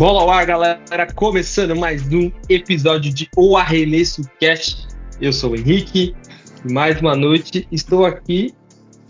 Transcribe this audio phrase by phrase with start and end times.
[0.00, 1.06] Bola ao ar, galera.
[1.14, 4.88] Começando mais um episódio de O Arremesso Cast.
[5.20, 6.16] Eu sou o Henrique.
[6.70, 7.68] Mais uma noite.
[7.70, 8.54] Estou aqui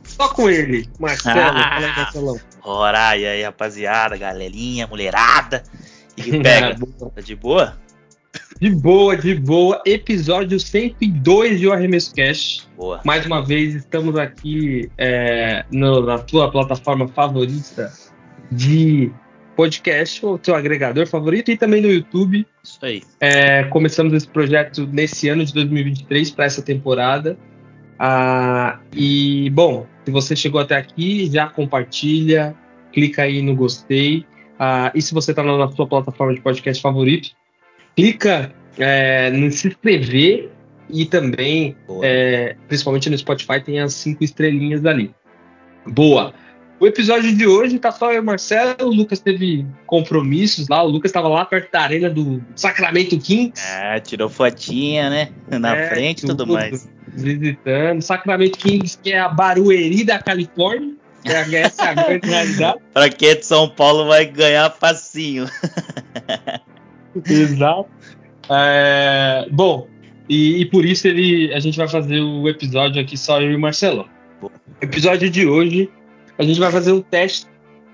[0.03, 1.39] só com ele, Marcelo.
[1.39, 2.41] Ah, Marcelão.
[2.65, 5.62] Ora, e aí, rapaziada, galerinha, mulherada.
[6.16, 6.75] E que pega?
[7.15, 7.79] tá de boa?
[8.61, 9.80] De boa, de boa.
[9.87, 12.69] Episódio 102 de O Arremesso Cast.
[12.77, 13.01] Boa.
[13.05, 17.93] Mais uma vez, estamos aqui é, no- na tua plataforma favorita
[18.51, 19.12] de
[19.60, 22.46] podcast, ou teu agregador favorito, e também no YouTube.
[22.64, 23.02] Isso aí.
[23.20, 27.36] É, começamos esse projeto nesse ano de 2023 para essa temporada.
[27.98, 32.56] Ah, e, bom, se você chegou até aqui, já compartilha,
[32.91, 34.24] clica aí no gostei.
[34.59, 37.28] Ah, e se você está na sua plataforma de podcast favorito,
[37.95, 40.50] clica é, no se inscrever
[40.88, 45.14] e também é, principalmente no Spotify, tem as cinco estrelinhas ali.
[45.86, 46.33] Boa!
[46.81, 50.83] O episódio de hoje tá só eu e o Marcelo, o Lucas teve compromissos lá,
[50.83, 55.28] o Lucas estava lá perto da arena do Sacramento Kings, É, tirou fotinha, né?
[55.51, 56.55] Na É, frente e tudo tudo.
[56.55, 56.89] mais.
[57.12, 58.01] visitando.
[58.01, 62.78] Sacramento Kings, que é a Barueri da Califórnia, que é- essa a grande realidade.
[62.95, 65.47] Pra quem é de São Paulo vai ganhar facinho.
[67.28, 67.91] Exato.
[68.48, 69.86] É, bom,
[70.28, 73.56] e, e por isso ele, a gente vai fazer o episódio aqui só eu e
[73.56, 74.08] o Marcelo.
[74.41, 74.53] Boa.
[74.81, 75.91] Episódio de hoje,
[76.41, 77.46] a gente vai fazer um teste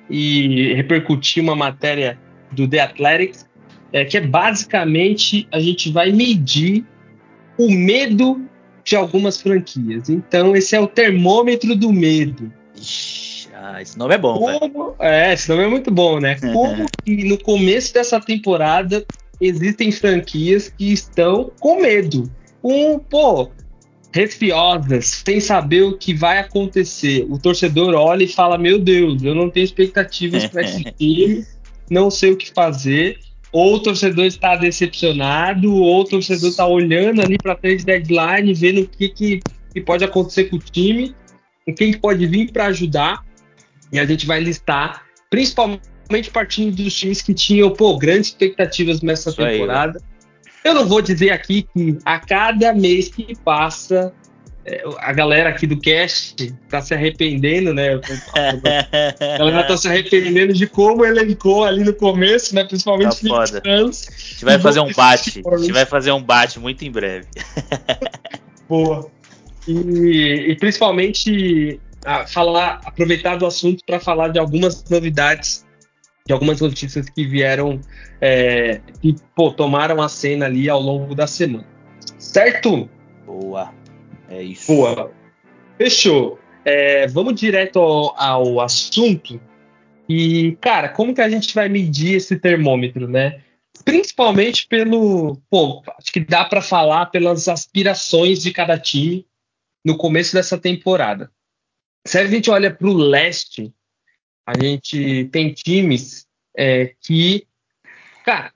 [0.08, 2.16] e repercutir uma matéria
[2.52, 3.44] do The Athletics,
[3.92, 6.84] é, que é basicamente a gente vai medir
[7.58, 8.40] o medo
[8.84, 10.08] de algumas franquias.
[10.08, 12.52] Então, esse é o termômetro do medo.
[12.76, 14.38] Ixi, ah, esse nome é bom.
[14.60, 16.36] Como, é, esse nome é muito bom, né?
[16.52, 19.04] Como que no começo dessa temporada
[19.40, 22.30] existem franquias que estão com medo.
[22.62, 23.50] Um, pô,
[24.16, 27.26] resfiosas, sem saber o que vai acontecer.
[27.28, 31.44] O torcedor olha e fala: Meu Deus, eu não tenho expectativas para esse time,
[31.90, 33.18] não sei o que fazer.
[33.52, 38.80] Ou o torcedor está decepcionado, ou o torcedor está olhando ali para três deadline, vendo
[38.82, 39.40] o que, que,
[39.72, 41.14] que pode acontecer com o time,
[41.66, 43.24] e quem que pode vir para ajudar.
[43.92, 49.30] E a gente vai listar, principalmente partindo dos times que tinham pô, grandes expectativas nessa
[49.30, 50.00] Isso aí, temporada.
[50.66, 54.12] Eu não vou dizer aqui que a cada mês que passa,
[54.64, 57.90] é, a galera aqui do cast está se arrependendo, né?
[59.20, 62.64] A galera tá se arrependendo de como elencou ali no começo, né?
[62.64, 63.62] Principalmente Tá foda.
[63.64, 64.08] Suns.
[64.08, 65.42] A gente vai fazer um bate.
[65.46, 67.28] A gente vai fazer um bate muito em breve.
[68.68, 69.08] Boa.
[69.68, 75.64] E, e principalmente ah, falar, aproveitar do assunto para falar de algumas novidades,
[76.26, 77.80] de algumas notícias que vieram,
[78.20, 81.66] é, que pô, tomaram a cena ali ao longo da semana.
[82.18, 82.90] Certo?
[83.24, 83.72] Boa.
[84.28, 84.66] É isso.
[84.66, 85.12] Boa.
[85.78, 86.38] Fechou.
[86.64, 89.40] É, vamos direto ao, ao assunto.
[90.08, 93.40] E, cara, como que a gente vai medir esse termômetro, né?
[93.84, 95.36] Principalmente pelo.
[95.48, 99.26] Pô, acho que dá para falar pelas aspirações de cada time
[99.84, 101.30] no começo dessa temporada.
[102.04, 103.72] Se a gente olha para o leste,
[104.46, 106.26] a gente tem times
[106.56, 107.44] é, que,
[108.24, 108.52] cara,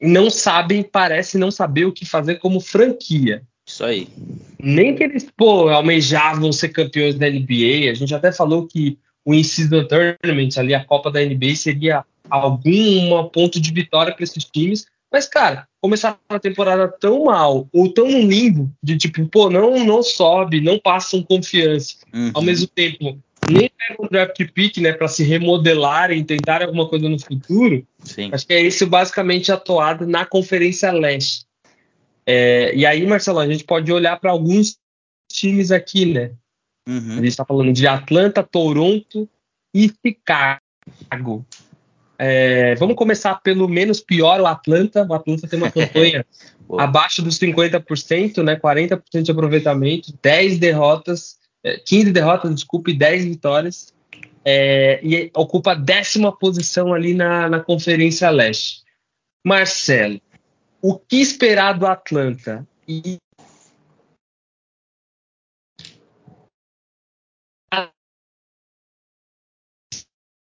[0.00, 4.08] não sabem, parece não saber o que fazer como franquia Isso aí.
[4.58, 7.90] nem que eles pô, almejavam ser campeões da NBA.
[7.90, 13.28] A gente até falou que o In-Season Tournament, ali, a Copa da NBA, seria algum
[13.28, 14.86] ponto de vitória para esses times.
[15.12, 19.84] Mas, cara, começar a temporada tão mal, ou tão no limbo, de tipo, pô, não,
[19.84, 21.96] não sobe, não passam confiança.
[22.12, 22.30] Uhum.
[22.34, 23.18] Ao mesmo tempo,
[23.50, 27.86] nem pegam um draft pick, né, para se remodelarem, tentar alguma coisa no futuro.
[28.00, 28.30] Sim.
[28.32, 31.44] Acho que é isso basicamente atuado na Conferência Leste.
[32.24, 34.76] É, e aí, Marcelo, a gente pode olhar para alguns
[35.30, 36.32] times aqui, né?
[36.88, 37.16] A Uhum.
[37.16, 39.28] gente está falando de Atlanta, Toronto
[39.74, 41.44] e Chicago.
[42.18, 45.04] É, vamos começar pelo menos pior, o Atlanta.
[45.08, 46.24] O Atlanta tem uma campanha
[46.78, 48.56] abaixo dos 50%, né?
[48.56, 51.38] 40% de aproveitamento, 10 derrotas,
[51.84, 53.94] 15 derrotas, desculpe, 10 vitórias.
[54.44, 58.84] É, e ocupa a décima posição ali na, na Conferência Leste.
[59.44, 60.20] Marcelo,
[60.80, 62.66] o que esperar do Atlanta?
[62.86, 63.18] E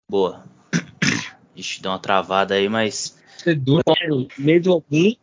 [0.10, 0.45] Boa.
[1.56, 3.18] Ixi, deu uma travada aí, mas.
[3.45, 3.83] torcedor,
[4.38, 5.13] medo algum?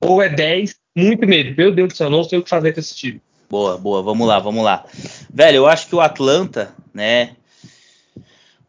[0.00, 1.56] Ou é 10, muito medo.
[1.56, 3.22] Meu Deus do céu, não sei o que fazer com esse time.
[3.48, 4.84] Boa, boa, vamos lá, vamos lá.
[5.32, 7.34] Velho, eu acho que o Atlanta, né?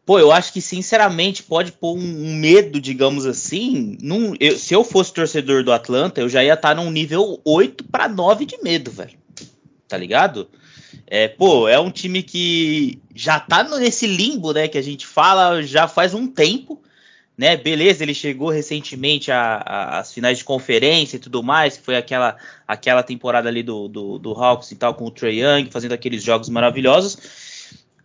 [0.06, 3.96] Pô, eu acho que sinceramente pode pôr um, medo, digamos assim.
[4.00, 7.84] Num, eu- se eu fosse torcedor do Atlanta, eu já ia estar num nível 8
[7.84, 9.18] para 9 de medo, velho.
[9.86, 10.48] Tá ligado?
[11.06, 15.62] É, pô, é um time que já tá nesse limbo, né, que a gente fala
[15.62, 16.80] já faz um tempo,
[17.40, 17.56] né?
[17.56, 22.36] Beleza, ele chegou recentemente às finais de conferência e tudo mais, que foi aquela,
[22.68, 26.22] aquela temporada ali do, do, do Hawks e tal, com o Trae Young, fazendo aqueles
[26.22, 27.16] jogos maravilhosos.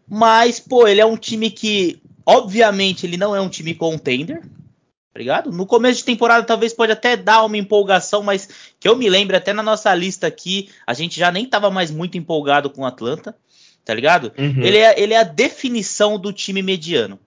[0.08, 5.20] Mas, pô, ele é um time que, obviamente, ele não é um time contender, tá
[5.20, 5.52] ligado?
[5.52, 8.48] No começo de temporada talvez pode até dar uma empolgação, mas
[8.80, 11.92] que eu me lembro até na nossa lista aqui, a gente já nem tava mais
[11.92, 13.36] muito empolgado com o Atlanta,
[13.84, 14.32] tá ligado?
[14.38, 14.64] Uhum.
[14.64, 17.20] Ele, é, ele é a definição do time mediano.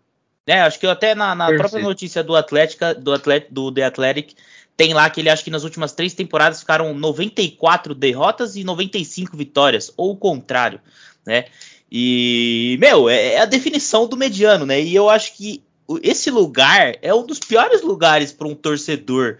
[0.49, 0.63] Né?
[0.63, 4.35] Acho que até na, na própria notícia do Atlética, do, Atlet, do The Athletic,
[4.75, 9.37] tem lá que ele acha que nas últimas três temporadas ficaram 94 derrotas e 95
[9.37, 10.81] vitórias, ou o contrário,
[11.27, 11.45] né?
[11.93, 14.81] E, meu, é, é a definição do mediano, né?
[14.81, 15.63] E eu acho que
[16.03, 19.37] esse lugar é um dos piores lugares para um torcedor,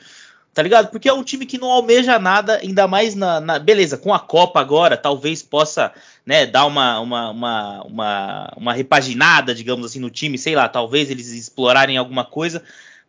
[0.59, 0.91] tá ligado?
[0.91, 4.19] Porque é um time que não almeja nada, ainda mais na, na, beleza, com a
[4.19, 5.93] Copa agora, talvez possa,
[6.27, 11.13] né, dar uma, uma, uma, uma, uma repaginada, digamos assim, no time, sei lá, talvez
[11.13, 12.61] eles explorarem alguma coisa,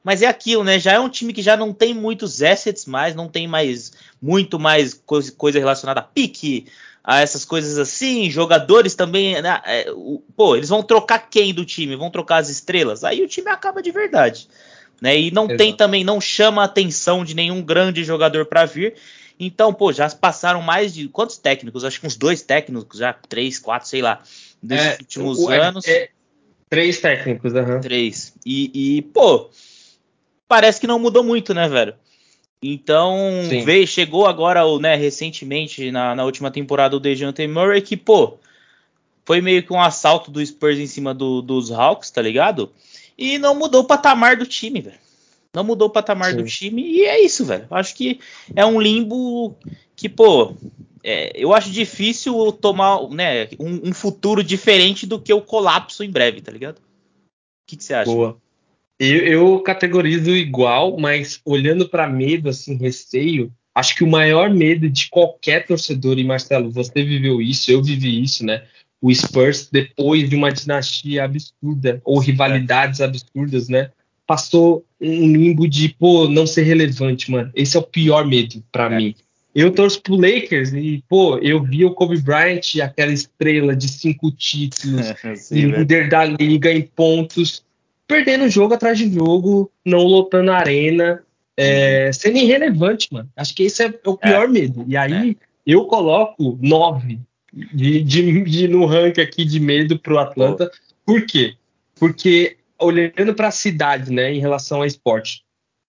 [0.03, 0.77] mas é aquilo, né?
[0.77, 4.59] Já é um time que já não tem muitos assets mais, não tem mais muito
[4.59, 6.67] mais coisa, coisa relacionada a pique,
[7.03, 11.65] a essas coisas assim, jogadores também, né, é, o, pô, eles vão trocar quem do
[11.65, 11.95] time?
[11.95, 13.03] Vão trocar as estrelas?
[13.03, 14.47] Aí o time acaba de verdade,
[15.01, 15.19] né?
[15.19, 15.57] E não Exato.
[15.57, 18.95] tem também, não chama a atenção de nenhum grande jogador para vir.
[19.39, 21.85] Então, pô, já passaram mais de quantos técnicos?
[21.85, 24.21] Acho que uns dois técnicos, já três, quatro, sei lá,
[24.61, 25.87] nesses é, últimos o, é, anos.
[25.87, 26.09] É,
[26.69, 27.75] três técnicos, aham.
[27.75, 27.81] Uhum.
[27.81, 28.33] Três.
[28.45, 29.49] E, e, pô,
[30.47, 31.95] parece que não mudou muito, né, velho?
[32.61, 33.15] Então,
[33.63, 38.37] veio, chegou agora, né, recentemente, na, na última temporada, o Dejante Murray, que, pô,
[39.25, 42.69] foi meio que um assalto do Spurs em cima do, dos Hawks, tá ligado?
[43.19, 44.97] E não mudou o patamar do time, velho.
[45.53, 46.37] Não mudou o patamar Sim.
[46.37, 47.67] do time e é isso, velho.
[47.69, 48.19] Acho que
[48.55, 49.57] é um limbo
[49.93, 50.55] que, pô,
[51.03, 56.09] é, eu acho difícil tomar né, um, um, futuro diferente do que o colapso em
[56.09, 56.77] breve, tá ligado?
[56.77, 56.81] O
[57.67, 58.09] que, que você acha?
[58.09, 58.37] Boa.
[58.97, 64.89] Eu, eu categorizo igual, mas olhando para medo, assim, receio, acho que o maior medo
[64.89, 68.65] de qualquer torcedor, e Marcelo, você viveu isso, eu vivi isso, né?
[69.01, 73.91] O Spurs, depois de uma dinastia absurda, ou rivalidades absurdas, né?
[74.27, 77.49] Passou um limbo de, pô, não ser relevante, mano.
[77.55, 78.97] Esse é o pior medo para é.
[78.97, 79.15] mim.
[79.55, 84.29] Eu torço pro Lakers e, pô, eu vi o Kobe Bryant, aquela estrela de cinco
[84.31, 85.07] títulos,
[85.37, 87.63] Sim, líder da liga em pontos
[88.09, 91.21] perdendo jogo atrás de jogo, não lotando a arena,
[91.55, 92.13] é, uhum.
[92.13, 93.29] sendo irrelevante, mano.
[93.37, 94.47] Acho que esse é o pior é.
[94.47, 94.83] medo.
[94.87, 95.35] E aí é.
[95.63, 97.19] eu coloco nove
[97.53, 100.71] de, de, de, no ranking aqui de medo pro Atlanta.
[101.05, 101.55] Por quê?
[101.95, 105.43] Porque olhando para a cidade, né, em relação ao esporte,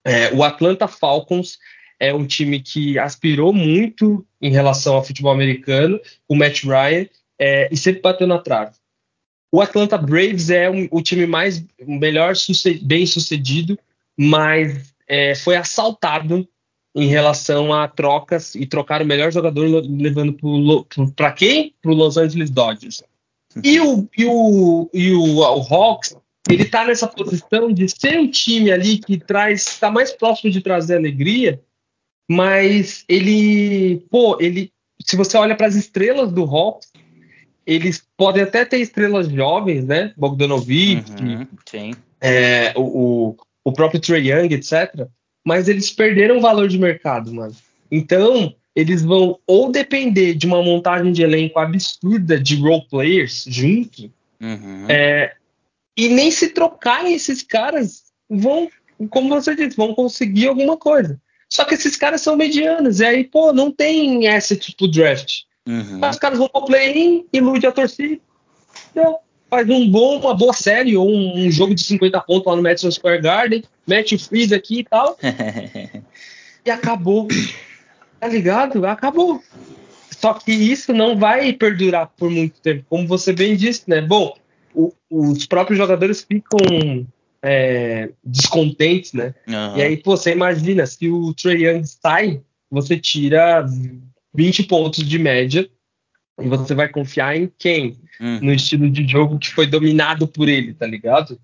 [0.04, 1.58] é, o Atlanta Falcons
[1.98, 7.06] é um time que aspirou muito em relação ao futebol americano, o Matt Ryan,
[7.38, 8.72] é, e sempre bateu na trave.
[9.52, 12.34] O Atlanta Braves é um, o time mais melhor
[12.82, 13.78] bem sucedido,
[14.16, 16.48] mas é, foi assaltado
[16.94, 20.36] em relação a trocas e trocar o melhor jogador levando
[21.14, 21.74] para quem?
[21.80, 23.02] Para o Los Angeles Dodgers.
[23.64, 26.16] E o, e o, e o, o Hawks,
[26.48, 30.60] ele está nessa posição de ser um time ali que traz, está mais próximo de
[30.60, 31.60] trazer alegria,
[32.30, 34.72] mas ele, pô, ele,
[35.04, 36.92] se você olha para as estrelas do Hawks,
[37.66, 40.12] eles podem até ter estrelas jovens, né?
[40.16, 41.46] Bogdanovic, uhum,
[42.20, 45.08] é, o, o, próprio Trey Young, etc.
[45.44, 47.54] Mas eles perderam o valor de mercado, mano.
[47.90, 54.10] Então, eles vão ou depender de uma montagem de elenco absurda de role players junto,
[54.40, 54.86] uhum.
[54.88, 55.34] é,
[55.96, 58.68] e nem se trocarem esses caras vão,
[59.08, 61.20] como você disse, vão conseguir alguma coisa.
[61.48, 65.42] Só que esses caras são medianos, e aí, pô, não tem esse tipo draft.
[65.66, 66.00] Uhum.
[66.08, 68.20] Os caras vão pro play-in, ilude a torcida,
[69.50, 72.62] faz um bom, uma boa série, ou um, um, jogo de 50 pontos lá no
[72.62, 75.18] Madison Square Garden, mete o freeze aqui e tal.
[76.64, 77.26] e acabou.
[78.20, 78.86] Tá ligado?
[78.86, 79.42] Acabou.
[80.10, 84.00] Só que isso não vai perdurar por muito tempo, como você bem disse, né?
[84.00, 84.36] Bom,
[84.74, 87.06] o, os próprios jogadores ficam
[87.42, 89.34] é, descontentes, né?
[89.48, 89.76] Uhum.
[89.76, 92.40] E aí, pô, você imagina, se o Trey Young sai,
[92.70, 93.66] você tira
[94.34, 95.68] 20 pontos de média.
[96.42, 97.96] E você vai confiar em quem?
[98.20, 98.40] Uhum.
[98.42, 101.38] No estilo de jogo que foi dominado por ele, tá ligado?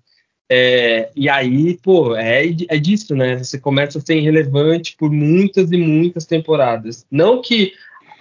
[0.49, 3.37] É, e aí, pô, é, é disso, né?
[3.37, 7.05] Você começa a ser irrelevante por muitas e muitas temporadas.
[7.11, 7.73] Não que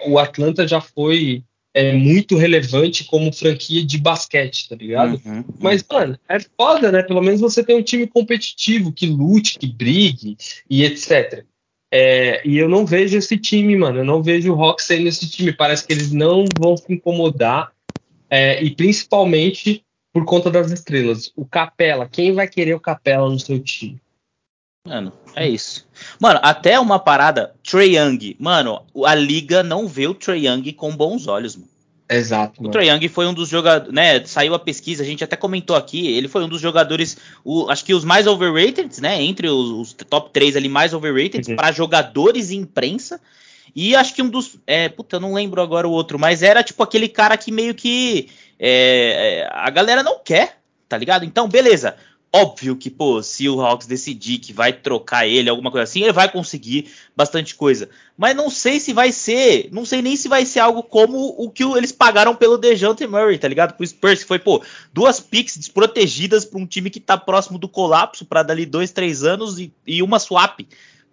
[0.07, 5.21] o Atlanta já foi é, muito relevante como franquia de basquete, tá ligado?
[5.25, 5.45] Uhum, uhum.
[5.61, 7.03] Mas, mano, é foda, né?
[7.03, 10.37] Pelo menos você tem um time competitivo que lute, que brigue
[10.69, 11.45] e etc.
[11.91, 14.01] É, e eu não vejo esse time, mano.
[14.01, 15.53] Eu não vejo o Hawks sendo esse time.
[15.53, 17.73] Parece que eles não vão se incomodar.
[18.29, 21.31] É, e principalmente por conta das estrelas.
[21.37, 24.01] O Capela, quem vai querer o Capela no seu time?
[24.87, 25.87] Mano, é isso.
[26.21, 28.37] Mano, até uma parada, Trey Young.
[28.39, 31.76] Mano, a liga não vê o Trey Young com bons olhos, mano.
[32.09, 32.63] Exato.
[32.65, 34.25] O Trey Young foi um dos jogadores, né?
[34.25, 36.07] Saiu a pesquisa, a gente até comentou aqui.
[36.17, 39.21] Ele foi um dos jogadores, o, acho que os mais overrated, né?
[39.23, 41.57] Entre os, os top 3 ali mais overrated uhum.
[41.57, 43.21] para jogadores e imprensa.
[43.75, 44.57] E acho que um dos.
[44.67, 47.75] É, puta, eu não lembro agora o outro, mas era tipo aquele cara que meio
[47.75, 48.29] que.
[48.59, 50.59] É, é a galera não quer,
[50.89, 51.25] tá ligado?
[51.25, 51.97] Então, beleza.
[52.39, 56.13] Óbvio que, pô, se o Hawks decidir que vai trocar ele, alguma coisa assim, ele
[56.13, 57.89] vai conseguir bastante coisa.
[58.15, 61.51] Mas não sei se vai ser, não sei nem se vai ser algo como o
[61.51, 63.73] que eles pagaram pelo DeJounte Murray, tá ligado?
[63.75, 64.63] Pro Spurs, que foi, pô,
[64.93, 69.25] duas picks desprotegidas para um time que tá próximo do colapso para dali dois, três
[69.25, 70.61] anos e, e uma swap,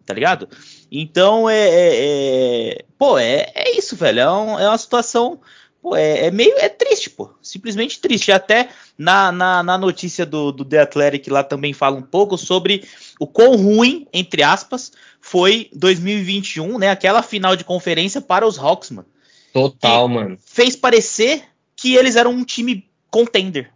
[0.06, 0.50] tá ligado?
[0.92, 5.39] Então, é, é, é pô, é, é isso, velho, é, um, é uma situação
[5.83, 7.29] pô, é, é, meio é triste, pô.
[7.41, 8.31] Simplesmente triste.
[8.31, 12.87] Até na, na, na, notícia do, do The Athletic lá também fala um pouco sobre
[13.19, 16.89] o quão ruim, entre aspas, foi 2021, né?
[16.89, 19.07] Aquela final de conferência para os Hawks, mano.
[19.51, 20.37] Total, mano.
[20.45, 21.43] Fez parecer
[21.75, 23.69] que eles eram um time contender.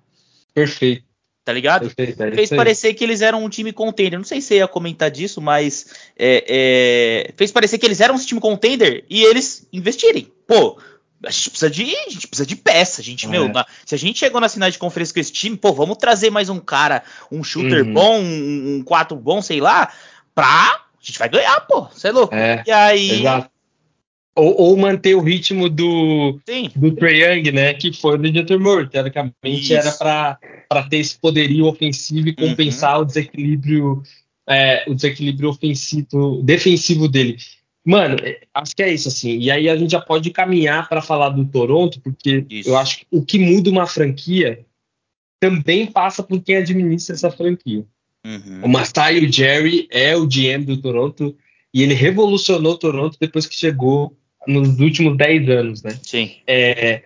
[0.53, 1.05] Perfeito.
[1.43, 1.89] Tá ligado?
[1.93, 4.19] Perfeito, é fez parecer que eles eram um time contender.
[4.19, 8.15] Não sei se você ia comentar disso, mas é, é, fez parecer que eles eram
[8.15, 10.29] um time contender e eles investirem.
[10.45, 10.77] Pô,
[11.27, 13.29] a gente precisa de, a gente precisa de peça, a gente, é.
[13.29, 15.97] meu, na, se a gente chegou na final de conferência com esse time, pô, vamos
[15.97, 17.93] trazer mais um cara, um shooter uhum.
[17.93, 19.91] bom, um, um 4 bom, sei lá,
[20.33, 22.33] pra, a gente vai ganhar, pô, você é louco.
[22.33, 23.11] É, e aí...
[23.19, 23.49] Exato.
[24.35, 26.69] Ou, ou, manter o ritmo do, Sim.
[26.75, 29.73] do Trae Young, né, que foi do Jeter Moore, teoricamente Isso.
[29.73, 30.37] era
[30.69, 33.01] para ter esse poderio ofensivo e compensar uhum.
[33.01, 34.03] o desequilíbrio
[34.47, 37.37] é, o desequilíbrio ofensivo, defensivo dele.
[37.87, 39.37] Mano, é, acho que é isso, assim.
[39.37, 42.67] E aí a gente já pode caminhar para falar do Toronto, porque isso.
[42.69, 44.65] eu acho que o que muda uma franquia
[45.39, 47.85] também passa por quem administra essa franquia.
[48.25, 48.65] Uhum.
[48.65, 51.33] O Masai Jerry é o GM do Toronto
[51.73, 54.13] e ele revolucionou o Toronto depois que chegou
[54.45, 55.97] nos últimos 10 anos, né?
[56.03, 56.35] Sim.
[56.45, 57.03] É,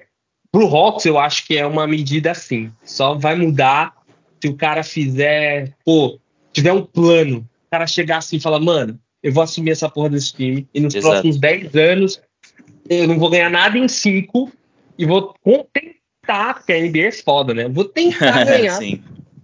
[0.51, 2.71] pro Hawks, eu acho que é uma medida assim.
[2.83, 3.93] Só vai mudar
[4.41, 6.19] se o cara fizer, pô,
[6.51, 7.47] tiver um plano.
[7.67, 10.67] O cara chegar assim e falar, mano, eu vou assumir essa porra desse time.
[10.73, 11.13] E nos Exato.
[11.13, 12.21] próximos 10 anos,
[12.89, 14.51] eu não vou ganhar nada em 5
[14.97, 15.33] e vou
[15.71, 17.67] tentar, porque a NBA é foda, né?
[17.67, 18.79] vou tentar ganhar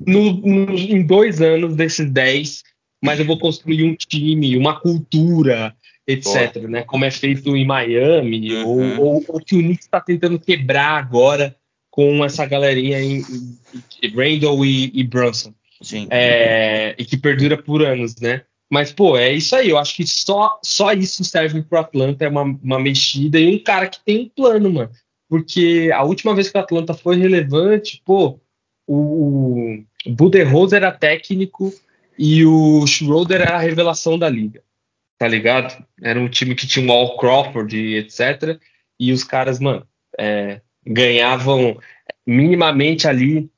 [0.06, 2.64] no, no, em dois anos desses 10,
[3.04, 6.56] mas eu vou construir um time, uma cultura, etc.
[6.68, 6.84] Né?
[6.84, 9.00] Como é feito em Miami, uhum.
[9.00, 11.56] ou, o que o Knicks está tentando quebrar agora
[11.90, 13.24] com essa galerinha em,
[14.04, 15.54] em Randall e, e Brunson.
[15.82, 16.08] Sim.
[16.10, 18.44] É, e que perdura por anos, né?
[18.70, 19.70] Mas, pô, é isso aí.
[19.70, 23.64] Eu acho que só, só isso serve pro Atlanta, é uma, uma mexida e um
[23.64, 24.92] cara que tem um plano, mano.
[25.30, 28.40] Porque a última vez que o Atlanta foi relevante, pô,
[28.86, 31.74] o, o Budenholzer era técnico
[32.18, 34.64] e o Schroeder era a revelação da liga.
[35.18, 35.84] Tá ligado?
[36.02, 38.60] Era um time que tinha um All Crawford e etc.
[39.00, 39.86] E os caras, mano,
[40.18, 41.78] é, ganhavam
[42.26, 43.50] minimamente ali,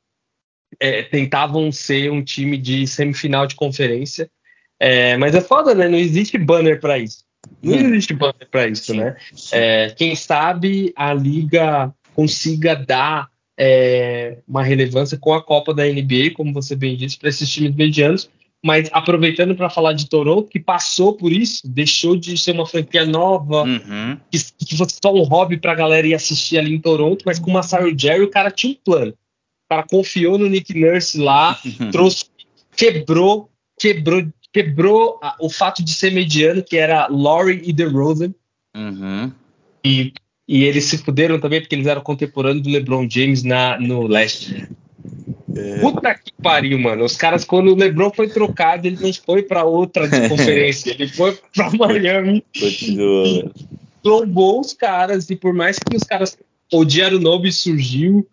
[0.80, 4.30] é, tentavam ser um time de semifinal de conferência
[4.80, 5.88] é, mas é foda, né?
[5.88, 7.24] Não existe banner para isso.
[7.62, 9.16] Não existe banner para isso, né?
[9.52, 16.32] É, quem sabe a liga consiga dar é, uma relevância com a Copa da NBA,
[16.34, 18.30] como você bem disse, para esses times medianos.
[18.64, 23.06] Mas aproveitando para falar de Toronto, que passou por isso, deixou de ser uma franquia
[23.06, 24.18] nova, uhum.
[24.30, 27.40] que, que, fosse só um hobby para a galera ir assistir ali em Toronto, mas
[27.40, 29.12] com o Masai Jerry o cara tinha um plano.
[29.12, 31.90] O cara confiou no Nick Nurse lá, uhum.
[31.92, 32.26] trouxe,
[32.76, 38.34] quebrou, quebrou quebrou a, o fato de ser mediano, que era Laurie e DeRozan.
[38.76, 39.32] Uhum.
[39.84, 40.14] E,
[40.48, 44.68] e eles se fuderam também porque eles eram contemporâneos do LeBron James na, no leste.
[45.56, 45.80] É.
[45.80, 47.04] Puta que pariu, mano.
[47.04, 51.38] Os caras, quando o LeBron foi trocado, ele não foi para outra conferência, ele foi
[51.56, 52.44] para Miami.
[52.58, 53.52] Continua.
[54.02, 56.38] Tombou os caras, e por mais que os caras.
[56.72, 58.28] O Diarunobi surgiu,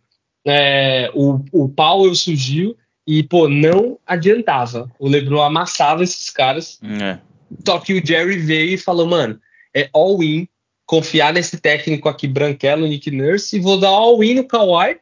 [0.46, 2.76] é, o, o Powell surgiu,
[3.06, 4.90] e, pô, não adiantava.
[4.98, 6.80] O LeBron amassava esses caras.
[6.82, 7.18] É.
[7.64, 9.40] Só que o Jerry veio e falou, mano,
[9.74, 10.48] é all-in,
[10.84, 14.98] confiar nesse técnico aqui, Branquelo, Nick Nurse, e vou dar all-in no Kawhi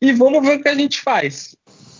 [0.00, 1.54] e vamos ver o que a gente faz.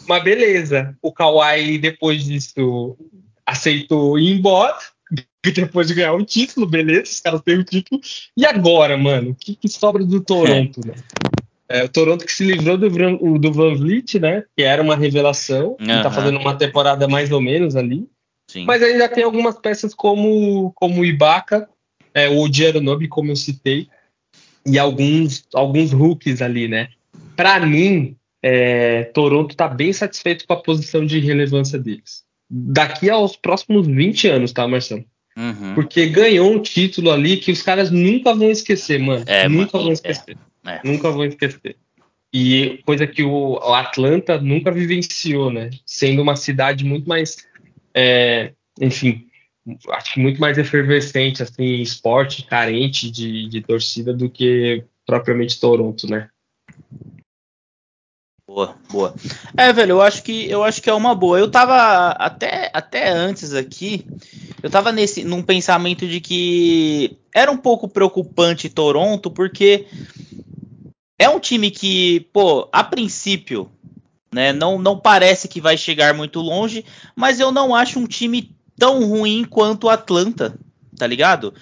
[0.09, 2.97] Mas beleza, o Kawhi, depois disso,
[3.45, 4.77] aceitou ir embora,
[5.45, 8.01] depois de ganhar um título, beleza, os caras têm o um título.
[8.37, 10.95] E agora, mano, o que, que sobra do Toronto, né?
[11.73, 14.45] É, o Toronto que se livrou do, do Van Vliet, né?
[14.57, 15.76] Que era uma revelação.
[15.81, 15.87] Uhum.
[15.87, 18.07] E tá fazendo uma temporada mais ou menos ali.
[18.50, 18.64] Sim.
[18.67, 21.69] Mas ainda tem algumas peças como, como o Ibaka,
[22.12, 23.88] é, o Odiaronobi, como eu citei,
[24.67, 26.88] e alguns, alguns rookies ali, né?
[27.35, 32.25] Para mim, é, Toronto está bem satisfeito com a posição de relevância deles.
[32.50, 35.05] Daqui aos próximos 20 anos, tá, Marcelo?
[35.35, 35.75] Uhum.
[35.75, 39.25] Porque ganhou um título ali que os caras nunca vão esquecer, mano.
[39.26, 40.37] É, nunca mano, vão esquecer.
[40.37, 40.81] É, é.
[40.85, 41.76] Nunca vão esquecer.
[42.33, 45.71] E coisa que o, o, Atlanta nunca vivenciou, né?
[45.85, 47.47] Sendo uma cidade muito mais,
[47.95, 49.26] é, enfim,
[49.90, 56.09] acho que muito mais efervescente, assim, esporte, carente de, de torcida do que propriamente Toronto,
[56.09, 56.31] né?
[58.47, 59.14] Boa, boa.
[59.57, 61.38] É, velho, eu acho que eu acho que é uma boa.
[61.38, 64.07] Eu tava até, até antes aqui,
[64.62, 69.87] eu tava nesse num pensamento de que era um pouco preocupante Toronto, porque
[71.23, 73.71] é um time que, pô, a princípio,
[74.33, 78.55] né, não, não parece que vai chegar muito longe, mas eu não acho um time
[78.76, 80.59] tão ruim quanto o Atlanta,
[80.97, 81.55] tá ligado?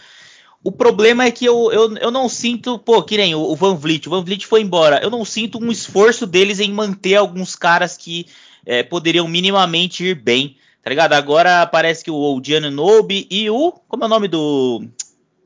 [0.64, 3.74] O problema é que eu, eu, eu não sinto, pô, que nem o, o Van
[3.74, 4.06] Vliet.
[4.06, 5.00] O Van Vliet foi embora.
[5.02, 8.26] Eu não sinto um esforço deles em manter alguns caras que
[8.64, 11.14] é, poderiam minimamente ir bem, tá ligado?
[11.14, 13.72] Agora parece que o Giannobi e o.
[13.88, 14.84] Como é o nome do.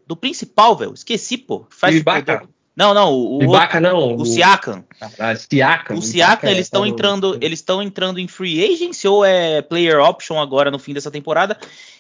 [0.06, 0.92] Do principal, velho?
[0.92, 1.64] Esqueci, pô.
[1.71, 2.49] Faz Ibaka.
[2.76, 4.16] Não, não, o, Ibaka não.
[4.16, 4.85] O Siakam.
[5.19, 5.97] Ah, Siakam.
[5.97, 10.00] O Siakam, eles estão é, entrando, eles estão entrando em free agency ou é player
[10.00, 11.57] option agora no fim dessa temporada.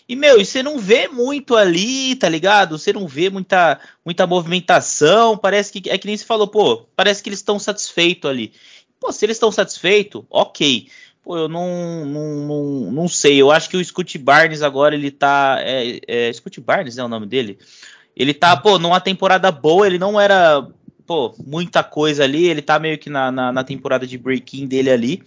[0.08, 2.76] E, meu, você não vê muito ali, tá ligado?
[2.76, 5.38] Você não vê muita, muita movimentação.
[5.38, 5.88] Parece que.
[5.88, 8.52] É que nem se falou, pô, parece que eles estão satisfeitos ali.
[8.98, 10.88] Pô, se eles estão satisfeitos, ok.
[11.22, 13.40] Pô, eu não, não, não, não, sei.
[13.40, 15.56] Eu acho que o Scott Barnes agora ele tá.
[15.60, 17.58] É, é, Scott Barnes é o nome dele?
[18.16, 20.66] Ele tá, pô, numa temporada boa, ele não era,
[21.06, 22.46] pô, muita coisa ali.
[22.46, 25.22] Ele tá meio que na, na, na temporada de break-in dele ali.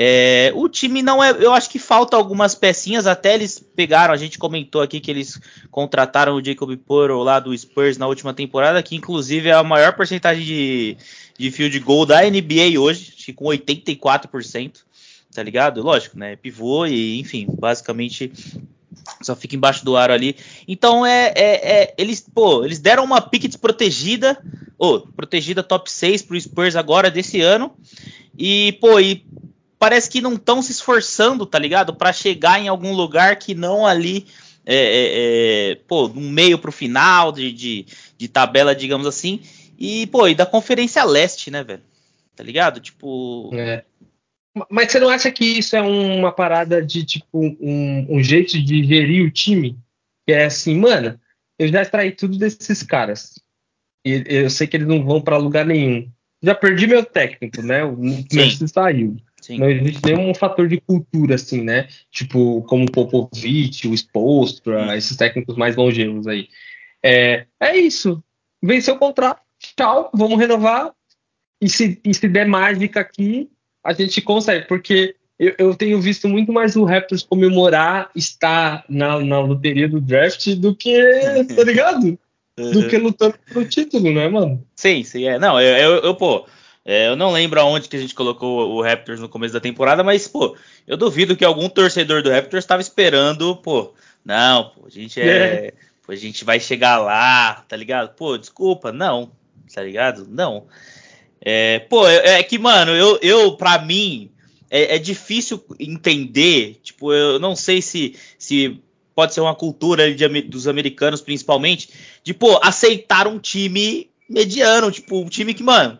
[0.00, 1.30] É, o time não é.
[1.30, 3.06] Eu acho que falta algumas pecinhas.
[3.06, 4.14] Até eles pegaram.
[4.14, 5.40] A gente comentou aqui que eles
[5.72, 9.94] contrataram o Jacob Poro lá do Spurs na última temporada, que inclusive é a maior
[9.94, 10.96] porcentagem de,
[11.36, 14.86] de field goal da NBA hoje, acho que com 84%.
[15.34, 15.82] Tá ligado?
[15.82, 16.36] Lógico, né?
[16.36, 18.32] Pivô e, enfim, basicamente
[19.22, 20.36] só fica embaixo do aro ali.
[20.66, 24.40] Então é, é, é, eles, pô, eles deram uma pique desprotegida,
[24.78, 27.74] ou oh, protegida top 6 pro Spurs agora desse ano.
[28.38, 29.24] E, pô, e
[29.78, 31.94] parece que não estão se esforçando, tá ligado?
[31.94, 34.26] Para chegar em algum lugar que não ali,
[34.64, 39.40] é, é, é, pô, no meio pro final de, de, de, tabela, digamos assim.
[39.78, 41.82] E, pô, e da Conferência Leste, né, velho?
[42.36, 42.80] Tá ligado?
[42.80, 43.50] Tipo.
[43.54, 43.84] É.
[44.70, 48.84] Mas você não acha que isso é uma parada de, tipo, um, um jeito de
[48.84, 49.78] gerir o time?
[50.26, 51.18] Que é assim, mano,
[51.58, 53.38] eu já extraí tudo desses caras.
[54.04, 56.10] E eu sei que eles não vão para lugar nenhum.
[56.42, 57.84] Já perdi meu técnico, né?
[57.84, 59.16] O Messi saiu.
[59.40, 59.58] Sim.
[59.58, 61.88] Não existe nenhum fator de cultura, assim, né?
[62.10, 66.48] Tipo, como o Popovich, o Spolstra, esses técnicos mais longevos aí.
[67.02, 68.22] É, é isso.
[68.62, 69.40] Venceu o contrato,
[69.76, 70.92] tchau, vamos renovar.
[71.60, 73.50] E se, e se der mágica aqui,
[73.88, 79.18] a gente consegue, porque eu, eu, tenho visto muito mais o Raptors comemorar estar na,
[79.20, 81.00] na loteria do draft do que,
[81.56, 82.18] tá ligado?
[82.56, 84.62] Do que lutando pelo título, né, mano?
[84.74, 85.38] Sim, sim, é.
[85.38, 86.44] Não, eu, eu, eu pô,
[86.84, 90.02] é, eu não lembro aonde que a gente colocou o Raptors no começo da temporada,
[90.02, 94.90] mas, pô, eu duvido que algum torcedor do Raptors estava esperando, pô, não, pô, a
[94.90, 95.72] gente é, é.
[96.04, 98.14] Pô, a gente vai chegar lá, tá ligado?
[98.16, 99.30] Pô, desculpa, não,
[99.72, 100.26] tá ligado?
[100.28, 100.66] Não.
[101.40, 104.30] É, pô, é, é que, mano, eu, eu pra mim,
[104.70, 108.80] é, é, difícil entender, tipo, eu não sei se, se
[109.14, 111.90] pode ser uma cultura de, dos americanos, principalmente,
[112.22, 115.98] de, pô, aceitar um time mediano, tipo, um time que, mano,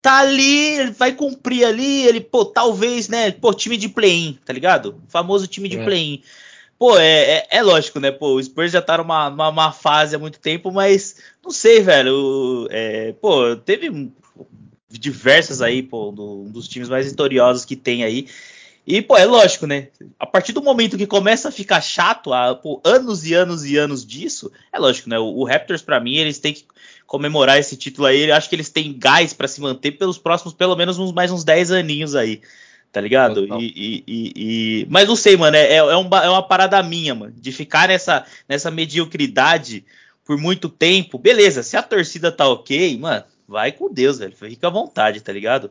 [0.00, 4.52] tá ali, ele vai cumprir ali, ele, pô, talvez, né, pô, time de play-in, tá
[4.52, 5.00] ligado?
[5.06, 5.84] O famoso time de é.
[5.84, 6.22] play-in.
[6.78, 10.14] Pô, é, é, é, lógico, né, pô, o Spurs já tá numa, numa, numa fase
[10.14, 14.12] há muito tempo, mas não sei, velho, é, pô, teve
[14.98, 18.26] diversas aí, pô, do, um dos times mais vitoriosos que tem aí,
[18.86, 19.88] e, pô, é lógico, né?
[20.18, 23.78] A partir do momento que começa a ficar chato, há pô, anos e anos e
[23.78, 25.18] anos disso, é lógico, né?
[25.18, 26.66] O, o Raptors, para mim, eles têm que
[27.06, 28.28] comemorar esse título aí.
[28.28, 31.30] Eu acho que eles têm gás para se manter pelos próximos, pelo menos, uns, mais
[31.30, 32.42] uns 10 aninhos aí.
[32.92, 33.46] Tá ligado?
[33.58, 35.56] E, e, e, Mas não sei, mano.
[35.56, 37.32] É, é, é, um, é uma parada minha, mano.
[37.34, 39.82] De ficar nessa, nessa mediocridade
[40.24, 41.18] por muito tempo.
[41.18, 44.34] Beleza, se a torcida tá ok, mano, vai com Deus, velho.
[44.36, 45.70] Fica à vontade, tá ligado?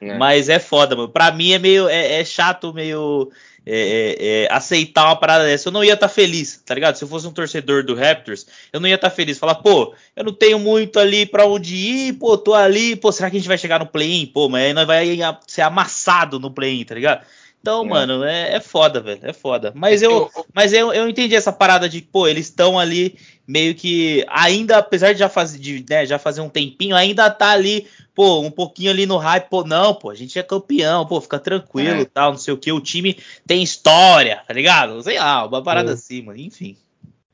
[0.00, 0.16] É.
[0.16, 1.08] Mas é foda, mano.
[1.08, 1.88] Pra mim é meio.
[1.88, 3.30] É, é chato, meio.
[3.66, 3.80] É,
[4.16, 5.68] é, é aceitar uma parada dessa.
[5.68, 6.96] Eu não ia estar tá feliz, tá ligado?
[6.96, 9.38] Se eu fosse um torcedor do Raptors, eu não ia estar tá feliz.
[9.38, 13.28] Falar, pô, eu não tenho muito ali pra onde ir, pô, tô ali, pô, será
[13.28, 14.24] que a gente vai chegar no play-in?
[14.26, 15.06] Pô, mas aí nós vai
[15.46, 17.26] ser amassado no play-in, tá ligado?
[17.60, 17.88] Então, é.
[17.88, 19.20] mano, é, é, foda, velho.
[19.22, 19.72] É foda.
[19.74, 23.16] Mas eu, mas eu, eu entendi essa parada de, pô, eles estão ali
[23.46, 24.24] meio que.
[24.28, 28.40] Ainda, apesar de já fazer, de, né, já fazer um tempinho, ainda tá ali, pô,
[28.40, 29.48] um pouquinho ali no hype.
[29.48, 32.04] Pô, não, pô, a gente é campeão, pô, fica tranquilo é.
[32.04, 32.70] tal, não sei o que.
[32.72, 33.16] O time
[33.46, 35.02] tem história, tá ligado?
[35.02, 35.94] Sei lá, uma parada é.
[35.94, 36.38] assim, mano.
[36.38, 36.76] Enfim.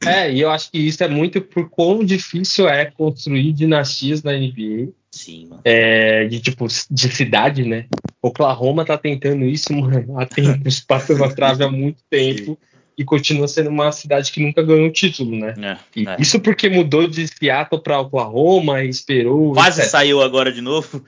[0.05, 4.33] É, e eu acho que isso é muito por quão difícil é construir dinastias na
[4.33, 4.93] NBA.
[5.15, 5.63] Sim, mano.
[5.65, 7.87] É, de tipo, de cidade, né?
[8.21, 12.59] Oklahoma tá tentando isso, mano, há tempos, passando a trave há muito tempo.
[12.99, 15.55] E continua sendo uma cidade que nunca ganhou título, né?
[15.97, 16.17] É, é.
[16.21, 19.53] Isso porque mudou de Seattle para Oklahoma e esperou.
[19.53, 19.91] Quase etc.
[19.91, 21.05] saiu agora de novo.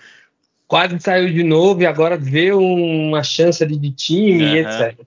[0.66, 4.55] Quase saiu de novo e agora vê uma chance ali de time uhum.
[4.55, 4.99] e etc.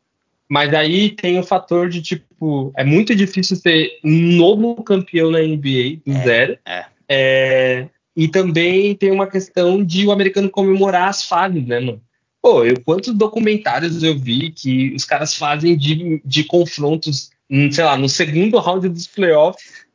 [0.47, 5.39] Mas aí tem o fator de, tipo, é muito difícil ser um novo campeão na
[5.39, 6.57] NBA do é, zero.
[6.65, 6.85] É.
[7.09, 7.89] é.
[8.15, 12.01] E também tem uma questão de o americano comemorar as fases, né, mano?
[12.41, 17.83] Pô, eu, quantos documentários eu vi que os caras fazem de, de confrontos, hum, sei
[17.83, 19.85] lá, no segundo round dos playoffs,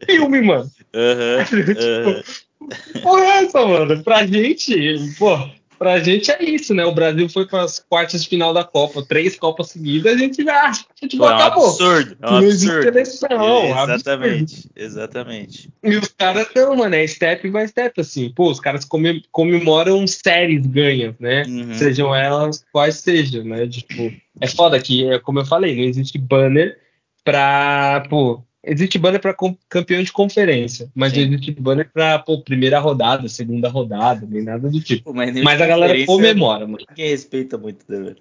[0.04, 0.70] filme, mano.
[0.94, 2.22] Uhum, uhum.
[3.02, 4.02] Porra, é essa, mano?
[4.02, 4.74] Pra gente,
[5.18, 5.36] pô,
[5.84, 6.82] pra gente é isso, né?
[6.86, 10.42] O Brasil foi para as quartas de final da Copa, três Copas seguidas, a gente
[10.42, 11.68] já acha que tipo, é um acabou.
[11.68, 13.66] Absurdo, é um não existe seleção.
[13.66, 14.72] Exatamente, absurdo.
[14.74, 15.70] exatamente.
[15.82, 18.30] E os caras estão, mano, é step by step, assim.
[18.30, 18.88] Pô, os caras
[19.30, 21.42] comemoram séries ganhas, né?
[21.46, 21.74] Uhum.
[21.74, 23.66] Sejam elas quais sejam, né?
[23.66, 26.78] Tipo, é foda que, é como eu falei, não existe banner
[27.22, 29.36] pra, pô, Existe banner para
[29.68, 31.20] campeão de conferência, mas Sim.
[31.20, 35.04] existe banner para primeira rodada, segunda rodada, nem nada do tipo.
[35.04, 36.84] Pô, mas, mas a galera comemora, mano.
[36.88, 38.14] Ninguém respeita muito, né?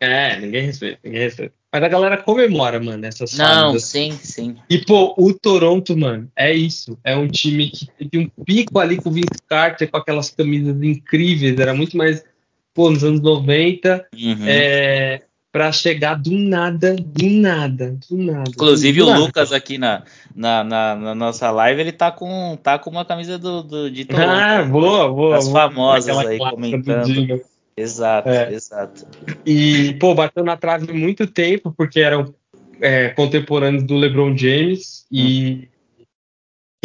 [0.00, 1.54] É, ninguém respeita, ninguém respeita.
[1.72, 3.84] Mas a galera comemora, mano, essas Não, fases.
[3.84, 4.56] sim, sim.
[4.70, 6.96] E, pô, o Toronto, mano, é isso.
[7.02, 10.80] É um time que teve um pico ali com o Vince Carter, com aquelas camisas
[10.80, 11.58] incríveis.
[11.58, 12.24] Era muito mais,
[12.72, 14.06] pô, nos anos 90.
[14.14, 14.36] Uhum.
[14.46, 15.22] É,
[15.54, 18.50] para chegar do nada, do nada, do nada.
[18.50, 19.20] Inclusive do o nada.
[19.20, 20.02] Lucas aqui na,
[20.34, 24.04] na, na, na, nossa live, ele tá com, tá com uma camisa do, do de
[24.04, 24.28] Toronto.
[24.28, 25.36] Ah, boa, boa.
[25.36, 27.40] As famosas aí comentando.
[27.76, 28.52] Exato, é.
[28.52, 29.06] exato.
[29.46, 32.34] E, pô, bateu na trave muito tempo, porque eram
[32.80, 35.68] é, contemporâneos do LeBron James e,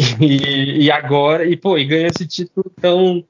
[0.00, 0.04] hum.
[0.22, 3.24] e, e, agora, e pô, e ganha esse título tão.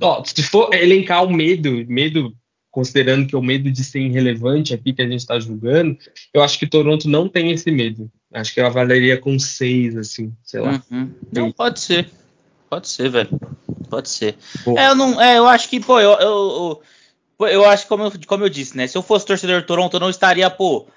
[0.00, 2.32] Ó, se for elencar o medo, medo
[2.74, 5.96] considerando que é o medo de ser irrelevante aqui que a gente está julgando,
[6.34, 8.10] eu acho que Toronto não tem esse medo.
[8.32, 10.82] Acho que eu avaliaria com seis, assim, sei lá.
[10.90, 11.14] Uhum.
[11.32, 12.10] Não, pode ser.
[12.68, 13.30] Pode ser, velho.
[13.88, 14.34] Pode ser.
[14.76, 15.22] É, eu não.
[15.22, 16.82] É, eu acho que, pô, eu, eu,
[17.38, 18.88] eu, eu acho como eu, como eu disse, né?
[18.88, 20.88] Se eu fosse torcedor do Toronto, eu não estaria, pô,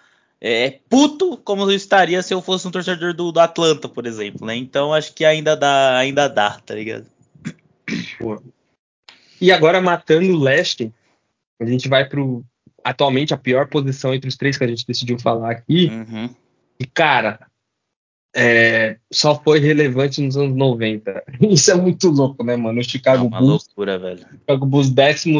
[0.42, 4.48] é, puto como eu estaria se eu fosse um torcedor do, do Atlanta, por exemplo,
[4.48, 4.56] né?
[4.56, 7.06] Então acho que ainda dá, ainda dá, tá ligado?
[8.18, 8.42] Pô.
[9.40, 10.92] E agora matando o leste,
[11.60, 12.22] a gente vai para
[12.84, 15.88] atualmente a pior posição entre os três que a gente decidiu falar aqui.
[15.88, 16.30] Uhum.
[16.80, 17.48] E, cara,
[18.36, 21.24] é, só foi relevante nos anos 90.
[21.42, 22.80] Isso é muito louco, né, mano?
[22.80, 23.66] O Chicago é uma Bulls.
[23.68, 24.26] loucura, velho.
[24.32, 25.34] Chicago Bulls, 12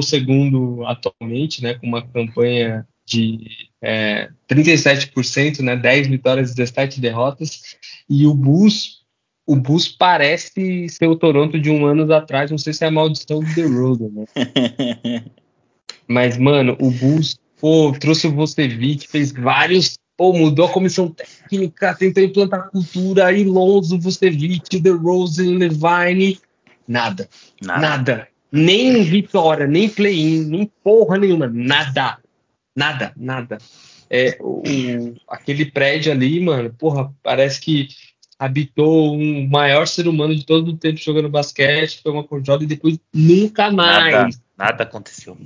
[0.88, 1.76] atualmente, né?
[1.76, 5.76] Com uma campanha de é, 37%, né?
[5.76, 7.78] 10 vitórias e 17 derrotas.
[8.10, 8.98] E o Bulls.
[9.50, 12.52] O Bulls parece ser o Toronto de um ano atrás.
[12.52, 14.26] Não sei se é a maldição do The Road, né?
[16.08, 21.96] Mas, mano, o Bulls, pô, trouxe o Vucevic, fez vários, pô, mudou a comissão técnica,
[21.96, 26.40] tentou implantar cultura, aí Lonzo, Vucevic, DeRozan, Levine,
[26.88, 27.28] nada,
[27.62, 28.28] nada, nada.
[28.50, 32.18] Nem vitória, nem play-in, nem porra nenhuma, nada,
[32.76, 33.58] nada, nada.
[34.10, 34.64] É, o,
[35.28, 37.90] aquele prédio ali, mano, porra, parece que
[38.40, 42.68] habitou um maior ser humano de todo o tempo jogando basquete, foi uma conjunta e
[42.68, 44.14] depois nunca mais.
[44.14, 45.38] Nada, nada aconteceu.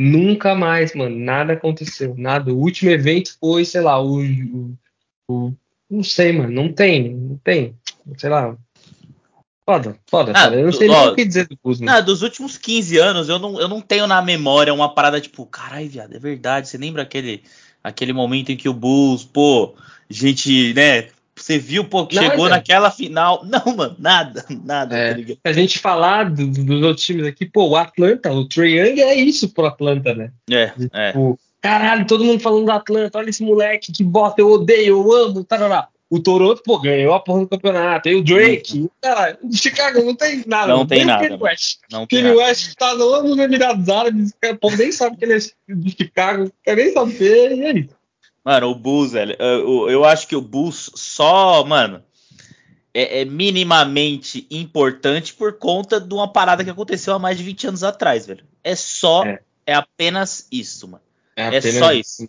[0.00, 1.18] Nunca mais, mano.
[1.18, 2.14] Nada aconteceu.
[2.16, 2.52] Nada.
[2.54, 4.20] O último evento foi, sei lá, o.
[4.22, 4.74] o,
[5.28, 5.52] o
[5.90, 6.52] não sei, mano.
[6.52, 7.14] Não tem.
[7.14, 7.74] Não tem.
[8.16, 8.56] Sei lá.
[9.66, 10.46] Foda, foda, ah.
[10.46, 11.92] Eu não sei ó, nem o que dizer do Kuzma.
[11.92, 15.44] Ah, dos últimos 15 anos, eu não, eu não tenho na memória uma parada tipo,
[15.44, 16.68] caralho, viado, é verdade.
[16.68, 17.42] Você lembra aquele,
[17.84, 19.74] aquele momento em que o Bulls, pô,
[20.08, 21.08] gente, né,
[21.42, 22.50] você viu, pô, que chegou é.
[22.50, 23.44] naquela final.
[23.44, 24.96] Não, mano, nada, nada.
[24.96, 25.14] É.
[25.14, 29.00] Tá a gente falar do, dos outros times aqui, pô, o Atlanta, o Trae Young
[29.00, 30.30] é isso pro Atlanta, né?
[30.50, 31.12] É, é.
[31.12, 35.12] Tipo, caralho, todo mundo falando do Atlanta, olha esse moleque que bota, eu odeio, eu
[35.12, 35.88] amo, tarará.
[36.10, 38.08] O Toronto, pô, ganhou a porra do campeonato.
[38.08, 38.88] E o Drake, uhum.
[38.98, 40.68] caralho, o Chicago não tem nada.
[40.68, 41.22] Não tem nada.
[41.22, 41.80] Kenny West.
[41.92, 45.74] Não Kenny West tá no, nos Emirados Árabes, o povo nem sabe que ele é
[45.74, 47.97] de Chicago, quer nem saber, e é isso.
[48.44, 52.02] Mano, o Bulls, velho, eu, eu acho que o Bulls só, mano,
[52.94, 57.68] é, é, minimamente importante por conta de uma parada que aconteceu há mais de 20
[57.68, 58.44] anos atrás, velho.
[58.64, 61.04] É só, é, é apenas isso, mano.
[61.36, 62.28] É, é só isso.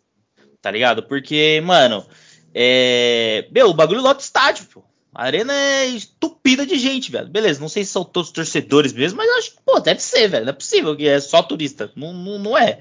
[0.61, 1.03] Tá ligado?
[1.03, 2.05] Porque, mano,
[2.53, 3.47] é...
[3.51, 4.83] meu, o bagulho lota estádio, pô.
[5.13, 7.27] A arena é estupida de gente, velho.
[7.27, 10.45] Beleza, não sei se são todos torcedores mesmo, mas acho que, pô, deve ser, velho.
[10.45, 11.91] Não é possível que é só turista.
[11.95, 12.79] Não, não, não é.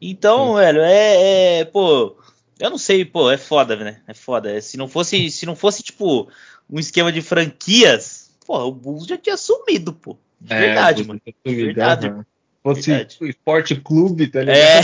[0.00, 0.54] Então, Sim.
[0.56, 2.16] velho, é, é, Pô,
[2.58, 4.00] eu não sei, pô, é foda, né?
[4.06, 4.50] É foda.
[4.50, 6.28] É, se não fosse, se não fosse, tipo,
[6.68, 10.16] um esquema de franquias, pô, o Bulls já tinha sumido, pô.
[10.40, 11.20] De é, verdade, mano.
[11.24, 12.08] De verdade.
[12.08, 12.24] Uhum
[12.66, 13.18] fosse Verdade.
[13.22, 14.58] esporte clube, tá ligado?
[14.58, 14.80] É,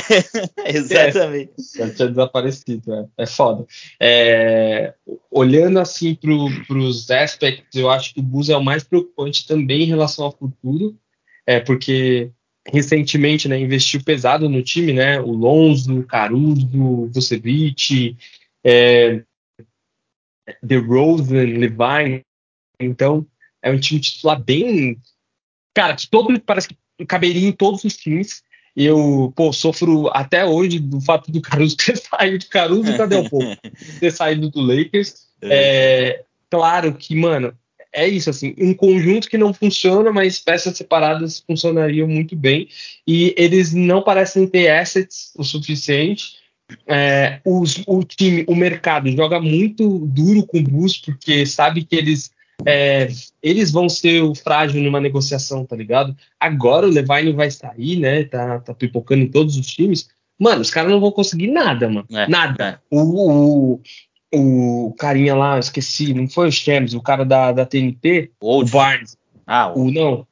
[0.76, 1.52] exatamente.
[1.58, 3.66] É, já tinha desaparecido, é, é foda.
[3.98, 4.94] É,
[5.28, 9.82] olhando assim para os aspects, eu acho que o Bus é o mais preocupante também
[9.82, 10.96] em relação ao futuro,
[11.44, 12.30] é porque
[12.66, 15.20] recentemente né, investiu pesado no time, né?
[15.20, 18.16] O Lonzo, Caruso, Vucevic,
[18.64, 19.22] é,
[20.62, 22.22] DeRozan, Levine.
[22.80, 23.26] Então,
[23.62, 24.98] é um time titular bem.
[25.74, 28.42] Cara, que todo parece que caberia em todos os times.
[28.74, 32.46] Eu, pô, sofro até hoje do fato do Caruso ter saído.
[32.46, 33.56] Caruso, cadê o povo?
[34.00, 35.28] ter saído do Lakers.
[35.42, 35.48] É.
[35.48, 37.52] é, claro que, mano,
[37.92, 42.68] é isso, assim, um conjunto que não funciona, mas peças separadas funcionariam muito bem.
[43.06, 46.36] E eles não parecem ter assets o suficiente.
[46.86, 51.94] É, os, o time, o mercado joga muito duro com o Bus, porque sabe que
[51.94, 52.30] eles
[52.64, 53.08] é,
[53.42, 56.16] eles vão ser o frágil numa negociação, tá ligado?
[56.38, 58.24] Agora o Levine vai sair, né?
[58.24, 60.08] Tá, tá pipocando em todos os times.
[60.38, 62.06] Mano, os caras não vão conseguir nada, mano.
[62.10, 62.80] É, nada.
[62.90, 62.96] É.
[62.96, 63.80] O, o,
[64.34, 69.16] o, carinha lá, esqueci, não foi o Shams, o cara da, da TNT, o Barnes.
[69.46, 69.84] Ah, o...
[69.84, 70.26] o não.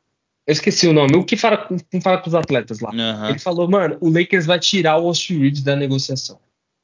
[0.46, 1.16] Eu esqueci o nome.
[1.16, 1.68] O que fala,
[2.02, 2.90] fala com os atletas lá?
[2.90, 3.28] Uhum.
[3.28, 6.40] Ele falou, mano, o Lakers vai tirar o Austin Reeves da negociação.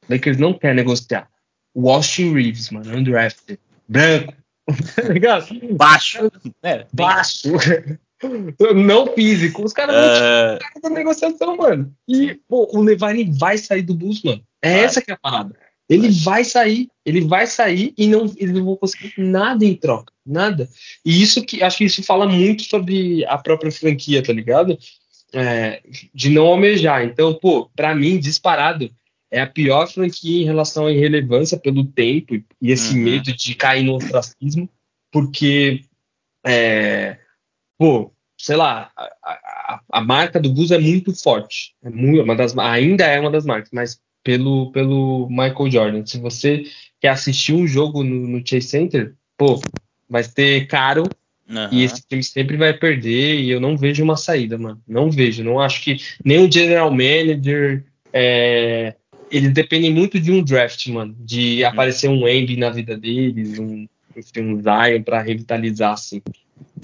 [0.08, 1.28] O Lakers não quer negociar.
[1.74, 4.34] O Austin Reeves, mano, undrafted, branco,
[4.94, 5.46] tá ligado?
[5.72, 6.30] Baixo.
[6.62, 7.50] É, baixo.
[8.74, 9.62] Não físico.
[9.62, 10.58] Os caras uh...
[10.74, 11.94] não da negociação, mano.
[12.08, 14.42] E, pô, o Levine vai sair do Bulls, mano.
[14.62, 15.54] É essa que é a parada.
[15.88, 20.12] Ele vai sair, ele vai sair e não, eles não vão conseguir nada em troca,
[20.24, 20.68] nada.
[21.04, 24.76] E isso que acho que isso fala muito sobre a própria franquia, tá ligado?
[25.32, 27.04] É, de não almejar.
[27.04, 28.90] Então, pô, para mim, disparado,
[29.30, 33.02] é a pior franquia em relação à irrelevância pelo tempo e esse uhum.
[33.02, 34.68] medo de cair no ostracismo,
[35.12, 35.84] porque,
[36.44, 37.18] é,
[37.78, 42.36] pô, sei lá, a, a, a, marca do Bus é muito forte, é muito, uma
[42.36, 46.04] das, ainda é uma das marcas, mas pelo, pelo Michael Jordan.
[46.04, 46.64] Se você
[47.00, 49.60] quer assistir um jogo no, no Chase Center, pô,
[50.10, 51.04] vai ser caro
[51.48, 51.68] Uhum.
[51.70, 54.82] E esse time sempre vai perder e eu não vejo uma saída, mano.
[54.84, 55.44] Não vejo.
[55.44, 58.96] Não acho que nem o general manager, é,
[59.30, 61.14] eles dependem muito de um draft, mano.
[61.20, 61.68] De uhum.
[61.68, 63.86] aparecer um Embi na vida deles, um,
[64.16, 66.20] enfim, um Zion pra revitalizar, assim.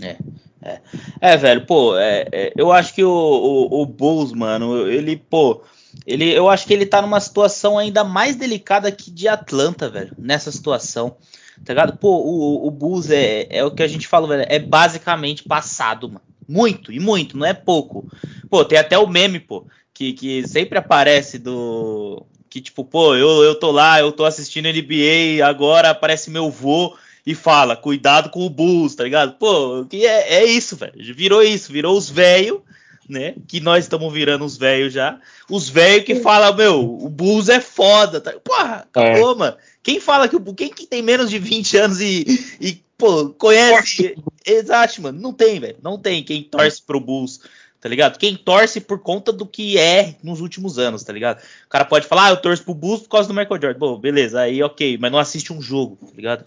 [0.00, 0.16] É,
[0.62, 0.80] é.
[1.20, 5.62] é velho, pô, é, é, eu acho que o, o, o, Bulls, mano, ele, pô,
[6.06, 10.12] ele, eu acho que ele tá numa situação ainda mais delicada que de Atlanta, velho,
[10.18, 11.16] nessa situação,
[11.64, 11.96] tá ligado?
[11.96, 16.08] Pô, o, o Bulls é, é o que a gente falou, velho, é basicamente passado,
[16.08, 16.22] mano.
[16.48, 18.06] Muito, e muito, não é pouco.
[18.50, 23.42] Pô, tem até o meme, pô, que, que sempre aparece do, que tipo, pô, eu,
[23.42, 28.44] eu tô lá, eu tô assistindo NBA, agora aparece meu vô e fala, cuidado com
[28.44, 29.38] o Bulls, tá ligado?
[29.38, 30.92] Pô, que é, é isso, velho.
[31.14, 32.60] Virou isso, virou os velhos,
[33.08, 33.34] né?
[33.46, 35.18] Que nós estamos virando os velhos já.
[35.48, 38.32] Os velhos que falam, meu, o Bulls é foda, tá?
[38.44, 39.36] Porra, acabou, é.
[39.36, 39.56] mano.
[39.82, 44.16] Quem fala que o quem que tem menos de 20 anos e, e pô, conhece.
[44.46, 45.20] Exato, mano.
[45.20, 45.76] Não tem, velho.
[45.82, 47.40] Não tem quem torce pro Bulls
[47.82, 48.16] tá ligado?
[48.16, 51.42] Quem torce por conta do que é nos últimos anos, tá ligado?
[51.66, 53.78] O cara pode falar, ah, eu torço pro Bulls por causa do Michael Jordan.
[53.78, 56.44] Bom, beleza, aí ok, mas não assiste um jogo, tá ligado?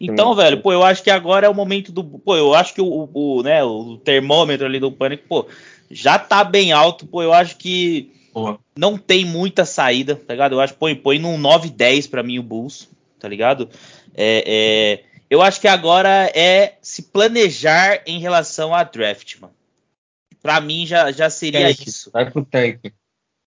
[0.00, 2.04] Então, velho, pô, eu acho que agora é o momento do.
[2.04, 5.46] Pô, eu acho que o, o, né, o termômetro ali do pânico, pô,
[5.90, 8.58] já tá bem alto, pô, eu acho que Porra.
[8.76, 10.54] não tem muita saída, tá ligado?
[10.54, 13.68] Eu acho, põe, põe num 9-10 pra mim o Bulls, tá ligado?
[14.14, 19.54] É, é, eu acho que agora é se planejar em relação a draft, mano.
[20.40, 22.10] Para mim já, já seria tank, isso.
[22.12, 22.92] Vai pro tanque.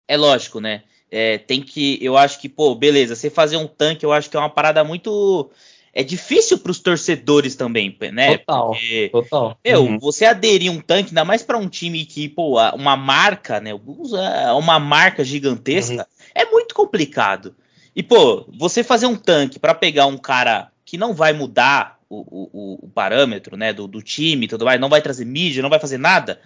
[0.09, 0.85] É lógico, né?
[1.11, 1.99] É, tem que.
[2.01, 4.83] Eu acho que, pô, beleza, você fazer um tanque, eu acho que é uma parada
[4.83, 5.51] muito.
[5.99, 8.37] É difícil para os torcedores também, né?
[8.37, 8.69] Total.
[8.69, 9.59] Porque, total.
[9.65, 9.99] Meu, uhum.
[9.99, 13.71] você aderir um tanque, ainda mais para um time que, pô, uma marca, né?
[13.73, 16.33] Uma marca gigantesca, uhum.
[16.35, 17.57] é muito complicado.
[17.95, 22.19] E, pô, você fazer um tanque para pegar um cara que não vai mudar o,
[22.19, 25.71] o, o parâmetro, né, do, do time e tudo mais, não vai trazer mídia, não
[25.71, 26.43] vai fazer nada,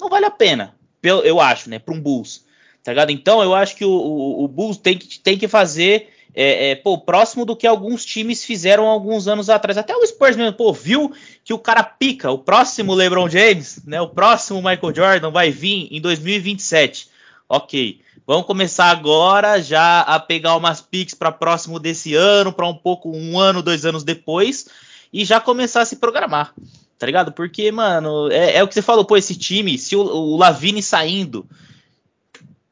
[0.00, 2.46] não vale a pena, eu acho, né, para um Bulls.
[2.82, 3.10] Tá ligado?
[3.10, 6.74] Então eu acho que o, o, o Bulls tem que, tem que fazer é, é,
[6.74, 9.78] pô, próximo do que alguns times fizeram alguns anos atrás.
[9.78, 11.12] Até o Spurs mesmo, pô, viu
[11.44, 12.30] que o cara pica.
[12.30, 14.00] O próximo LeBron James, né?
[14.00, 17.08] O próximo Michael Jordan vai vir em 2027.
[17.48, 18.00] Ok.
[18.26, 23.14] Vamos começar agora já a pegar umas picks para próximo desse ano, para um pouco
[23.14, 24.66] um ano, dois anos depois,
[25.12, 26.54] e já começar a se programar,
[26.98, 27.32] tá ligado?
[27.32, 31.46] Porque, mano, é, é o que você falou, pô, esse time, se o, o saindo,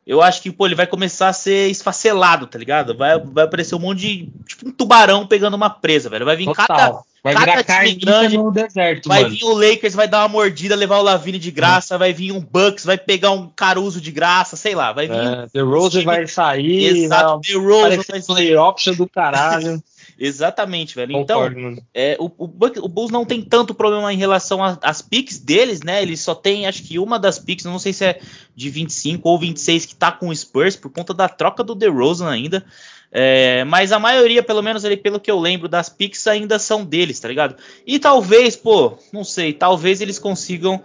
[0.06, 2.96] eu acho que, pô, ele vai começar a ser esfacelado, tá ligado?
[2.96, 4.28] Vai, vai aparecer um monte de.
[4.46, 6.24] Tipo um tubarão pegando uma presa, velho.
[6.24, 6.66] Vai vir Total.
[6.66, 7.02] cada.
[7.24, 9.32] Vai cada time grande no deserto, vai mano.
[9.32, 12.40] vir o Lakers, vai dar uma mordida, levar o Lavine de graça, vai vir um
[12.40, 15.14] Bucks, vai pegar um Caruso de graça, sei lá, vai vir.
[15.14, 19.80] É, The Rose vai sair, Exato, The Rose vai sair option do caralho.
[20.24, 21.16] Exatamente, velho.
[21.16, 25.02] Então, Concordo, então, é, o, o, o, Bulls não tem tanto problema em relação às
[25.02, 26.00] picks deles, né?
[26.00, 28.20] Eles só tem, acho que uma das picks, não sei se é
[28.54, 32.30] de 25 ou 26 que tá com o Spurs por conta da troca do DeRozan
[32.30, 32.64] ainda.
[33.10, 36.84] É, mas a maioria, pelo menos ali, pelo que eu lembro, das picks ainda são
[36.84, 37.56] deles, tá ligado?
[37.84, 40.80] E talvez, pô, não sei, talvez eles consigam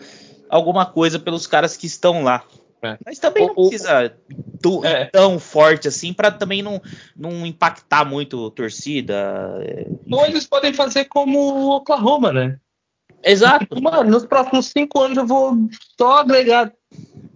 [0.49, 2.43] alguma coisa pelos caras que estão lá.
[2.81, 2.97] É.
[3.05, 4.13] Mas também não precisa
[4.61, 5.05] tu, é.
[5.05, 6.81] tão forte assim para também não,
[7.15, 9.15] não impactar muito a torcida.
[9.61, 12.59] É, Ou eles podem fazer como o Oklahoma, né?
[13.23, 13.67] Exato.
[13.81, 15.55] Mano, nos próximos cinco anos eu vou
[15.99, 16.71] só agregar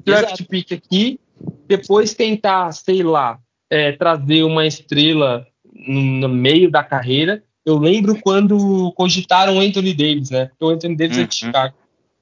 [0.06, 0.46] draft Exato.
[0.46, 1.20] pick aqui,
[1.68, 7.44] depois tentar, sei lá, é, trazer uma estrela no, meio da carreira.
[7.66, 10.50] Eu lembro quando cogitaram o Anthony Davis, né?
[10.60, 11.24] O Anthony Davis uhum.
[11.24, 11.48] é de uhum.
[11.48, 11.76] Chicago.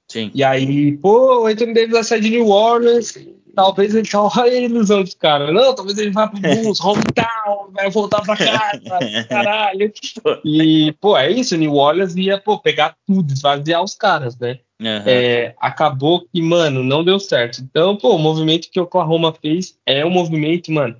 [0.09, 0.31] Sim.
[0.33, 3.13] E aí, pô, o Anthony Davis vai sair de New Orleans,
[3.55, 5.53] talvez ele olha a ilusão dos caras.
[5.53, 8.81] Não, talvez ele vá pro Bulls, hometown, vai voltar pra casa,
[9.29, 9.91] caralho.
[10.43, 14.59] E, pô, é isso, New Orleans ia, pô, pegar tudo, esvaziar os caras, né?
[14.81, 15.03] Uhum.
[15.05, 17.61] É, acabou que, mano, não deu certo.
[17.61, 20.95] Então, pô, o movimento que o Oklahoma fez é um movimento, mano,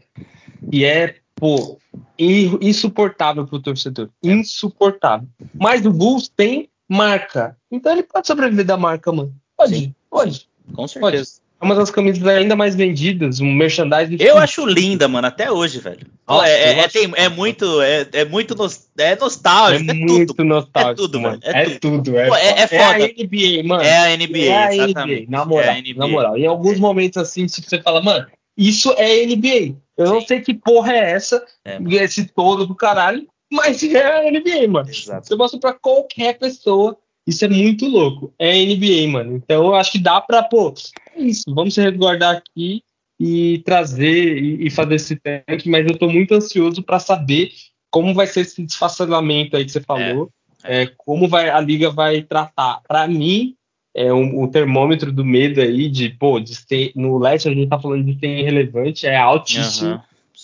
[0.70, 1.80] que é, pô,
[2.20, 4.10] insuportável pro torcedor.
[4.22, 5.28] Insuportável.
[5.54, 7.56] Mas o Bulls tem marca.
[7.72, 9.34] Então ele pode sobreviver da marca, mano.
[9.56, 9.96] Pode, Sim.
[10.10, 10.50] pode.
[10.74, 11.32] Com certeza.
[11.36, 11.50] Pode.
[11.62, 14.16] É uma das camisas ainda mais vendidas, um merchandising.
[14.22, 16.08] Eu acho linda, mano, até hoje, velho.
[16.26, 19.92] Nossa, é, é, tem, é, muito, é, é muito nos, é nostálgico.
[19.92, 20.46] É, é muito tudo.
[20.46, 20.92] nostálgico.
[20.92, 21.40] É tudo, mano.
[21.44, 21.98] É, tudo.
[21.98, 22.18] tudo.
[22.18, 22.82] É, é, é, foda.
[22.82, 23.84] é a NBA, mano.
[23.84, 25.76] É a NBA, é a NBA, na moral.
[25.76, 25.94] NBA.
[25.98, 26.38] Na moral.
[26.38, 28.26] Em alguns momentos assim, você fala, mano,
[28.58, 29.76] isso é NBA.
[29.98, 30.14] Eu Sim.
[30.14, 31.44] não sei que porra é essa,
[31.92, 34.90] esse todo do caralho, mas é a NBA, mano.
[34.90, 35.28] Exato.
[35.28, 36.98] Você mostra pra qualquer pessoa.
[37.26, 38.34] Isso é muito louco.
[38.40, 39.36] É NBA, mano.
[39.36, 40.74] Então eu acho que dá pra, pô,
[41.16, 41.44] é isso.
[41.48, 42.84] Vamos se resguardar aqui
[43.20, 47.52] e trazer e, e fazer esse tanque, mas eu tô muito ansioso para saber
[47.92, 50.32] como vai ser esse desfacelamento aí que você falou.
[50.64, 50.92] É, é.
[50.98, 52.82] como vai, a liga vai tratar.
[52.88, 53.56] Para mim,
[53.94, 57.70] é um, o termômetro do medo aí de, pô, de ser, no leste a gente
[57.70, 59.92] tá falando de ser irrelevante, é altíssimo.
[59.92, 60.00] Uhum.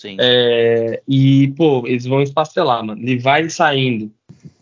[0.06, 0.18] Sim.
[0.20, 3.02] É, e, pô, eles vão espacelar, mano.
[3.02, 4.12] Ele vai saindo.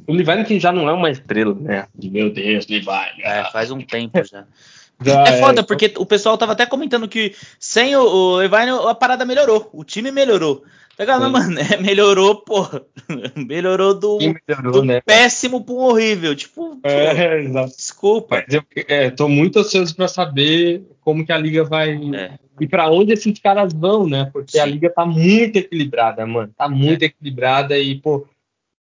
[0.08, 1.86] O Levi que já não é uma estrela, né?
[2.02, 2.88] Meu Deus, Levi.
[3.22, 4.46] É, faz um tempo já.
[5.04, 8.56] já é foda, é, porque o pessoal tava até comentando que sem o, o Levi
[8.56, 9.70] a parada melhorou.
[9.74, 10.64] O time melhorou.
[10.96, 11.60] Tá ligado, mano?
[11.60, 12.68] É, melhorou, pô.
[13.36, 15.02] melhorou do, melhorou, do né?
[15.02, 16.36] péssimo pro horrível.
[16.36, 18.44] Tipo, é, desculpa.
[18.46, 21.94] Mas eu é, tô muito ansioso pra saber como que a liga vai.
[22.16, 22.38] É.
[22.60, 24.30] E para onde esses caras vão, né?
[24.32, 24.60] Porque Sim.
[24.60, 26.54] a liga tá muito equilibrada, mano.
[26.56, 27.06] Tá muito é.
[27.06, 28.28] equilibrada e, pô,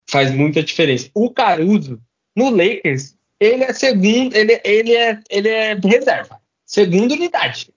[0.09, 1.09] faz muita diferença.
[1.15, 2.01] O Caruso,
[2.37, 6.39] no Lakers, ele é segundo, ele, ele, é, ele é reserva.
[6.65, 7.69] Segunda unidade.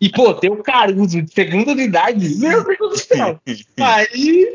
[0.00, 3.40] E, pô, tem o Caruso de segunda unidade, meu Deus do céu.
[3.78, 4.54] Aí.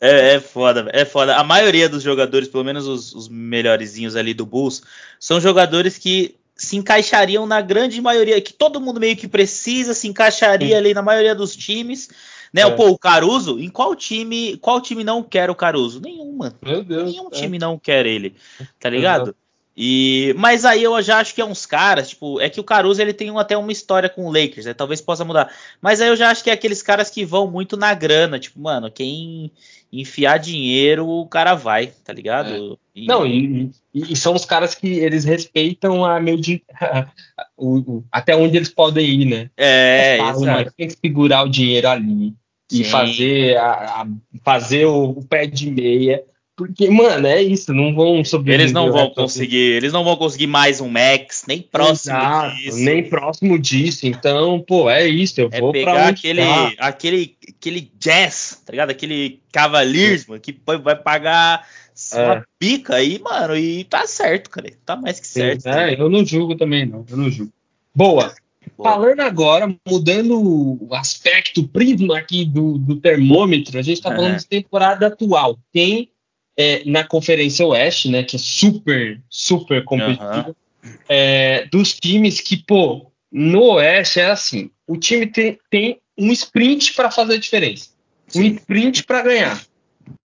[0.00, 1.36] É, é foda, é foda.
[1.36, 4.82] A maioria dos jogadores, pelo menos os, os melhorzinhos ali do Bulls,
[5.20, 10.08] são jogadores que se encaixariam na grande maioria, que todo mundo meio que precisa, se
[10.08, 12.08] encaixaria ali na maioria dos times.
[12.52, 12.62] Né?
[12.62, 12.70] É.
[12.70, 16.00] Pô, o Caruso, em qual time, qual time não quer o Caruso?
[16.00, 16.54] Nenhum, mano.
[16.62, 17.12] Meu Deus.
[17.12, 17.30] Nenhum é.
[17.30, 18.34] time não quer ele,
[18.80, 19.36] tá ligado?
[19.76, 23.02] E, mas aí eu já acho que é uns caras, tipo, é que o Caruso
[23.02, 24.72] ele tem até uma história com o Lakers, né?
[24.72, 25.52] Talvez possa mudar.
[25.82, 28.58] Mas aí eu já acho que é aqueles caras que vão muito na grana, tipo,
[28.58, 29.52] mano, quem
[30.00, 32.78] enfiar dinheiro, o cara vai, tá ligado?
[32.94, 33.00] É.
[33.00, 33.06] E...
[33.06, 36.62] Não, e, e, são os caras que eles respeitam a meio de
[37.56, 39.50] o, o, até onde eles podem ir, né?
[39.56, 42.34] É, falam, tem que segurar o dinheiro ali
[42.72, 44.06] e fazer, a, a,
[44.42, 46.22] fazer o, o pé de meia
[46.56, 48.60] porque, mano, é isso, não vão sobreviver.
[48.62, 52.78] Eles não vão conseguir, eles não vão conseguir mais um Max, nem próximo Exato, disso.
[52.78, 54.06] Nem próximo disso.
[54.06, 56.72] Então, pô, é isso, eu é vou pegar aquele, tá.
[56.78, 58.88] aquele, aquele jazz, tá ligado?
[58.88, 61.68] Aquele cavalismo que vai pagar
[62.14, 62.24] é.
[62.24, 64.70] uma pica aí, mano, e tá certo, cara.
[64.86, 65.60] Tá mais que certo.
[65.60, 67.04] Sim, é, eu não julgo também, não.
[67.10, 67.52] Eu não julgo.
[67.94, 68.34] Boa.
[68.76, 68.90] Boa.
[68.90, 74.46] Falando agora, mudando o aspecto, prisma aqui do, do termômetro, a gente tá falando de
[74.46, 75.58] temporada atual.
[75.70, 76.10] Tem
[76.56, 80.94] é, na Conferência Oeste, né, que é super, super competitiva, uhum.
[81.08, 86.94] é, dos times que, pô, no Oeste é assim: o time tem, tem um sprint
[86.94, 87.90] para fazer a diferença,
[88.34, 89.62] um sprint para ganhar.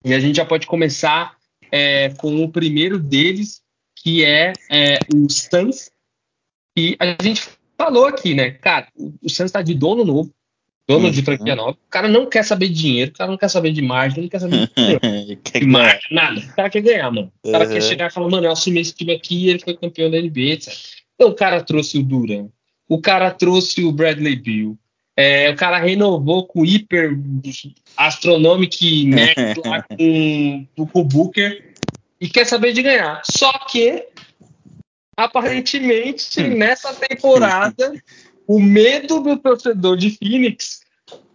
[0.04, 1.36] E a gente já pode começar
[1.72, 3.62] é, com o primeiro deles,
[3.96, 5.92] que é, é o Suns.
[6.78, 7.48] E a gente
[7.78, 8.52] falou aqui, né?
[8.52, 10.32] Cara, o, o Suns está de dono novo,
[10.88, 11.12] dono uhum.
[11.12, 11.72] de franquia nova.
[11.72, 14.30] O cara não quer saber de dinheiro, o cara não quer saber de margem, não
[14.30, 16.40] quer saber de, de margem, nada.
[16.40, 17.32] O cara quer ganhar, mano.
[17.44, 17.74] O cara uhum.
[17.74, 20.54] quer chegar e falar, mano, eu assumi esse time aqui, ele foi campeão da NBA,
[20.54, 20.74] etc.
[21.16, 22.48] Então o cara trouxe o Duran,
[22.88, 24.78] o cara trouxe o Bradley Bill,
[25.20, 27.18] é, o cara renovou com o hiper
[27.98, 28.76] astronômico
[29.08, 29.34] né,
[29.66, 31.74] lá com, com o Booker
[32.22, 33.24] e quer saber de ganhar.
[33.26, 34.06] Só que,
[35.18, 37.92] aparentemente, nessa temporada,
[38.48, 40.80] o medo do torcedor de Phoenix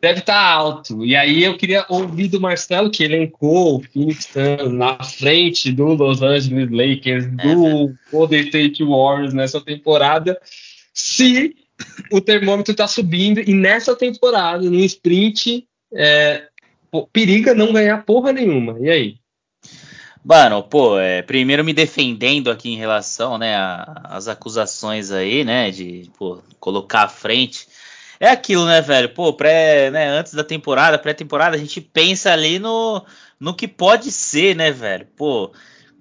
[0.01, 1.05] deve estar tá alto.
[1.05, 4.29] E aí eu queria ouvir do Marcelo, que elencou o Phoenix
[4.73, 10.41] na frente do Los Angeles Lakers, do Golden State Warriors nessa temporada,
[10.93, 11.55] se
[12.11, 16.49] o termômetro está subindo e nessa temporada, no sprint, é,
[17.13, 18.77] periga não ganhar porra nenhuma.
[18.81, 19.22] E aí?
[20.25, 23.57] Mano, pô, é, primeiro me defendendo aqui em relação, né,
[24.05, 27.67] às acusações aí, né, de pô, colocar à frente.
[28.21, 29.09] É aquilo, né, velho?
[29.09, 33.05] Pô, pré, né, antes da temporada, pré-temporada, a gente pensa ali no,
[33.41, 35.07] no que pode ser, né, velho?
[35.17, 35.53] Pô,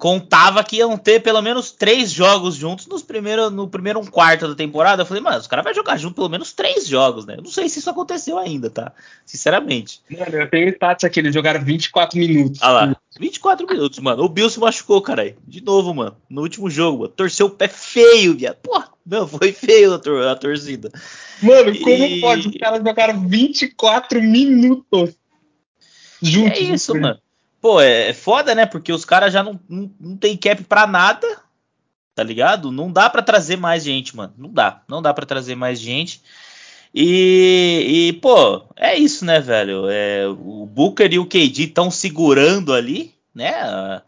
[0.01, 4.47] contava que iam ter pelo menos três jogos juntos nos primeiro, no primeiro um quarto
[4.47, 5.03] da temporada.
[5.03, 7.35] Eu falei, mano, os caras vão jogar junto pelo menos três jogos, né?
[7.37, 8.93] Eu não sei se isso aconteceu ainda, tá?
[9.23, 10.01] Sinceramente.
[10.09, 12.59] Mano, eu tenho status aqui, eles jogaram 24 minutos.
[12.63, 14.23] Ah lá, 24 minutos, mano.
[14.23, 15.37] O Bill se machucou, caralho.
[15.47, 16.17] De novo, mano.
[16.27, 17.09] No último jogo, mano.
[17.09, 18.55] Torceu o pé feio, viado.
[18.55, 20.89] Pô, não, foi feio a, tor a torcida.
[21.43, 22.19] Mano, como e...
[22.21, 22.47] pode?
[22.47, 25.15] Os caras jogaram 24 minutos
[26.19, 26.57] juntos.
[26.57, 27.19] É isso, mano.
[27.61, 28.65] Pô, é, é foda, né?
[28.65, 31.27] Porque os caras já não, não, não tem cap pra nada,
[32.15, 32.71] tá ligado?
[32.71, 34.33] Não dá para trazer mais gente, mano.
[34.35, 34.81] Não dá.
[34.87, 36.21] Não dá para trazer mais gente.
[36.93, 39.87] E, e, pô, é isso, né, velho?
[39.89, 44.01] É, o Booker e o KD estão segurando ali, né?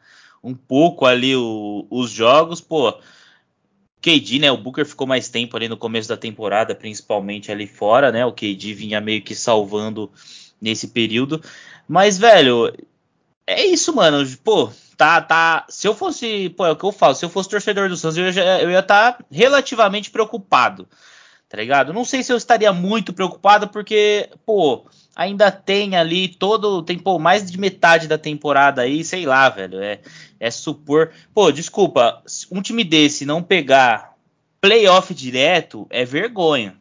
[0.43, 2.93] Um pouco ali o, os jogos, pô.
[4.01, 4.51] KD, né?
[4.51, 8.25] O Booker ficou mais tempo ali no começo da temporada, principalmente ali fora, né?
[8.25, 10.11] O KD vinha meio que salvando
[10.59, 11.41] nesse período.
[11.87, 12.73] Mas, velho,
[13.47, 14.25] é isso, mano.
[14.43, 15.65] Pô, tá, tá.
[15.69, 16.49] Se eu fosse.
[16.49, 17.15] Pô, é o que eu falo.
[17.15, 20.87] Se eu fosse torcedor do Santos, eu, eu ia estar tá relativamente preocupado.
[21.49, 21.93] Tá ligado?
[21.93, 26.81] Não sei se eu estaria muito preocupado, porque, pô, ainda tem ali todo.
[26.81, 29.79] Tem, pô, mais de metade da temporada aí, sei lá, velho.
[29.79, 29.99] É,
[30.39, 31.11] é supor.
[31.33, 32.23] Pô, desculpa.
[32.51, 34.13] Um time desse não pegar
[34.59, 36.75] playoff direto é vergonha.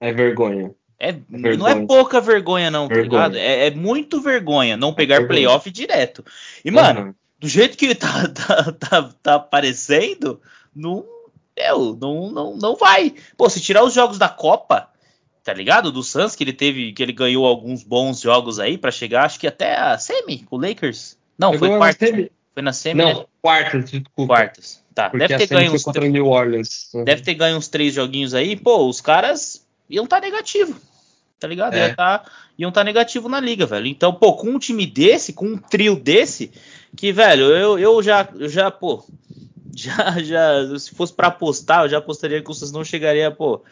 [0.00, 0.74] É vergonha.
[1.00, 3.22] É, não é pouca vergonha, não, tá vergonha.
[3.22, 3.42] tá ligado?
[3.42, 6.22] É, é, muito vergonha não pegar é playoff direto.
[6.62, 7.14] E, mano, uhum.
[7.38, 10.38] do jeito que tá, tá, tá, tá aparecendo,
[10.76, 11.06] não,
[11.58, 13.14] meu, não, não, não vai.
[13.34, 14.90] Pô, se tirar os jogos da Copa,
[15.42, 15.90] tá ligado?
[15.90, 19.40] Do Suns, que ele teve, que ele ganhou alguns bons jogos aí para chegar, acho
[19.40, 21.16] que até a semi com o Lakers.
[21.38, 22.04] Não, foi quarto.
[22.52, 23.02] Foi na semi.
[23.02, 23.24] Não, né?
[23.40, 24.34] quartas, desculpa.
[24.34, 24.84] Quartas.
[24.94, 25.86] Tá, Porque deve ter ganho uns.
[25.86, 26.90] New Orleans.
[26.92, 27.04] Uhum.
[27.04, 28.54] Deve ter ganho uns três joguinhos aí.
[28.54, 30.78] Pô, os caras iam estar tá negativo
[31.40, 31.74] tá ligado?
[31.74, 31.88] É.
[31.88, 32.24] Ia tá,
[32.58, 33.86] iam estar tá negativo na liga, velho.
[33.86, 36.52] Então, pô, com um time desse, com um trio desse,
[36.94, 39.04] que, velho, eu, eu já, eu já, pô,
[39.74, 43.62] já, já, se fosse para apostar, eu já apostaria que o Santos não chegaria, pô,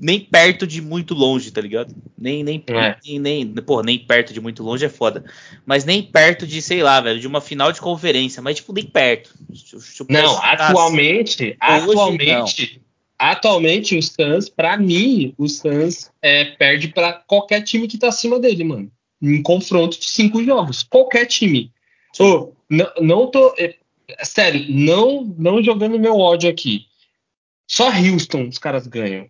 [0.00, 1.94] nem perto de muito longe, tá ligado?
[2.18, 2.96] Nem, nem, é.
[3.04, 5.24] nem, nem, pô, nem perto de muito longe é foda.
[5.64, 8.84] Mas nem perto de, sei lá, velho, de uma final de conferência, mas tipo, nem
[8.84, 9.32] perto.
[10.08, 11.82] Não, atualmente, assim.
[11.84, 12.91] atualmente, não
[13.30, 18.40] atualmente o Suns, para mim, o Suns é, perde para qualquer time que tá acima
[18.40, 18.90] dele, mano.
[19.22, 20.82] Em confronto de cinco jogos.
[20.82, 21.70] Qualquer time.
[22.18, 23.54] Oh, não, não tô.
[23.56, 23.76] É,
[24.24, 26.86] sério, não, não jogando meu ódio aqui.
[27.68, 29.28] Só Houston os caras ganham.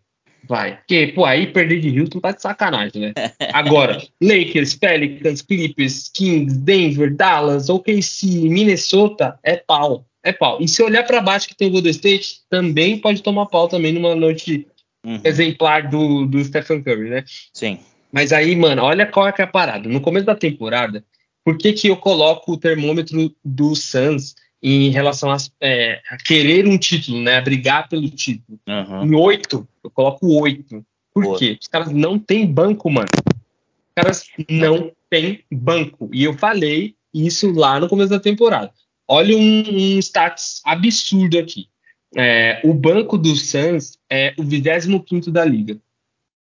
[0.49, 0.79] Vai.
[0.79, 3.13] Porque, pô, aí perder de Houston tá de sacanagem, né?
[3.53, 10.59] Agora, Lakers, Pelicans, Clippers, Kings, Denver, Dallas, OKC, Minnesota, é pau é pau.
[10.61, 13.93] E se olhar para baixo que tem o Golden State, também pode tomar pau também
[13.93, 14.67] numa noite
[15.05, 15.21] uhum.
[15.25, 17.25] exemplar do, do Stephen Curry, né?
[17.53, 17.79] Sim.
[18.11, 19.89] Mas aí, mano, olha qual é, que é a parada.
[19.89, 21.05] No começo da temporada,
[21.45, 26.69] por que, que eu coloco o termômetro do Suns em relação a, é, a querer
[26.69, 27.39] um título, né?
[27.39, 28.59] A brigar pelo título?
[28.69, 29.05] Uhum.
[29.05, 30.85] Em oito, eu coloco oito.
[31.13, 31.39] Por Boa.
[31.39, 31.59] quê?
[31.61, 33.09] Os caras não têm banco, mano.
[33.17, 36.09] Os caras não têm banco.
[36.13, 38.73] E eu falei isso lá no começo da temporada.
[39.09, 41.69] Olha um, um status absurdo aqui.
[42.17, 45.79] É, o banco do Suns é o 25 da liga.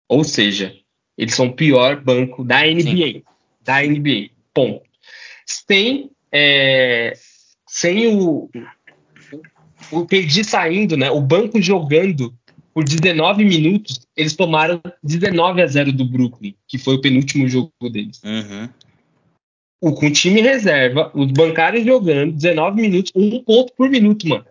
[0.08, 0.76] Ou seja,
[1.18, 2.82] eles são o pior banco da NBA.
[2.84, 3.24] Sim.
[3.62, 4.30] Da NBA.
[4.54, 4.84] Ponto.
[5.46, 7.14] Sem, é,
[7.68, 8.50] sem o,
[9.92, 11.10] o KD saindo, né?
[11.10, 12.34] O banco jogando
[12.74, 17.72] por 19 minutos, eles tomaram 19 a 0 do Brooklyn, que foi o penúltimo jogo
[17.92, 18.22] deles.
[18.24, 18.70] Uhum.
[19.82, 24.46] O, com time reserva, os bancários jogando, 19 minutos, um ponto por minuto, mano.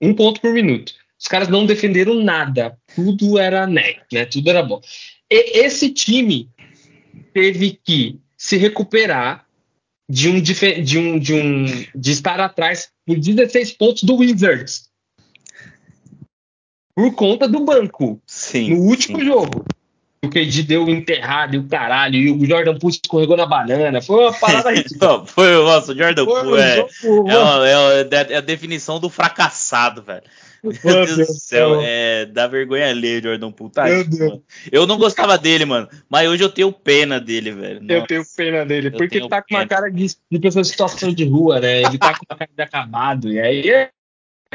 [0.00, 0.92] Um ponto por minuto.
[1.18, 2.76] Os caras não defenderam nada.
[2.94, 4.24] Tudo era net, né?
[4.24, 4.80] Tudo era bom.
[5.30, 6.50] E esse time
[7.32, 9.46] teve que se recuperar
[10.08, 11.64] de um, de um, de um
[11.94, 14.90] de estar atrás por 16 pontos do Wizards
[16.94, 18.20] por conta do banco.
[18.26, 18.70] Sim.
[18.70, 19.24] No último sim.
[19.24, 19.64] jogo.
[20.24, 24.00] O KD deu enterrado e o caralho, e o Jordan Poole escorregou na banana.
[24.02, 25.26] Foi uma parada ridícula.
[25.26, 27.92] foi, nossa, o Jordan Foi Poole é, jogo, é, uma- é uma-
[28.32, 30.22] é a definição do fracassado, velho.
[30.62, 30.72] Meu
[31.04, 33.70] Deus Deus do céu, é, dá vergonha alheia, Jordan Poole.
[33.72, 34.18] Tá, Meu Deus.
[34.30, 34.42] mano.
[34.72, 37.80] Eu não gostava dele, mano, mas hoje eu tenho pena dele, velho.
[37.86, 38.06] Eu Nossa.
[38.06, 39.68] tenho pena dele, Eu porque ele tá com uma pena.
[39.68, 41.82] cara de, de pessoa em situação de rua, né?
[41.82, 43.90] Ele tá com uma cara de acabado, e aí é,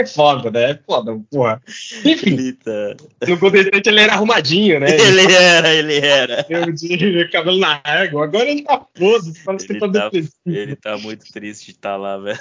[0.02, 0.72] é foda, né?
[0.72, 1.62] É foda, porra.
[2.06, 2.95] Enfim, tá-
[3.28, 4.88] no Golden State ele era arrumadinho, né?
[5.00, 6.45] ele era, ele era.
[6.50, 10.18] Ele de cabelo na régua, agora ele tá foda, parece que Ele ele tá tá,
[10.45, 12.39] ele tá muito triste de estar lá, velho.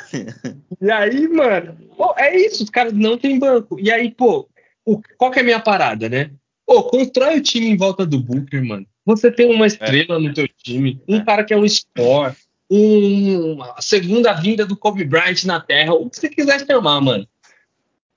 [0.81, 3.79] E aí, mano, pô, é isso, os caras não tem banco.
[3.81, 4.49] E aí, pô,
[4.87, 6.31] o- qual que é a minha parada, né?
[6.67, 8.87] Pô, constrói o time em volta do Booker, mano.
[9.07, 11.25] Você tem uma estrela no teu time, um É.
[11.25, 12.35] cara que é um score,
[12.71, 17.27] um, a segunda vinda do Kobe Bryant na Terra, o que você quiser chamar, mano.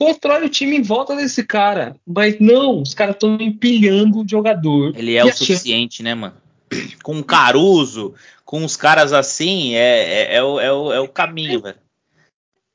[0.01, 1.95] Constrói o time em volta desse cara.
[2.07, 4.97] Mas não, os caras estão empilhando o jogador.
[4.97, 6.33] Ele é o suficiente, né, mano?
[7.03, 11.07] Com o Caruso, com os caras assim, é, é, é o, é, o, é o
[11.07, 11.77] caminho, velho.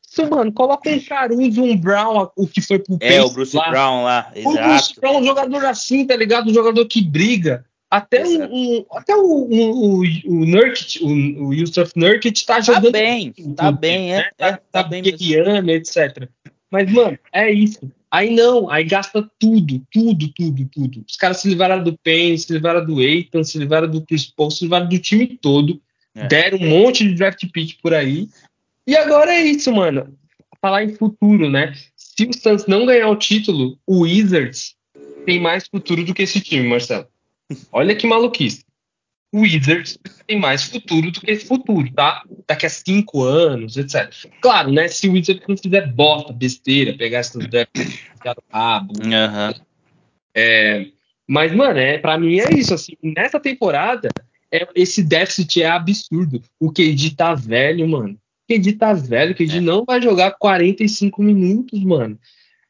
[0.08, 3.70] Isso, mano, coloca um Caruso, um Brown, o que foi pro É, o Bruce lá.
[3.70, 5.00] Brown lá, O Bruce exato.
[5.00, 6.48] Brown é um jogador assim, tá ligado?
[6.48, 7.64] Um jogador que briga.
[7.90, 8.54] Até, um, Exato.
[8.54, 13.32] um- até o, o, o, o Nurkic, o, o Yusuf Nurkic tá Tá jogando bem,
[13.56, 14.30] tá bem, é, né?
[14.38, 16.28] é, tá, tá bem guerreando, etc.
[16.70, 17.90] Mas, mano, é isso.
[18.10, 21.04] Aí não, aí gasta tudo, tudo, tudo, tudo.
[21.08, 24.50] Os caras se livraram do Payne, se livraram do Eitan, se livraram do Chris Paul,
[24.50, 25.80] se livraram do time todo.
[26.14, 26.26] É.
[26.26, 28.28] Deram um monte de draft pick por aí.
[28.86, 30.16] E agora é isso, mano.
[30.60, 31.74] Falar em futuro, né?
[31.96, 34.74] Se o Santos não ganhar o título, o Wizards
[35.26, 37.06] tem mais futuro do que esse time, Marcelo.
[37.70, 38.64] Olha que maluquice.
[39.36, 42.22] O Wizards tem mais futuro do que esse futuro, tá?
[42.48, 44.10] Daqui a cinco anos, etc.
[44.40, 44.88] Claro, né?
[44.88, 48.00] Se o Wizards não fizer bosta, besteira, pegar essas drafts
[48.50, 49.54] rabo, Aham.
[51.28, 52.72] mas, mano, é, pra mim é isso.
[52.72, 54.08] Assim, nessa temporada,
[54.50, 56.40] é, esse déficit é absurdo.
[56.58, 58.14] O KD tá velho, mano.
[58.48, 59.60] O KD tá velho, o KD É.
[59.60, 62.18] não vai jogar 45 minutos, mano.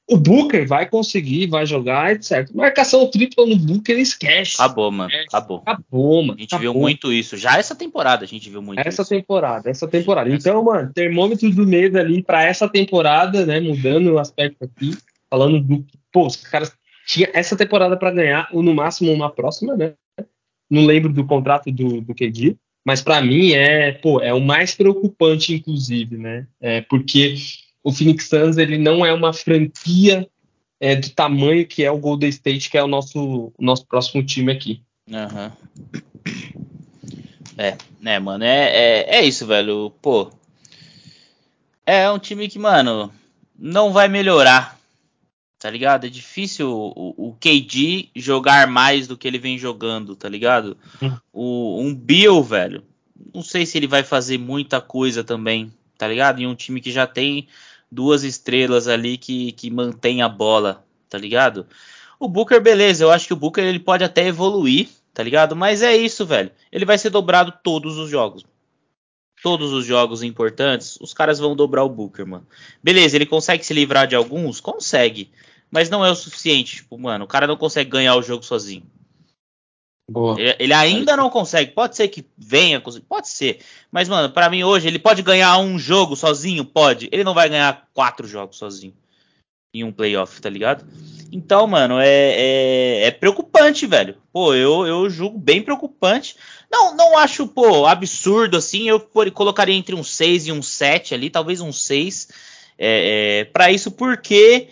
[0.08, 2.48] O Booker vai conseguir, vai jogar, etc.
[2.54, 4.54] Marcação tripla no Booker, esquece.
[4.54, 5.10] Acabou, mano.
[5.12, 5.62] É, Acabou.
[5.66, 6.34] Acabou, mano.
[6.38, 6.72] A gente acabou.
[6.72, 7.36] viu muito isso.
[7.36, 9.08] Já essa temporada a gente viu muito Essa isso.
[9.08, 10.30] temporada, essa temporada.
[10.30, 13.58] Então, mano, termômetro do mês ali pra essa temporada, né?
[13.58, 14.96] Mudando o aspecto aqui,
[15.28, 15.84] falando do.
[16.12, 16.72] Pô, os caras
[17.06, 19.94] tinham essa temporada pra ganhar, ou no máximo uma próxima, né?
[20.70, 24.74] Não lembro do contrato do, do KD, mas pra mim é, pô, é o mais
[24.74, 26.46] preocupante, inclusive, né?
[26.60, 27.34] É porque
[27.86, 30.28] o Phoenix Suns ele não é uma franquia
[30.80, 34.50] é, do tamanho que é o Golden State, que é o nosso, nosso próximo time
[34.50, 34.82] aqui.
[35.08, 35.52] Aham.
[37.56, 39.92] É, né, mano, é, é, é isso, velho.
[40.02, 40.32] Pô,
[41.86, 43.12] é um time que, mano,
[43.56, 44.76] não vai melhorar,
[45.56, 46.06] tá ligado?
[46.06, 50.76] É difícil o, o KD jogar mais do que ele vem jogando, tá ligado?
[51.00, 51.16] Hum.
[51.32, 52.82] O, um Bill, velho,
[53.32, 56.40] não sei se ele vai fazer muita coisa também, tá ligado?
[56.40, 57.46] Em um time que já tem
[57.90, 61.66] duas estrelas ali que, que mantém a bola, tá ligado?
[62.18, 65.54] O Booker, beleza, eu acho que o Booker ele pode até evoluir, tá ligado?
[65.54, 66.50] Mas é isso, velho.
[66.72, 68.44] Ele vai ser dobrado todos os jogos.
[69.42, 72.46] Todos os jogos importantes, os caras vão dobrar o Booker, mano.
[72.82, 74.60] Beleza, ele consegue se livrar de alguns?
[74.60, 75.30] Consegue.
[75.70, 76.76] Mas não é o suficiente.
[76.76, 78.84] Tipo, mano, o cara não consegue ganhar o jogo sozinho.
[80.08, 80.36] Boa.
[80.58, 81.72] Ele, ainda não consegue.
[81.72, 83.58] Pode ser que venha, pode ser.
[83.90, 86.64] Mas, mano, pra mim hoje, ele pode ganhar um jogo sozinho?
[86.64, 87.08] Pode.
[87.10, 88.94] Ele não vai ganhar quatro jogos sozinho.
[89.74, 90.86] Em um playoff, tá ligado?
[91.32, 94.16] Então, mano, é, é, é preocupante, velho.
[94.32, 96.36] Pô, eu, eu julgo bem preocupante.
[96.70, 98.88] Não, não acho, pô, absurdo assim.
[98.88, 99.00] Eu
[99.34, 102.28] colocaria entre um 6 e um 7 ali, talvez um 6.
[102.78, 104.68] É, é, para isso, porque,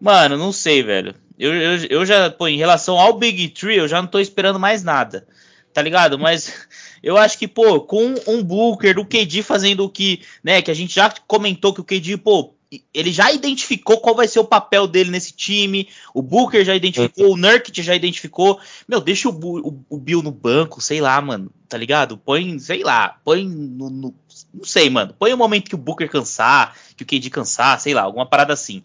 [0.00, 1.14] mano, não sei, velho.
[1.38, 4.58] Eu, eu, eu já, pô, em relação ao Big Tree, eu já não tô esperando
[4.58, 5.26] mais nada,
[5.72, 6.18] tá ligado?
[6.18, 6.52] Mas
[7.02, 10.74] eu acho que, pô, com um Booker, o KD fazendo o que, né, que a
[10.74, 12.54] gente já comentou que o KD, pô,
[12.92, 15.88] ele já identificou qual vai ser o papel dele nesse time.
[16.12, 18.58] O Booker já identificou, o Nurkic já identificou.
[18.88, 22.18] Meu, deixa o, o- o Bill no banco, sei lá, mano, tá ligado?
[22.18, 24.14] Põe, sei lá, põe no, no-
[24.52, 25.14] Não sei, mano.
[25.16, 28.52] Põe um momento que o Booker cansar, que o KD cansar, sei lá, alguma parada
[28.52, 28.82] assim.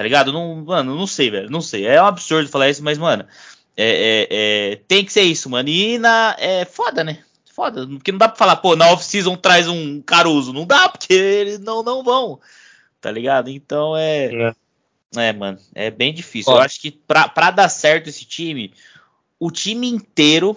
[0.00, 0.32] Tá ligado?
[0.32, 1.50] Não, mano, não sei, velho.
[1.50, 1.86] Não sei.
[1.86, 3.22] É um absurdo falar isso, mas, mano,
[3.76, 4.28] é, é,
[4.72, 5.68] é, tem que ser isso, mano.
[5.68, 6.34] E na.
[6.38, 7.18] É foda, né?
[7.54, 7.86] Foda.
[7.86, 10.54] Porque não dá pra falar, pô, na off-season traz um Caruso.
[10.54, 12.40] Não dá, porque eles não, não vão.
[12.98, 13.50] Tá ligado?
[13.50, 14.54] Então é.
[15.16, 15.58] É, é mano.
[15.74, 16.50] É bem difícil.
[16.50, 16.62] Foda.
[16.62, 18.72] Eu acho que pra, pra dar certo esse time,
[19.38, 20.56] o time inteiro,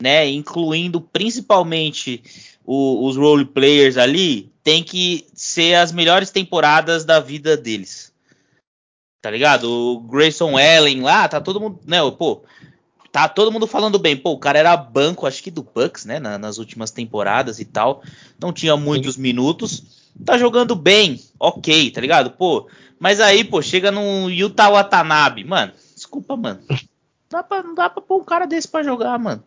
[0.00, 0.26] né?
[0.26, 2.22] Incluindo principalmente
[2.64, 8.09] o, os role players ali, tem que ser as melhores temporadas da vida deles
[9.20, 9.64] Tá ligado?
[9.64, 11.78] O Grayson Allen lá, tá todo mundo.
[11.86, 12.42] Né, pô,
[13.12, 14.16] tá todo mundo falando bem.
[14.16, 16.18] Pô, o cara era banco, acho que do Bucks, né?
[16.18, 18.02] Na, nas últimas temporadas e tal.
[18.40, 19.22] Não tinha muitos Sim.
[19.22, 20.10] minutos.
[20.24, 22.30] Tá jogando bem, ok, tá ligado?
[22.30, 22.68] Pô,
[22.98, 25.44] mas aí, pô, chega no Utah Watanabe.
[25.44, 26.60] Mano, desculpa, mano.
[26.68, 26.78] Não
[27.30, 29.42] dá pra, não dá pra pôr um cara desse pra jogar, mano.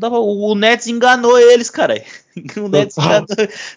[0.00, 2.02] O Nets enganou eles, cara.
[2.56, 3.26] O Nets, enganou,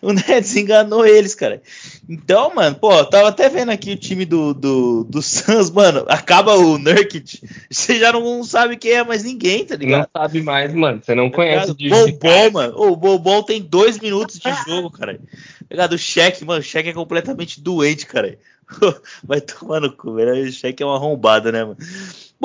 [0.02, 1.62] o Nets enganou eles, cara.
[2.08, 6.06] Então, mano, pô, tava até vendo aqui o time do, do, do Suns, mano.
[6.08, 10.08] Acaba o Nurkic, você já não sabe quem é mais ninguém, tá ligado?
[10.14, 11.02] Não sabe mais, mano.
[11.04, 12.74] Você não conhece o Bobol, mano.
[12.78, 15.16] O Bobol tem dois minutos de jogo, cara.
[15.16, 15.94] Tá ligado?
[15.94, 18.40] O cheque, mano, o cheque é completamente doente, cara.
[19.24, 20.48] Vai tomar no cu, velho.
[20.48, 21.78] O cheque é uma arrombada, né, mano?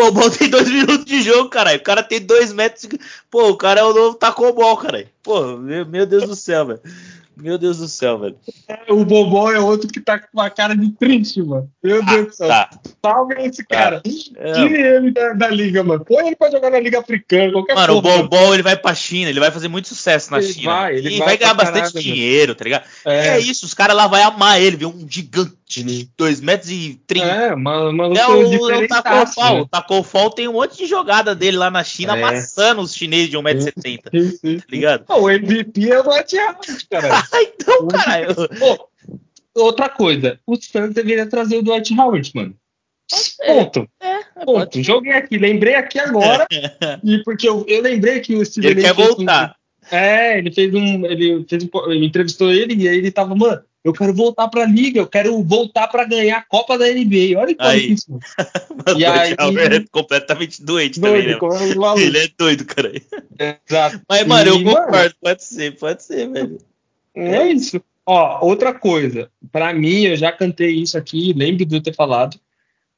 [0.00, 1.78] Bobão tem dois minutos de jogo, caralho.
[1.78, 2.88] O cara tem dois metros.
[3.30, 5.08] Pô, o cara é o novo tacobol, caralho.
[5.22, 6.80] Pô, meu, meu Deus do céu, velho.
[7.36, 8.36] Meu Deus do céu, velho.
[8.68, 11.70] É, o Bobó é outro que tá com uma cara de triste, mano.
[11.82, 12.48] Meu ah, Deus do céu.
[12.48, 12.70] Tá.
[13.02, 13.76] Salve esse tá.
[13.76, 14.02] cara.
[14.36, 14.52] É.
[14.52, 16.04] Tire ele da, da, liga, mano.
[16.04, 17.88] Põe ele pra jogar na Liga Africana, qualquer coisa.
[17.88, 20.70] Mano, o Bobó ele vai pra China, ele vai fazer muito sucesso na ele China.
[20.70, 22.84] Vai, ele e vai, vai ganhar bastante caralho, dinheiro, tá ligado?
[23.06, 23.28] É.
[23.28, 23.40] é.
[23.40, 24.90] isso, os caras lá vão amar ele, viu?
[24.90, 27.26] Um gigante de 2 metros e 30.
[27.26, 29.54] É, mano, é o, é o Tacou Fall.
[29.54, 29.60] Né?
[29.60, 32.22] O Tacou Fall tem um monte de jogada dele lá na China, é.
[32.22, 34.02] amassando os chineses de 1,70m.
[34.58, 35.04] Tá ligado?
[35.08, 37.22] o MVP é o Dwight Howard, cara.
[37.34, 38.34] então, caralho.
[39.54, 42.54] outra coisa, o Suns deveria trazer o Dwight Howard, mano.
[43.44, 43.88] Ponto.
[44.00, 44.82] É, é, Ponto.
[44.82, 46.46] Joguei aqui, lembrei aqui agora.
[47.04, 49.56] e porque eu, eu lembrei que o Steven Ele quer voltar.
[49.92, 51.06] Um, é, ele fez um.
[51.06, 54.64] Ele fez um, ele entrevistou ele e aí ele tava, mano, eu quero voltar pra
[54.64, 57.38] liga, eu quero voltar para ganhar a Copa da NBA.
[57.38, 57.92] Olha que aí.
[57.92, 58.18] isso.
[58.96, 62.02] e aí, é completamente doente doido, também, né?
[62.02, 62.92] Ele é doido, cara.
[63.38, 64.02] Exato.
[64.08, 66.58] Mas, mano, eu concordo, mano, pode ser, pode ser, velho.
[67.14, 67.82] É isso.
[68.04, 72.38] Ó, outra coisa, para mim, eu já cantei isso aqui, lembro de eu ter falado.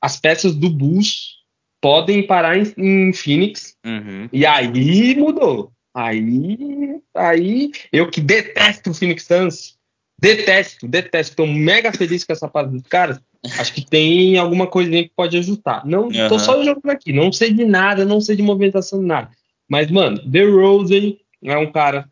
[0.00, 1.42] As peças do Bulls
[1.80, 3.76] podem parar em, em Phoenix.
[3.84, 4.28] Uhum.
[4.32, 5.70] E aí mudou.
[5.94, 9.76] Aí, aí, eu que detesto o Phoenix Suns,
[10.22, 13.20] detesto, detesto, tô mega feliz com essa parte dos caras.
[13.58, 15.84] Acho que tem alguma coisinha que pode ajustar.
[15.84, 16.28] Não, uhum.
[16.28, 19.30] tô só jogando aqui, não sei de nada, não sei de movimentação de nada.
[19.68, 22.08] Mas, mano, The Rose é um cara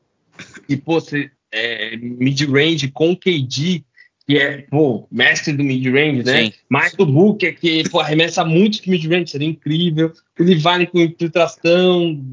[0.66, 3.84] que, pô, você, é, mid-range com KD,
[4.30, 6.44] que é, pô, mestre do mid-range, né?
[6.44, 6.52] Sim.
[6.68, 10.12] Mais do Booker, que, pô, arremessa muito de mid-range, seria incrível.
[10.38, 12.24] O Livane com infiltração,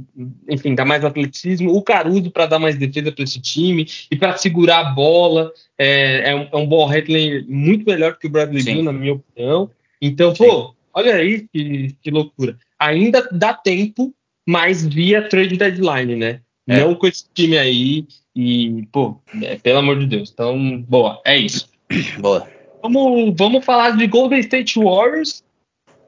[0.47, 1.75] enfim, dá mais atletismo.
[1.75, 5.51] O Caruso para dar mais defesa para esse time e para segurar a bola.
[5.75, 9.13] É, é, um, é um ball handler muito melhor que o Bradley Beal, na minha
[9.13, 9.71] opinião.
[9.99, 10.73] Então, pô, Sim.
[10.93, 12.59] olha aí que, que loucura.
[12.77, 14.13] Ainda dá tempo,
[14.47, 16.41] mas via trade deadline, né?
[16.67, 16.79] É.
[16.79, 18.05] Não com esse time aí.
[18.35, 20.29] E, pô, é, pelo amor de Deus.
[20.31, 21.75] Então, boa, é isso.
[22.19, 22.47] Boa.
[22.81, 25.43] Vamos, vamos falar de Golden State Warriors,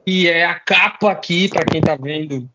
[0.06, 2.48] que é a capa aqui, para quem tá vendo,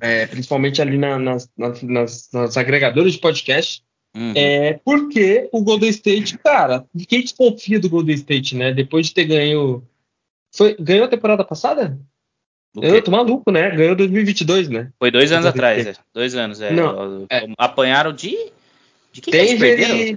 [0.00, 3.82] é, principalmente ali na, nas, nas, nas, agregadores de podcast.
[4.14, 4.32] Uhum.
[4.36, 8.72] É porque o Golden State, cara, quem desconfia do Golden State, né?
[8.72, 9.82] Depois de ter ganho.
[10.54, 11.98] Foi, ganhou a temporada passada?
[12.74, 13.70] Eu tô maluco, né?
[13.70, 14.90] Ganhou 2022, né?
[14.98, 15.94] Foi dois anos atrás, é.
[16.12, 16.72] Dois anos, é.
[16.72, 17.46] Não, é.
[17.58, 18.36] Apanharam de.
[19.12, 20.16] De quem Denver e...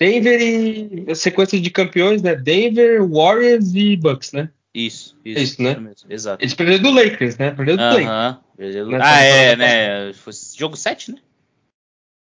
[0.00, 2.34] Denver e sequência de campeões, né?
[2.34, 4.48] Denver, Warriors e Bucks, né?
[4.72, 5.92] Isso, isso, é isso, né?
[5.94, 6.42] Isso exato.
[6.42, 7.50] Eles perderam do Lakers, né?
[7.50, 8.38] Perderam do uh -huh.
[8.56, 9.02] Lakers.
[9.02, 10.12] Ah, é, né?
[10.14, 11.18] Foi jogo 7, né?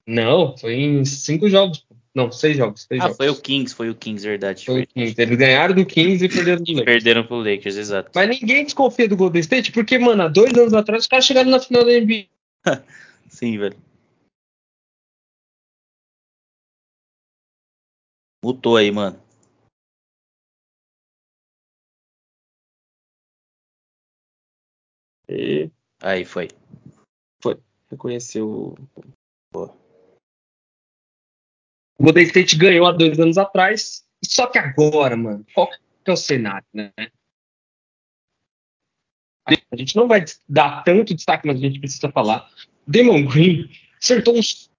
[0.06, 1.86] Não, foi em 5 jogos.
[2.12, 2.86] Não, 6 jogos.
[2.88, 3.16] Seis ah, jogos.
[3.16, 4.64] foi o Kings, foi o Kings, verdade.
[4.64, 5.14] Foi o Kings.
[5.16, 6.84] Eles ganharam do Kings e perderam do Lakers.
[6.84, 8.10] Perderam pro Lakers, exato.
[8.12, 11.50] Mas ninguém desconfia do Golden State, porque, mano, há dois anos atrás os caras chegaram
[11.50, 12.26] na final da NBA.
[13.28, 13.76] Sim, velho.
[18.42, 19.20] Mutou aí, mano.
[25.28, 25.70] E...
[26.02, 26.48] Aí, foi.
[27.42, 27.62] Foi.
[27.90, 28.74] Reconheceu.
[29.52, 29.76] Boa.
[31.98, 34.06] O Golden State ganhou há dois anos atrás.
[34.24, 35.76] Só que agora, mano, qual que
[36.06, 36.92] é o cenário, né?
[39.70, 42.50] A gente não vai dar tanto destaque, mas a gente precisa falar.
[42.86, 43.68] Demon Green
[43.98, 44.69] acertou uns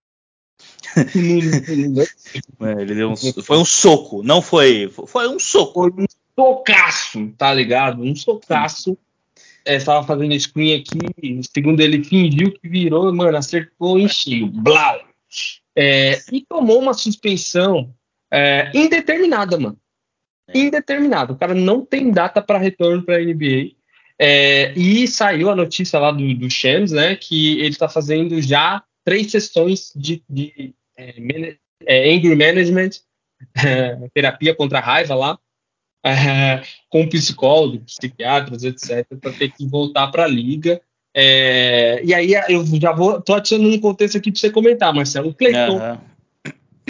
[2.80, 4.90] ele deu um, foi um soco, não foi.
[4.90, 5.82] Foi um soco.
[5.82, 8.02] Foi um socaço, tá ligado?
[8.02, 8.98] Um socaço.
[9.64, 14.48] É, estava fazendo screen aqui, segundo ele, fingiu que virou, mano, acertou em cheio.
[14.48, 15.00] Blau!
[15.76, 17.94] É, e tomou uma suspensão
[18.32, 19.78] é, indeterminada, mano.
[20.48, 20.58] É.
[20.58, 21.34] Indeterminada.
[21.34, 23.72] O cara não tem data para retorno para a NBA.
[24.18, 28.84] É, e saiu a notícia lá do, do Shams, né, que ele está fazendo já
[29.04, 32.90] três sessões de, de é, é, anger management,
[33.66, 35.40] é, terapia contra a raiva lá,
[36.06, 40.82] é, com psicólogos, psiquiatras, etc., para ter que voltar para a liga.
[41.14, 45.30] É, e aí eu já vou, tô adicionando um contexto aqui para você comentar, Marcelo.
[45.30, 45.80] O Cleiton,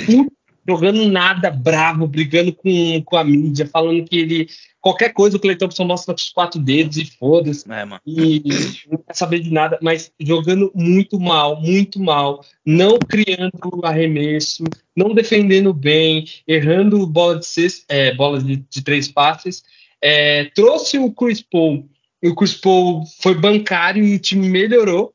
[0.08, 0.28] uhum.
[0.72, 4.50] Jogando nada, bravo, brigando com, com a mídia, falando que ele
[4.80, 7.66] qualquer coisa o Clay Thompson mostra com os quatro dedos e foda-se.
[7.72, 8.42] É, e
[8.90, 14.64] não quer saber de nada, mas jogando muito mal, muito mal, não criando arremesso,
[14.96, 19.64] não defendendo bem, errando bola de, seis, é, bola de, de três passes.
[20.02, 21.88] É, trouxe o Chris Paul,
[22.24, 25.14] e o Chris Paul foi bancário e o time melhorou.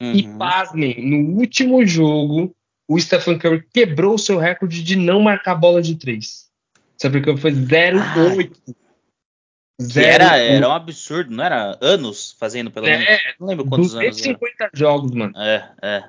[0.00, 0.14] Uhum.
[0.14, 2.54] E pasmem, no último jogo,
[2.88, 6.48] o Stephen Curry quebrou o seu recorde de não marcar bola de três.
[6.96, 8.50] Sabe que foi 0,8.
[9.92, 13.06] Que era, era um absurdo, não era anos fazendo pelo menos.
[13.06, 14.16] É, não lembro quantos 250 anos.
[14.16, 15.32] 250 jogos, mano.
[15.36, 16.04] É, é.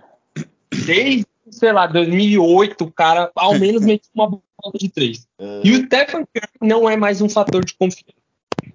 [0.86, 4.42] Desde, sei lá, 2008, o cara ao menos meteu uma bola
[4.74, 5.28] de três.
[5.40, 5.62] Uh...
[5.64, 8.14] E o Stephen Curry não é mais um fator de confiança.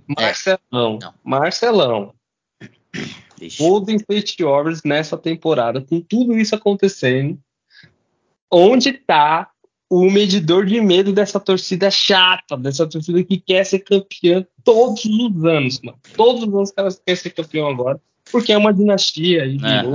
[0.07, 0.99] Marcelão.
[1.03, 1.09] É.
[1.25, 2.15] Marcelão.
[3.59, 7.39] Golden State Warriors nessa temporada, com tudo isso acontecendo,
[8.51, 9.51] onde tá
[9.89, 15.45] o medidor de medo dessa torcida chata, dessa torcida que quer ser campeã todos os
[15.45, 15.99] anos, mano.
[16.17, 19.93] Todos os anos que elas querem ser campeão agora, porque é uma dinastia e virou.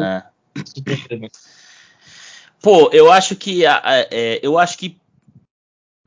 [2.62, 4.98] Pô, eu acho que é, eu acho que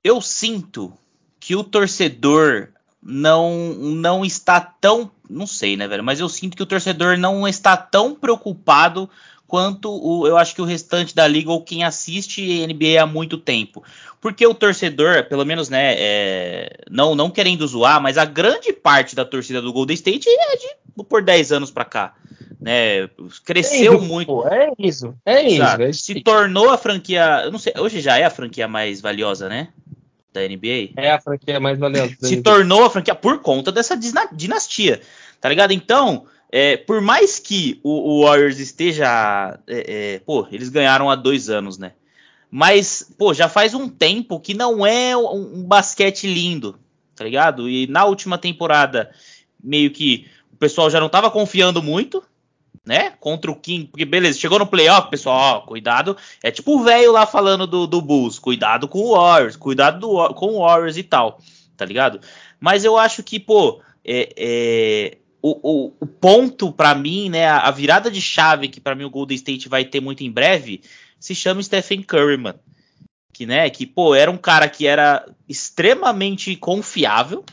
[0.04, 0.92] eu sinto
[1.40, 2.68] que o torcedor
[3.02, 7.48] não não está tão, não sei, né, velho, mas eu sinto que o torcedor não
[7.48, 9.10] está tão preocupado
[9.52, 13.36] quanto o, eu acho que o restante da liga ou quem assiste NBA há muito
[13.36, 13.84] tempo.
[14.18, 19.14] Porque o torcedor, pelo menos, né, é, não, não querendo zoar, mas a grande parte
[19.14, 22.14] da torcida do Golden State é de por 10 anos para cá.
[22.58, 23.10] Né,
[23.44, 24.26] cresceu é isso, muito.
[24.28, 25.82] Pô, é isso, é isso.
[25.82, 29.50] É Se tornou a franquia, eu não sei, hoje já é a franquia mais valiosa,
[29.50, 29.68] né?
[30.32, 30.92] Da NBA.
[30.96, 32.16] É a franquia mais valiosa.
[32.22, 33.94] Se tornou a franquia por conta dessa
[34.32, 35.02] dinastia,
[35.42, 35.72] tá ligado?
[35.72, 36.24] Então,
[36.54, 39.58] é, por mais que o, o Warriors esteja.
[39.66, 41.92] É, é, pô, eles ganharam há dois anos, né?
[42.50, 46.78] Mas, pô, já faz um tempo que não é um, um basquete lindo,
[47.16, 47.70] tá ligado?
[47.70, 49.10] E na última temporada,
[49.64, 52.22] meio que o pessoal já não tava confiando muito,
[52.84, 53.14] né?
[53.18, 56.14] Contra o King, porque beleza, chegou no playoff, pessoal, ó, cuidado.
[56.42, 60.34] É tipo o velho lá falando do, do Bulls, cuidado com o Warriors, cuidado do,
[60.34, 61.40] com o Warriors e tal,
[61.78, 62.20] tá ligado?
[62.60, 67.70] Mas eu acho que, pô, é, é, o, o, o ponto para mim, né, a,
[67.72, 70.80] virada de chave que para mim o Golden State vai ter muito em breve,
[71.18, 72.60] se chama Stephen Curry, mano.
[73.32, 77.44] Que, né, que, pô, era um cara que era extremamente confiável,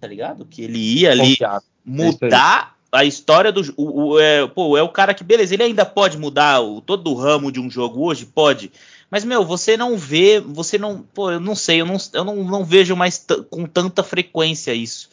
[0.00, 0.44] tá ligado?
[0.46, 1.62] Que ele ia ali confiável.
[1.84, 5.84] mudar a história do o, o, é, pô, é o cara que, beleza, ele ainda
[5.84, 8.24] pode mudar o, todo o ramo de um jogo hoje?
[8.24, 8.72] Pode.
[9.10, 12.36] Mas, meu, você não vê, você não, pô, eu não sei, eu não, eu não,
[12.42, 15.08] não vejo mais com tanta frequência isso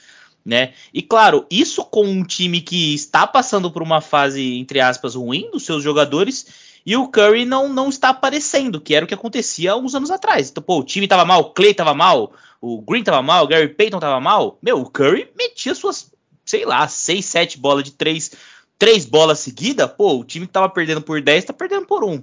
[0.46, 0.74] né?
[0.94, 5.50] E claro, isso com um time que está passando por uma fase, entre aspas, ruim
[5.52, 9.76] dos seus jogadores, e o Curry não, não está aparecendo, que era o que acontecia
[9.76, 10.50] uns anos atrás.
[10.50, 13.48] Então, pô, o time tava mal, o Clay tava mal, o Green tava mal, o
[13.48, 14.58] Gary Payton tava mal.
[14.62, 16.12] Meu, o Curry metia suas,
[16.46, 18.32] sei lá, 6, 7 bolas de 3,
[18.78, 22.22] três bolas seguidas, pô, o time que tava perdendo por 10 tá perdendo por 1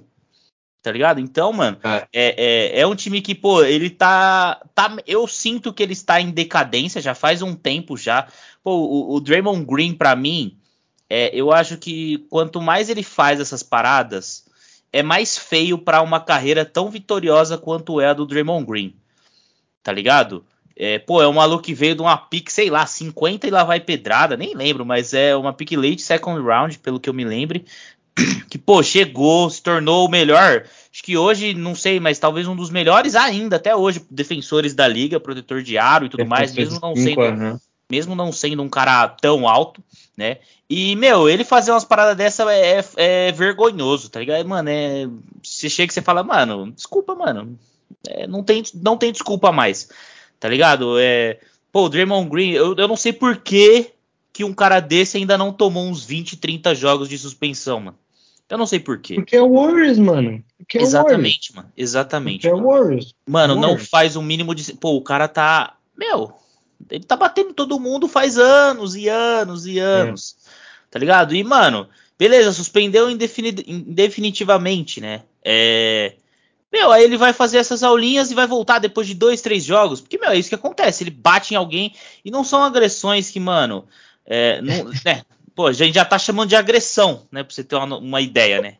[0.81, 1.19] tá ligado?
[1.19, 2.07] Então, mano, é.
[2.11, 2.35] É,
[2.73, 4.95] é, é, um time que, pô, ele tá, tá.
[5.05, 8.27] Eu sinto que ele está em decadência já faz um tempo já.
[8.63, 10.57] Pô, o, o Draymond Green, para mim,
[11.09, 14.45] é, eu acho que quanto mais ele faz essas paradas,
[14.91, 18.95] é mais feio para uma carreira tão vitoriosa quanto é a do Draymond Green,
[19.83, 20.43] tá ligado?
[20.75, 23.63] É, pô, é um maluco que veio de uma pick, sei lá, 50 e lá
[23.63, 27.23] vai pedrada, nem lembro, mas é uma pick late second round, pelo que eu me
[27.23, 27.65] lembre
[28.49, 30.65] que, pô, chegou, se tornou o melhor.
[30.91, 34.87] Acho que hoje, não sei, mas talvez um dos melhores ainda, até hoje, defensores da
[34.87, 37.61] liga, protetor de aro e tudo mais, mesmo não sendo.
[37.89, 39.83] Mesmo não sendo um cara tão alto,
[40.15, 40.37] né?
[40.69, 44.47] E, meu, ele fazer umas paradas dessa é, é, é vergonhoso, tá ligado?
[44.47, 45.07] Mano, é.
[45.43, 47.59] Você chega e você fala, mano, desculpa, mano.
[48.07, 49.89] É, não, tem, não tem desculpa mais,
[50.39, 50.97] tá ligado?
[50.97, 51.39] É,
[51.71, 53.91] pô, o Draymond Green, eu, eu não sei por que,
[54.31, 58.00] que um cara desse ainda não tomou uns 20, 30 jogos de suspensão, mano
[58.51, 59.15] Eu não sei porquê.
[59.15, 60.43] Porque é o Warriors, mano.
[60.57, 61.71] Porque é Exatamente, mano.
[61.77, 62.41] Exatamente.
[62.41, 63.15] Porque é o Warriors.
[63.25, 63.79] Mano, Warriors.
[63.79, 64.73] não faz o mínimo de.
[64.73, 65.77] Pô, o cara tá.
[65.97, 66.33] Meu,
[66.89, 70.35] ele tá batendo todo mundo faz anos e anos e anos.
[70.45, 70.49] É.
[70.91, 71.33] Tá ligado?
[71.33, 71.87] E, mano,
[72.19, 75.23] beleza, suspendeu indefinitivamente, né?
[75.45, 76.15] É.
[76.69, 80.01] Meu, aí ele vai fazer essas aulinhas e vai voltar depois de dois, três jogos.
[80.01, 81.05] Porque, meu, é isso que acontece.
[81.05, 81.93] Ele bate em alguém
[82.23, 83.85] e não são agressões que, mano.
[84.25, 85.23] É, não, né,
[85.55, 87.43] pô, a gente já tá chamando de agressão, né?
[87.43, 88.77] Pra você ter uma, uma ideia, né?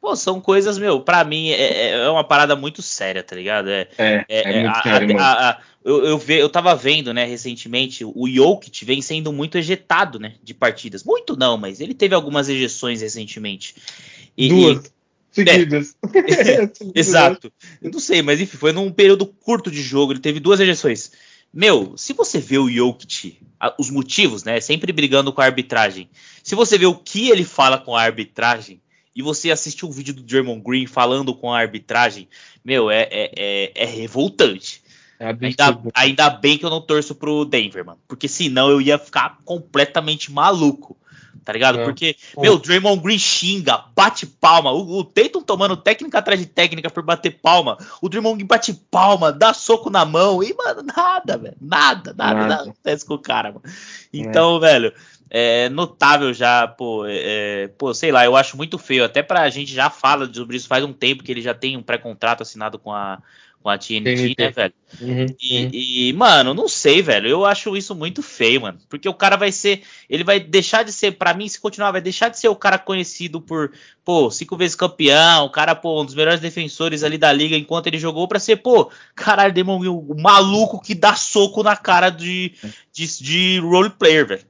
[0.00, 3.70] Pô, são coisas, meu, pra mim é, é, é uma parada muito séria, tá ligado?
[3.70, 7.14] É, é, é, é muito a, sério, a, a, eu, eu, ve, eu tava vendo,
[7.14, 11.02] né, recentemente, o Jokic vem sendo muito ejetado, né, de partidas.
[11.04, 13.74] Muito não, mas ele teve algumas ejeções recentemente.
[14.36, 14.86] E, Duas.
[14.86, 14.94] E,
[15.34, 15.96] Seguidas.
[16.14, 17.52] É, exato.
[17.82, 21.10] Eu não sei, mas enfim, foi num período curto de jogo, ele teve duas ejeções.
[21.54, 23.38] Meu, se você vê o Jokic,
[23.78, 24.60] os motivos, né?
[24.60, 26.10] Sempre brigando com a arbitragem.
[26.42, 28.80] Se você vê o que ele fala com a arbitragem,
[29.14, 32.28] e você assistir um vídeo do Draymond Green falando com a arbitragem,
[32.64, 34.82] meu, é, é, é, é revoltante.
[35.20, 38.00] É ainda, ainda, bem que eu não torço pro Denver, mano.
[38.08, 40.96] Porque senão eu ia ficar completamente maluco
[41.44, 41.80] tá ligado?
[41.80, 41.84] É.
[41.84, 42.42] Porque, Pô.
[42.42, 47.02] meu, Draymond Green xinga, bate palma, o, o Tatum tomando técnica atrás de técnica por
[47.02, 51.56] bater palma, o Draymond Green bate palma, dá soco na mão, e, mano, nada, velho,
[51.60, 53.62] nada, nada, nada, nada acontece com o cara, mano.
[54.12, 54.60] Então, é.
[54.60, 54.92] velho,
[55.36, 59.50] é notável já, pô, é, é, pô, sei lá, eu acho muito feio, até pra
[59.50, 62.78] gente já fala sobre isso faz um tempo que ele já tem um pré-contrato assinado
[62.78, 63.20] com a
[63.64, 64.34] com a TNT, TNT.
[64.38, 64.74] né, velho?
[65.00, 65.70] Uhum, e, uhum.
[65.72, 67.26] e, mano, não sei, velho.
[67.26, 68.78] Eu acho isso muito feio, mano.
[68.90, 69.82] Porque o cara vai ser.
[70.06, 72.78] Ele vai deixar de ser, para mim, se continuar, vai deixar de ser o cara
[72.78, 73.72] conhecido por,
[74.04, 77.86] pô, cinco vezes campeão, o cara, pô, um dos melhores defensores ali da liga enquanto
[77.86, 82.52] ele jogou, pra ser, pô, caralho, Demon o maluco que dá soco na cara de,
[82.92, 84.44] de, de role player, velho.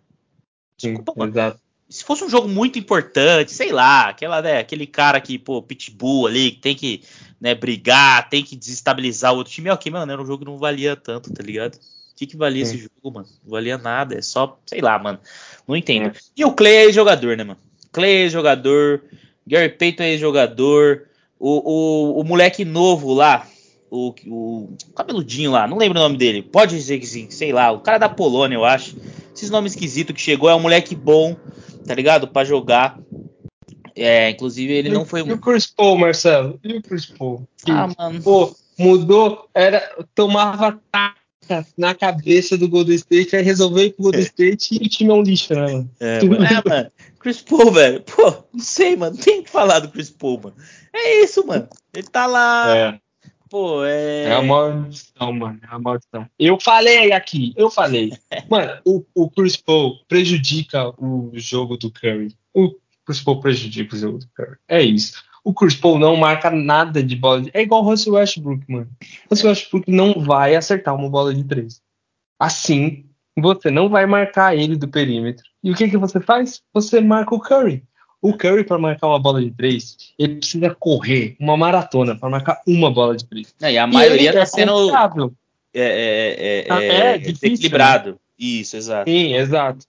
[0.77, 1.33] Desculpa, Sim, mano.
[1.33, 5.63] Exato se fosse um jogo muito importante, sei lá, aquela, né, aquele cara que, pô,
[5.63, 7.03] pitbull ali, que tem que
[7.41, 10.59] né, brigar, tem que desestabilizar o outro time, ok, mano, era um jogo que não
[10.59, 11.75] valia tanto, tá ligado?
[11.75, 12.77] O que, que valia Sim.
[12.77, 13.29] esse jogo, mano?
[13.45, 15.19] Não valia nada, é só, sei lá, mano.
[15.67, 16.09] Não entendo.
[16.09, 16.13] É.
[16.37, 17.61] E o Clay é jogador, né, mano?
[17.93, 19.03] Clay é jogador,
[19.47, 21.07] Gary Payton é jogador,
[21.39, 23.47] o, o, o moleque novo lá,
[23.91, 27.71] o, o cabeludinho lá, não lembro o nome dele, pode dizer que sim, sei lá,
[27.71, 28.97] o cara da Polônia, eu acho.
[29.35, 31.37] Esses nomes esquisitos que chegou, é um moleque bom,
[31.87, 32.29] tá ligado?
[32.29, 32.99] Para jogar.
[33.97, 35.21] É, inclusive ele e, não foi.
[35.21, 36.59] E o Chris Paul, Marcelo?
[36.65, 37.47] E o Chris Paul?
[37.69, 38.23] Ah, mano.
[38.23, 39.81] Pô, mudou, era,
[40.15, 44.25] tomava taca na cabeça do Golden State, aí resolveu ir pro Golden é.
[44.25, 45.91] State e o time é um lixo, né, mano?
[46.01, 46.45] É, mano.
[46.45, 46.91] é, mano.
[47.21, 48.03] Chris Paul, velho.
[48.03, 49.17] Pô, não sei, mano.
[49.17, 50.57] Tem que falar do Chris Paul, mano.
[50.93, 51.69] É isso, mano.
[51.93, 52.77] Ele tá lá.
[52.77, 53.01] É.
[53.55, 54.31] Pô, é.
[54.31, 55.61] É uma maldição, mano.
[55.63, 56.29] É uma maldição.
[56.37, 58.13] Eu falei aqui, eu falei.
[58.51, 62.37] mano, o, o Chris Paul prejudica o jogo do Curry.
[62.53, 62.75] O
[63.07, 64.57] Chris Paul prejudica o jogo do Curry.
[64.67, 65.23] É isso.
[65.45, 67.43] O Chris Paul não marca nada de bola.
[67.43, 67.51] De...
[67.55, 68.91] É igual o Russell Westbrook, mano.
[69.01, 71.81] O Russell Westbrook não vai acertar uma bola de três.
[72.41, 73.05] Assim,
[73.39, 75.45] você não vai marcar ele do perímetro.
[75.63, 76.61] E o que, que você faz?
[76.73, 77.85] Você marca o Curry.
[78.25, 82.63] O Curry, para marcar uma bola de três, ele precisa correr uma maratona para marcar
[82.67, 83.55] uma bola de três.
[83.61, 85.05] É, e a maioria está é sendo é,
[85.75, 88.13] é, é, ah, é, é difícil, equilibrado.
[88.13, 88.17] Né?
[88.39, 89.11] Isso, exato.
[89.11, 89.85] Sim, exato.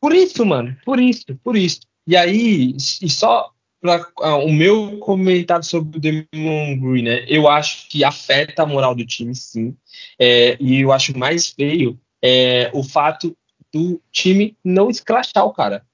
[0.00, 1.82] Por isso, mano, por isso, por isso.
[2.04, 7.24] E aí, e só para ah, o meu comentário sobre o Demon Green, né?
[7.28, 9.76] Eu acho que afeta a moral do time, sim.
[10.18, 13.36] É, e eu acho mais feio é, o fato
[13.72, 15.86] do time não escrachar o cara.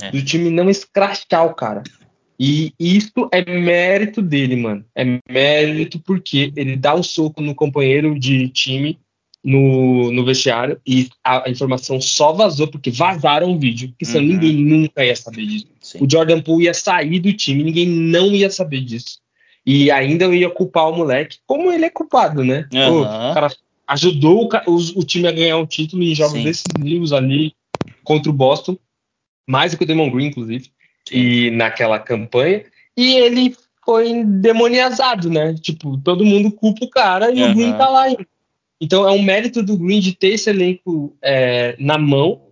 [0.00, 0.10] É.
[0.10, 1.82] Do time não escrachar o cara.
[2.38, 4.84] E isso é mérito dele, mano.
[4.94, 8.98] É mérito porque ele dá um soco no companheiro de time
[9.42, 14.22] no, no vestiário e a, a informação só vazou porque vazaram o vídeo, porque senão
[14.22, 14.32] uhum.
[14.32, 15.66] ninguém nunca ia saber disso.
[15.80, 15.98] Sim.
[16.00, 19.18] O Jordan Poole ia sair do time, ninguém não ia saber disso.
[19.66, 22.68] E ainda eu ia culpar o moleque, como ele é culpado, né?
[22.72, 22.88] Uhum.
[22.88, 23.48] Pô, o cara
[23.86, 26.44] ajudou o, o, o, time a ganhar um título em jogos Sim.
[26.44, 27.52] decisivos ali
[28.04, 28.76] contra o Boston
[29.48, 30.70] mais do que o Demon Green, inclusive,
[31.10, 32.64] e naquela campanha,
[32.96, 35.54] e ele foi endemoniazado, né?
[35.54, 37.50] Tipo, todo mundo culpa o cara e uhum.
[37.50, 38.26] o Green tá lá ainda.
[38.80, 42.42] Então é um mérito do Green de ter esse elenco é, na mão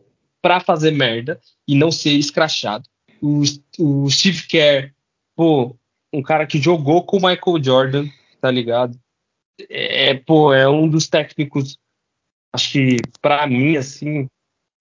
[0.40, 1.38] para fazer merda
[1.68, 2.88] e não ser escrachado.
[3.20, 3.42] O,
[3.78, 4.92] o Steve Kerr,
[5.36, 5.76] pô,
[6.12, 8.08] um cara que jogou com o Michael Jordan,
[8.40, 8.98] tá ligado?
[9.68, 11.78] É, pô, é um dos técnicos,
[12.52, 14.28] acho que para mim, assim,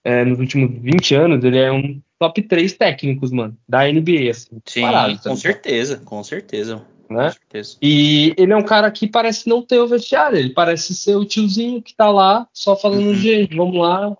[0.05, 4.61] é, nos últimos 20 anos, ele é um top 3 técnicos, mano, da NBA, assim.
[4.63, 6.75] Sim, parado, com certeza, com certeza.
[7.09, 7.25] Né?
[7.25, 7.77] Com certeza.
[7.81, 11.25] E ele é um cara que parece não ter o vestiário, ele parece ser o
[11.25, 13.15] tiozinho que tá lá, só falando, uhum.
[13.15, 14.15] gente, vamos lá,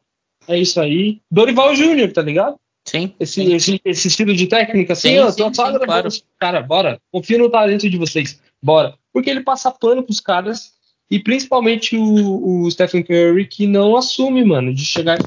[0.48, 1.22] é isso aí.
[1.30, 2.56] Dorival Júnior, tá ligado?
[2.84, 3.14] Sim.
[3.20, 3.54] Esse, sim.
[3.54, 6.10] esse, esse estilo de técnica, assim, Sim, ó, sim, sim, claro.
[6.40, 7.00] cara, bora.
[7.12, 8.96] Confio no talento de vocês, bora.
[9.14, 10.74] Porque ele passa pano pros caras,
[11.10, 15.20] e principalmente o, o Stephen Curry, que não assume, mano, de chegar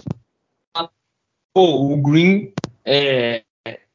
[1.54, 2.52] Pô, o Green,
[2.84, 3.42] é,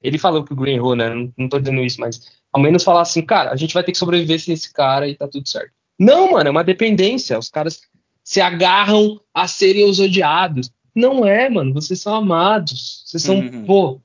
[0.02, 1.10] ele falou que o Green errou, né?
[1.14, 3.92] Não, não tô dizendo isso, mas ao menos falar assim, cara, a gente vai ter
[3.92, 5.72] que sobreviver sem esse cara e tá tudo certo.
[6.00, 7.38] Não, mano, é uma dependência.
[7.40, 7.82] Os caras
[8.24, 10.72] se agarram a serem os odiados.
[10.96, 11.74] Não é, mano.
[11.74, 13.04] Vocês são amados.
[13.06, 13.66] Vocês são, Uhum.
[13.66, 14.02] pô.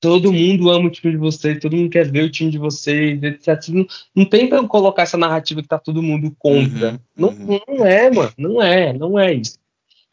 [0.00, 3.22] Todo mundo ama o time de vocês, todo mundo quer ver o time de vocês,
[3.22, 3.68] etc.
[3.68, 6.92] Não, não tenta colocar essa narrativa que tá todo mundo contra.
[6.92, 7.60] Uhum, Não, uhum.
[7.68, 8.32] não é, mano.
[8.38, 9.58] Não é, não é isso.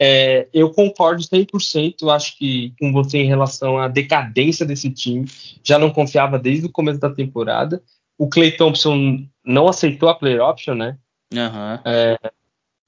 [0.00, 5.26] É, eu concordo 100%, acho que com você em relação à decadência desse time.
[5.64, 7.82] Já não confiava desde o começo da temporada.
[8.16, 10.96] O Clay Thompson não aceitou a player option, né?
[11.34, 11.80] Aham.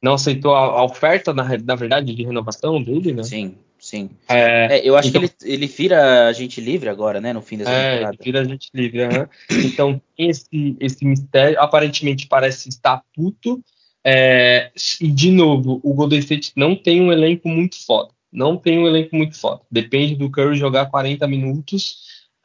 [0.03, 3.23] Não aceitou a, a oferta, na, na verdade, de renovação dele, né?
[3.23, 4.11] Sim, sim.
[4.29, 7.33] É, É, eu acho então- que ele, ele vira agente livre agora, né?
[7.35, 8.19] No fim dessa é, ele temporada.
[8.25, 9.03] vira gente livre.
[9.03, 9.29] aham.
[9.51, 11.61] Então tem esse, esse mistério.
[11.61, 13.63] Aparentemente parece estar puto.
[14.05, 14.71] É,
[15.01, 18.11] e, de novo, o Golden State não tem um elenco muito foda.
[18.33, 19.61] Não tem um elenco muito foda.
[19.71, 21.97] Depende do Curry jogar 40 minutos.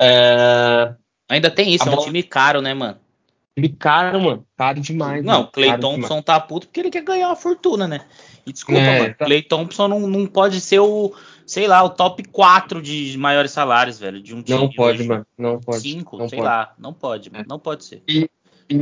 [0.02, 0.94] É,
[1.30, 2.98] Ainda tem isso, A é um bola- time caro, né, mano?
[3.58, 4.46] ele caro, mano.
[4.58, 5.24] Caro demais.
[5.24, 5.46] Não, mano.
[5.46, 8.02] o Clay Caro Thompson tá puto porque ele quer ganhar uma fortuna, né?
[8.46, 9.16] E desculpa, É, mano.
[9.18, 9.26] tá.
[9.26, 11.14] Clay Thompson não, não pode ser o,
[11.48, 14.60] sei lá, o top 4 de maiores salários, velho, de um time.
[14.60, 15.26] Não pode, mano.
[15.38, 15.80] Não pode.
[15.80, 16.50] Cinco, não sei pode.
[16.50, 16.74] lá.
[16.78, 17.46] Não pode, mano.
[17.46, 17.48] É.
[17.48, 18.04] Não pode ser.
[18.10, 18.30] E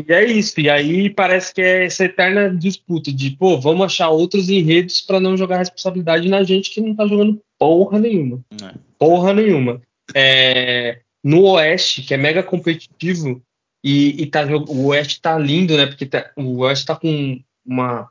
[0.07, 0.59] é isso.
[0.59, 5.19] E aí parece que é essa eterna disputa de, pô, vamos achar outros enredos pra
[5.19, 8.43] não jogar responsabilidade na gente que não tá jogando porra nenhuma.
[8.61, 8.73] É.
[8.97, 9.81] Porra nenhuma.
[10.15, 13.41] É, no Oeste, que é mega competitivo,
[13.83, 15.85] e, e tá, o Oeste tá lindo, né?
[15.85, 18.09] Porque tá- o Oeste tá com uma,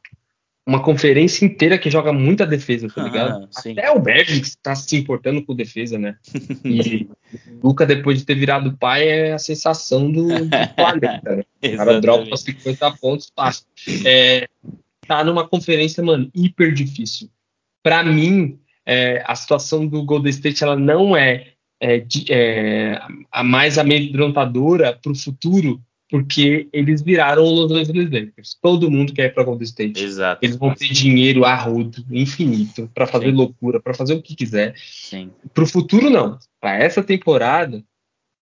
[0.67, 3.49] uma conferência inteira que joga muita defesa, tá ligado?
[3.51, 3.73] Sim.
[3.73, 6.17] Até o Mavericks tá se importando com defesa, né?
[6.65, 7.09] E
[7.63, 11.45] o Luca, depois de ter virado pai, é a sensação do, do planeta, né?
[11.65, 12.63] O cara dropa Exatamente.
[12.63, 13.65] 50 pontos fácil.
[14.05, 14.47] É,
[15.07, 17.29] tá numa conferência, mano, hiper difícil.
[17.83, 21.49] Pra mim, é, a situação do Golden State ela não é,
[21.81, 23.01] é, de- é,
[23.33, 25.81] a mais amedrontadora pro futuro,
[26.13, 28.59] porque eles viraram o Los Angeles Lakers.
[28.61, 30.05] Todo mundo quer ir pra Golden State.
[30.05, 30.45] Exato.
[30.45, 33.37] Eles vão ter dinheiro a rodo, infinito, pra fazer Sim.
[33.37, 34.75] loucura, pra fazer o que quiser.
[34.77, 35.31] Sim.
[35.55, 36.39] Pro futuro, não.
[36.61, 37.83] Pra essa temporada,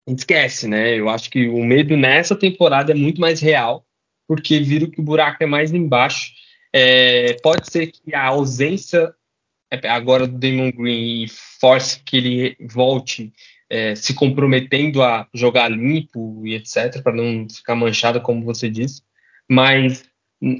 [0.07, 1.00] a gente esquece, né?
[1.00, 3.86] Eu acho que o medo nessa temporada é muito mais real,
[4.28, 6.32] porque viram que o buraco é mais embaixo.
[6.74, 9.14] É, pode ser que a ausência
[9.72, 11.26] é, agora do Damon Green
[11.59, 13.32] force que ele volte
[13.69, 19.03] é, se comprometendo a jogar limpo e etc, para não ficar manchado, como você disse.
[19.49, 20.05] Mas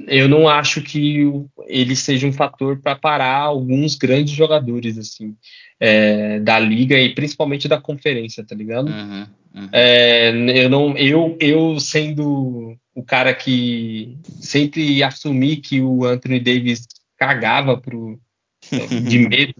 [0.07, 1.23] eu não acho que
[1.67, 5.35] ele seja um fator para parar alguns grandes jogadores assim
[5.79, 8.89] é, da liga e principalmente da conferência, tá ligado?
[8.89, 9.69] Uhum, uhum.
[9.71, 10.29] É,
[10.63, 17.77] eu não, eu, eu sendo o cara que sempre assumi que o Anthony Davis cagava
[17.77, 18.19] pro,
[19.07, 19.53] de medo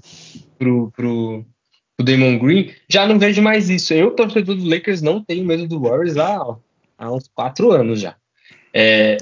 [0.58, 1.46] pro, pro,
[1.98, 3.94] pro Damon Green, já não vejo mais isso.
[3.94, 6.56] Eu, torcedor do Lakers, não tenho medo do Warriors há,
[6.98, 8.16] há uns quatro anos já.
[8.74, 9.18] É,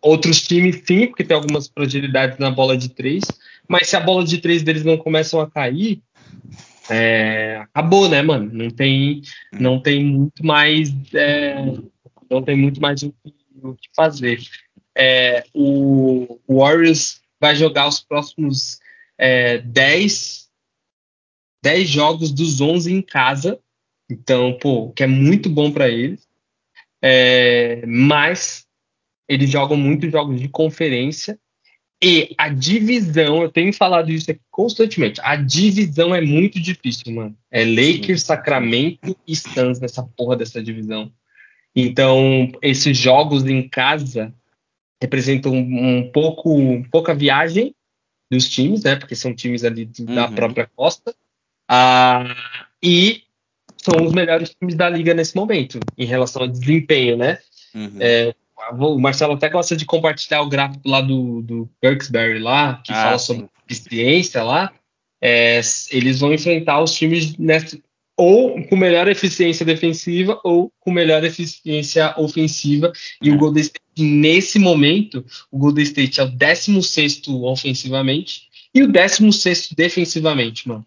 [0.00, 3.24] outros times sim, porque tem algumas fragilidades na bola de três,
[3.66, 6.00] mas se a bola de três deles não começam a cair,
[6.88, 8.48] é, acabou, né, mano?
[8.52, 11.56] Não tem, não tem muito mais, é,
[12.30, 14.38] não tem muito mais o que, o que fazer.
[14.96, 18.78] É, o Warriors vai jogar os próximos
[19.18, 20.43] é, 10,
[21.64, 23.58] 10 jogos dos 11 em casa,
[24.10, 26.28] então, pô, que é muito bom para eles.
[27.02, 28.66] É, mas
[29.26, 31.38] eles jogam muitos jogos de conferência
[32.02, 37.34] e a divisão, eu tenho falado isso aqui constantemente, a divisão é muito difícil, mano.
[37.50, 41.10] É Lakers, Sacramento e Suns nessa porra dessa divisão.
[41.74, 44.34] Então, esses jogos em casa
[45.00, 47.74] representam um pouco pouca viagem
[48.30, 48.96] dos times, né?
[48.96, 50.34] Porque são times ali da Uhum.
[50.34, 51.14] própria costa.
[51.68, 52.24] Ah,
[52.82, 53.22] e
[53.78, 57.38] são os melhores times da liga nesse momento, em relação ao desempenho, né?
[57.74, 57.96] Uhum.
[58.00, 58.34] É,
[58.78, 63.02] o Marcelo até gosta de compartilhar o gráfico lá do, do Kirksbury lá, que Ah,
[63.02, 63.26] fala sim.
[63.26, 64.72] sobre eficiência lá.
[65.20, 65.60] É,
[65.90, 67.78] eles vão enfrentar os times nessa,
[68.16, 72.92] ou com melhor eficiência defensiva ou com melhor eficiência ofensiva.
[73.22, 73.32] E É.
[73.32, 78.42] o Golden State, nesse momento, o Golden State é o 16 ofensivamente
[78.74, 80.84] e o 16 defensivamente, mano.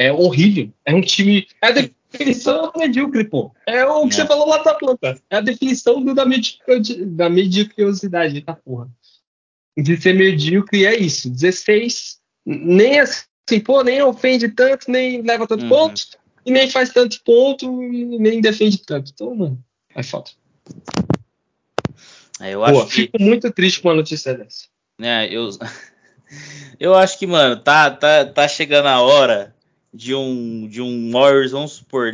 [0.00, 0.70] É horrível.
[0.86, 1.44] É um time.
[1.60, 3.50] É a definição do medíocre, pô.
[3.66, 4.16] É o que É.
[4.18, 5.20] você falou lá da planta.
[5.28, 8.88] É a definição do, da, mediocridade, da mediocridade, tá porra.
[9.76, 11.28] De ser medíocre é isso.
[11.28, 15.68] 16, nem assim, pô, nem ofende tanto, nem leva tanto Uhum.
[15.68, 16.16] pontos.
[16.46, 19.10] e nem faz tanto ponto e nem defende tanto.
[19.12, 19.62] Então, mano,
[19.94, 20.30] é foda.
[22.40, 22.92] É, eu acho que...
[22.92, 24.66] Fico muito triste com a notícia dessa.
[25.00, 25.48] É, eu...
[26.78, 29.54] eu acho que, mano, tá, tá, tá chegando a hora
[29.92, 32.12] de um, de um Warriors, vamos supor,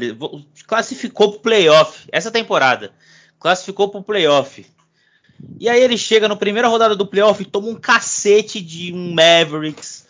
[0.67, 2.93] classificou pro playoff essa temporada.
[3.39, 4.65] Classificou pro playoff.
[5.59, 9.13] E aí ele chega na primeira rodada do playoff e toma um cacete de um
[9.13, 10.04] Mavericks,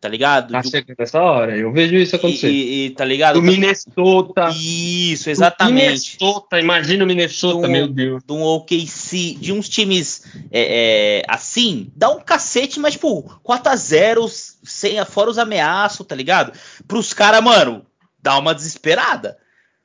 [0.00, 0.52] tá ligado?
[0.52, 2.50] Tá chegando essa hora, eu vejo isso acontecer.
[2.50, 3.34] E, e, tá ligado?
[3.34, 4.48] Do Minnesota.
[4.50, 6.16] Isso, exatamente.
[6.16, 8.22] Do Minnesota, imagina o Minnesota, do, meu Deus.
[8.24, 14.28] Do OKC, de uns times é, é, assim, dá um cacete, mas tipo, 4x0,
[14.62, 16.52] sem, fora os ameaços, tá ligado?
[16.86, 17.84] Pros caras, mano,
[18.22, 19.36] dá uma desesperada.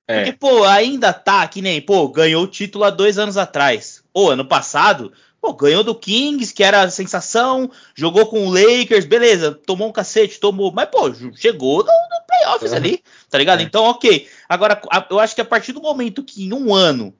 [0.07, 0.17] É.
[0.17, 4.03] Porque, pô, ainda tá que nem, pô, ganhou o título há dois anos atrás.
[4.13, 5.11] Ou ano passado,
[5.43, 9.91] Pô, ganhou do Kings, que era a sensação, jogou com o Lakers, beleza, tomou um
[9.91, 12.77] cacete, tomou, mas pô, chegou no, no playoffs uhum.
[12.77, 13.59] ali, tá ligado?
[13.59, 13.63] É.
[13.63, 14.25] Então, ok.
[14.47, 17.13] Agora, a, eu acho que a partir do momento que em um ano,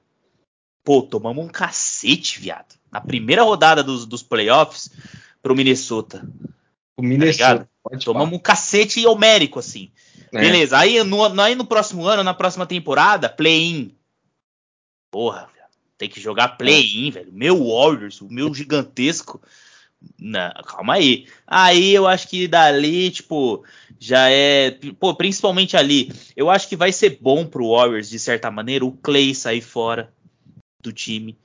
[0.82, 4.90] pô, tomamos um cacete, viado, na primeira rodada dos, dos playoffs
[5.42, 6.26] pro Minnesota.
[6.96, 7.68] O Minnesota.
[7.90, 9.92] Tá tomamos um cacete homérico, assim.
[10.32, 10.40] É.
[10.40, 13.94] Beleza, aí no, aí no próximo ano, na próxima temporada, play-in.
[15.10, 15.46] Porra,
[16.04, 17.32] tem que jogar play-in, velho.
[17.32, 19.40] Meu Warriors, o meu gigantesco.
[20.18, 21.26] Não, calma aí.
[21.46, 23.64] Aí eu acho que dali, tipo,
[23.98, 24.78] já é.
[25.00, 26.12] Pô, principalmente ali.
[26.36, 30.12] Eu acho que vai ser bom pro Warriors, de certa maneira, o Clay sair fora
[30.82, 31.38] do time.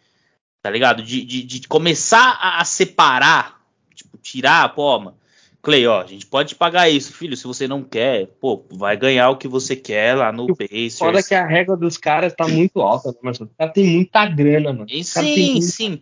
[0.62, 1.02] Tá ligado?
[1.02, 3.62] De, de, de começar a separar.
[3.96, 5.18] Tipo, tirar, pô, mano.
[5.62, 7.36] Clay, ó, a gente pode pagar isso, filho.
[7.36, 10.98] Se você não quer, pô, vai ganhar o que você quer lá no Pacers.
[10.98, 14.26] Fora que a regra dos caras tá muito alta, né, mas o cara tem muita
[14.26, 14.88] grana, mano.
[15.04, 16.02] Sim, sim.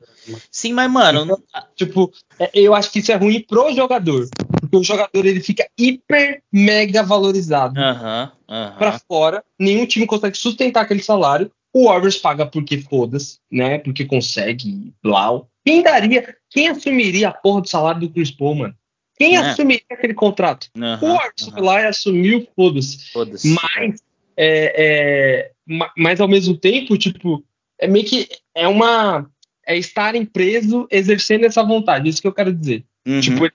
[0.52, 1.24] Sim, mas, mano.
[1.24, 1.44] Então.
[1.76, 4.28] Tipo, é, eu acho que isso é ruim pro jogador.
[4.62, 7.80] Porque o jogador ele fica hiper mega valorizado.
[7.80, 8.72] Aham, uh aham.
[8.72, 11.52] -huh, Pra fora, nenhum time consegue sustentar aquele salário.
[11.74, 13.80] O Warriors paga porque foda-se, né?
[13.80, 15.50] Porque consegue, blau.
[15.66, 18.76] Quem daria, quem assumiria a porra do salário do Chris Paul, mano?
[19.18, 19.40] Quem é.
[19.40, 20.68] assumiria aquele contrato?
[20.76, 21.64] Uhum, o Arson uhum.
[21.64, 23.12] lá assumiu, foda-se.
[23.12, 24.02] Foda mas,
[24.36, 27.44] é, é, mas ao mesmo tempo, tipo,
[27.80, 29.30] é meio que é uma.
[29.66, 32.86] É estarem preso exercendo essa vontade, isso que eu quero dizer.
[33.06, 33.20] Uhum.
[33.20, 33.52] Tipo,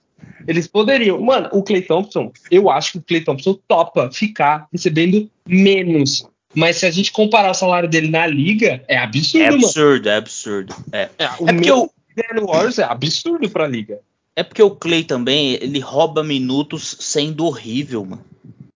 [0.47, 1.21] eles poderiam.
[1.21, 6.29] Mano, o Clay Thompson, eu acho que o Clay Thompson topa ficar recebendo menos.
[6.55, 9.65] Mas se a gente comparar o salário dele na liga, é absurdo, é absurdo, mano.
[9.65, 10.75] É absurdo, é absurdo.
[10.93, 11.09] É,
[11.39, 11.91] o é porque eu...
[12.35, 14.01] no Warriors é absurdo pra liga.
[14.35, 18.25] É porque o Clay também, ele rouba minutos sendo horrível, mano.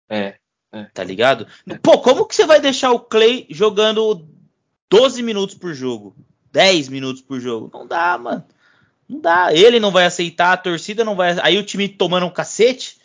[0.09, 0.35] É.
[0.73, 0.85] é.
[0.93, 1.47] Tá ligado?
[1.83, 4.27] Pô, como que você vai deixar o Clay jogando
[4.91, 6.15] 12 minutos por jogo?
[6.53, 7.71] 10 minutos por jogo?
[7.73, 8.45] Não dá, mano.
[9.09, 9.53] Não dá.
[9.53, 11.37] Ele não vai aceitar, a torcida não vai.
[11.43, 12.99] Aí o time tomando um cacete.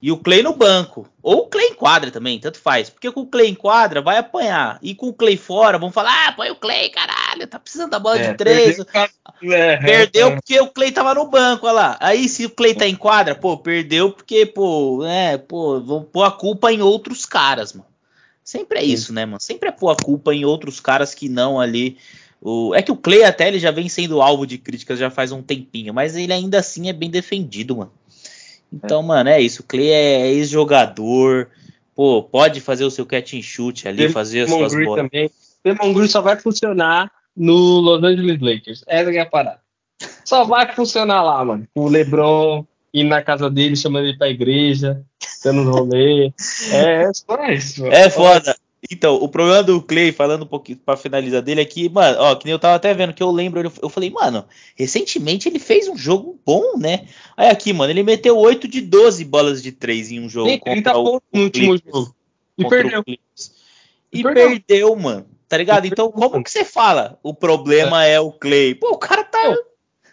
[0.00, 1.08] E o Clay no banco.
[1.20, 2.88] Ou o Clay em quadra também, tanto faz.
[2.88, 4.78] Porque com o Clay em quadra vai apanhar.
[4.80, 7.98] E com o Clay fora, vão falar: ah, põe o Clay, caralho, tá precisando da
[7.98, 8.76] bola é, de três.
[8.76, 10.34] Perdeu, é, perdeu é.
[10.36, 11.96] porque o Clay tava no banco, olha lá.
[12.00, 16.22] Aí se o Clay tá em quadra, pô, perdeu porque, pô, é, pô, vão pôr
[16.22, 17.88] a culpa em outros caras, mano.
[18.44, 19.40] Sempre é isso, né, mano?
[19.40, 21.98] Sempre é pôr a culpa em outros caras que não ali.
[22.40, 25.32] O, é que o Clay até ele já vem sendo alvo de críticas já faz
[25.32, 27.92] um tempinho, mas ele ainda assim é bem defendido, mano.
[28.72, 29.04] Então, é.
[29.04, 29.62] mano, é isso.
[29.62, 31.48] O Clay é ex-jogador.
[31.94, 35.02] Pô, pode fazer o seu catch and shoot ali, fazer as suas bolas.
[35.02, 35.30] também.
[35.64, 38.84] Demon Green só vai funcionar no Los Angeles Lakers.
[38.86, 39.60] Essa é a parada.
[40.24, 41.66] Só vai funcionar lá, mano.
[41.74, 45.02] O LeBron indo na casa dele, chamando ele pra igreja,
[45.42, 46.32] dando um rolê.
[46.72, 47.82] É, só isso.
[47.82, 47.94] Mano.
[47.94, 48.56] É foda.
[48.90, 52.36] Então, o problema do Clay, falando um pouquinho pra finalizar dele, é que, mano, ó,
[52.36, 54.44] que nem eu tava até vendo, que eu lembro, eu falei, mano,
[54.76, 57.06] recentemente ele fez um jogo bom, né?
[57.36, 60.48] Aí aqui, mano, ele meteu 8 de 12 bolas de 3 em um jogo.
[60.48, 62.14] Sim, 30 pontos no último jogo.
[62.56, 63.04] E perdeu.
[64.12, 64.48] E perdeu.
[64.50, 64.96] perdeu.
[64.96, 65.26] mano.
[65.48, 65.86] Tá ligado?
[65.86, 67.18] Então, como que você fala?
[67.22, 68.74] O problema é, é o Clay.
[68.74, 69.56] Pô, o cara tá.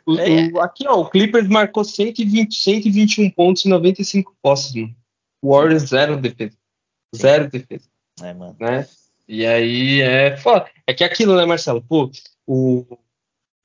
[0.05, 0.49] O, é.
[0.53, 4.95] o, aqui, ó, o Clippers marcou 120, 121 pontos e 95 posses, mano.
[5.43, 6.57] Warriors, zero defesa.
[7.13, 7.89] Zero defesa.
[8.21, 8.55] É, mano.
[8.59, 8.87] Né?
[9.27, 10.67] E aí é foda.
[10.87, 11.81] É que aquilo, né, Marcelo?
[11.81, 12.11] Pô,
[12.45, 12.85] o,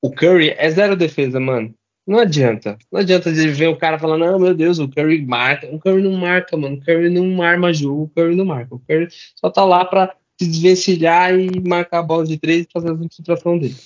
[0.02, 1.74] o Curry é zero defesa, mano.
[2.06, 2.78] Não adianta.
[2.90, 5.68] Não adianta de ver o cara falando, não, meu Deus, o Curry marca.
[5.72, 6.76] O Curry não marca, mano.
[6.76, 8.04] O Curry não arma jogo.
[8.04, 8.74] O Curry não marca.
[8.74, 12.72] O Curry só tá lá pra se desvencilhar e marcar a bola de três e
[12.72, 13.76] fazer a infiltração dele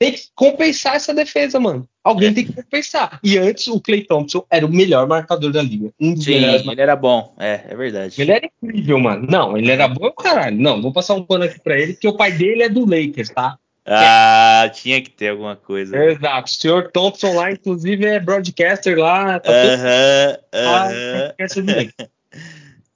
[0.00, 1.86] tem que compensar essa defesa, mano.
[2.02, 2.32] Alguém é.
[2.32, 3.20] tem que compensar.
[3.22, 5.92] E antes o Clay Thompson era o melhor marcador da liga.
[6.00, 7.34] Um Sim, ele era bom.
[7.38, 8.18] É, é verdade.
[8.18, 9.26] Ele era incrível, mano.
[9.30, 10.56] Não, ele era bom, caralho.
[10.56, 13.28] Não, vou passar um pano aqui pra ele, porque o pai dele é do Lakers,
[13.28, 13.58] tá?
[13.84, 14.68] Ah, é.
[14.70, 15.94] tinha que ter alguma coisa.
[16.02, 16.50] Exato.
[16.50, 19.38] O senhor Thompson lá, inclusive, é broadcaster lá.
[19.38, 19.54] Tá uh.
[19.54, 22.10] -huh, uh -huh.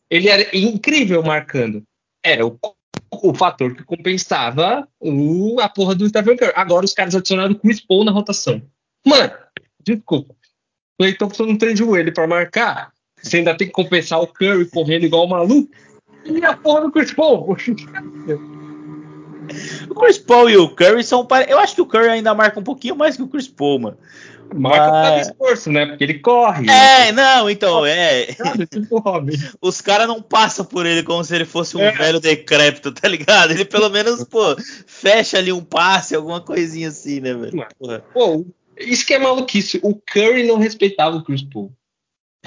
[0.08, 1.82] ele era incrível marcando.
[2.22, 2.58] Era o,
[3.22, 6.52] o fator que compensava o, a porra do Stephen Curry.
[6.54, 8.62] Agora os caras adicionaram o Chris Paul na rotação.
[9.06, 9.32] Mano,
[9.84, 10.32] desculpa.
[10.32, 10.36] O
[10.98, 12.92] Clay Thompson não treinou ele pra marcar.
[13.20, 15.70] Você ainda tem que compensar o Curry correndo igual um maluco.
[16.24, 17.56] E a porra do Chris Paul?
[19.90, 21.26] O Chris Paul e o Curry são.
[21.46, 23.98] Eu acho que o Curry ainda marca um pouquinho mais que o Chris Paul, mano.
[24.54, 25.28] Marca Mas...
[25.28, 25.86] esforço, né?
[25.86, 26.64] Porque ele corre.
[26.70, 27.12] É, né?
[27.12, 28.28] não, então, é.
[29.60, 31.92] Os caras não passam por ele como se ele fosse um é.
[31.92, 33.50] velho decrépito, tá ligado?
[33.50, 34.56] Ele pelo menos, pô,
[34.86, 37.66] fecha ali um passe, alguma coisinha assim, né, velho?
[38.12, 38.44] Pô,
[38.78, 39.80] isso que é maluquice.
[39.82, 41.72] O Curry não respeitava o Chris Paul.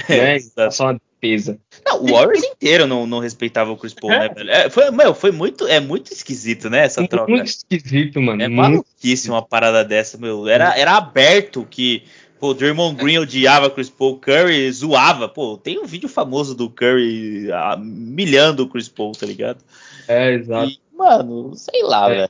[0.08, 0.72] É, né?
[0.72, 0.96] Só
[1.28, 1.60] defesa.
[1.86, 4.20] Não, o Warriors inteiro não, não respeitava o Chris Paul, é.
[4.20, 4.50] né, velho?
[4.50, 7.32] É, foi, meu, foi muito, é muito esquisito, né, essa troca.
[7.32, 8.42] Muito esquisito, mano.
[8.42, 10.48] É maluquice uma parada dessa, meu.
[10.48, 12.04] Era, era aberto que
[12.40, 15.28] Pô, o Draymond Green odiava Chris Paul, Curry zoava.
[15.28, 17.48] Pô, tem um vídeo famoso do Curry
[17.80, 19.64] milhando o Chris Paul, tá ligado?
[20.08, 20.70] É, exato.
[20.70, 22.16] E, mano, sei lá, é.
[22.16, 22.30] velho.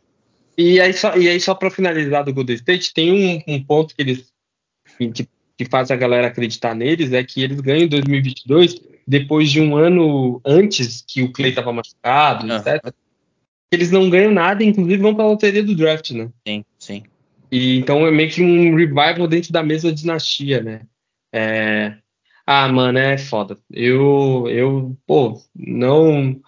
[0.58, 3.94] E aí, só, e aí, só pra finalizar do Golden State, tem um, um ponto
[3.94, 4.26] que eles
[4.98, 5.28] que,
[5.58, 9.76] que faz a galera acreditar neles, é que eles ganham em 2022 depois de um
[9.76, 12.58] ano antes que o Clay tava machucado, ah.
[12.58, 12.94] etc.
[13.72, 16.30] Eles não ganham nada, inclusive vão pra loteria do draft, né?
[16.48, 17.04] Sim, sim.
[17.52, 20.82] E, então é meio que um revival dentro da mesma dinastia, né?
[21.34, 21.98] É...
[22.46, 23.58] Ah, mano, é foda.
[23.72, 26.40] Eu, eu, pô, não.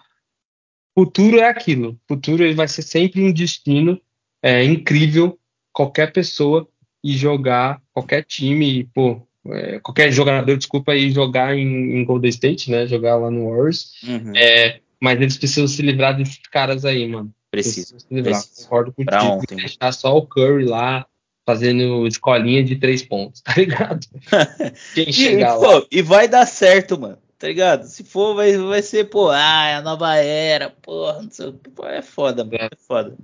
[0.96, 1.98] Futuro é aquilo.
[2.08, 4.00] Futuro ele vai ser sempre um destino
[4.42, 5.38] é, incrível.
[5.72, 6.66] Qualquer pessoa
[7.02, 12.70] e jogar, qualquer time, pô, é, qualquer jogador, desculpa, e jogar em, em, Golden State,
[12.70, 12.86] né?
[12.86, 13.94] Jogar lá no Warriors.
[14.02, 14.32] Uhum.
[14.36, 17.32] É, mas eles precisam se livrar desses caras aí, mano.
[17.50, 17.96] Preciso.
[18.08, 18.64] preciso.
[18.64, 19.56] Concordo contigo.
[19.56, 21.06] Deixar só o Curry lá
[21.44, 24.06] fazendo escolinha de três pontos, tá ligado?
[24.94, 25.80] Quem chegar e, lá.
[25.80, 27.18] Pô, e vai dar certo, mano.
[27.38, 27.84] Tá ligado?
[27.84, 31.86] Se for, vai, vai ser, pô, ah, é a nova era, porra, não sei, pô,
[31.86, 32.58] é foda, mano.
[32.58, 33.16] É foda.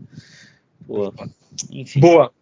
[0.87, 1.13] Pô,
[1.71, 2.01] enfim.
[2.01, 2.33] Boa.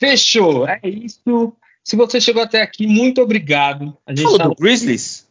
[0.00, 0.66] Fechou.
[0.66, 1.52] É isso.
[1.84, 3.96] Se você chegou até aqui, muito obrigado.
[4.06, 4.48] A gente Fala tá...
[4.48, 5.28] do Grizzlies?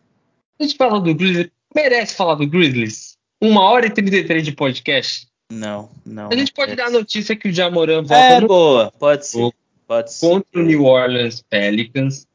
[0.60, 1.50] A gente fala do Grizzlies.
[1.76, 3.18] Merece falar do Grizzlies?
[3.42, 5.28] Uma hora e 33 de podcast?
[5.52, 6.30] Não, não.
[6.32, 8.16] A gente pode dar a notícia que o Jamoran volta.
[8.16, 8.48] É, no...
[8.48, 9.52] boa, pode ser.
[9.88, 10.28] Pode ser.
[10.28, 12.28] Contra o New Orleans Pelicans.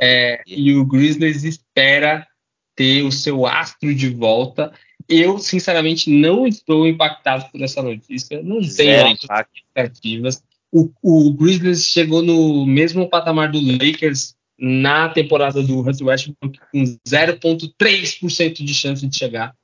[0.00, 2.26] É, e o Grizzlies espera
[2.74, 4.72] ter o seu astro de volta.
[5.08, 8.42] Eu, sinceramente, não estou impactado por essa notícia.
[8.42, 10.42] Não tenho expectativas.
[10.72, 16.82] O, o Grizzlies chegou no mesmo patamar do Lakers na temporada do Russell Westbrook com
[16.82, 19.54] 0,3% de chance de chegar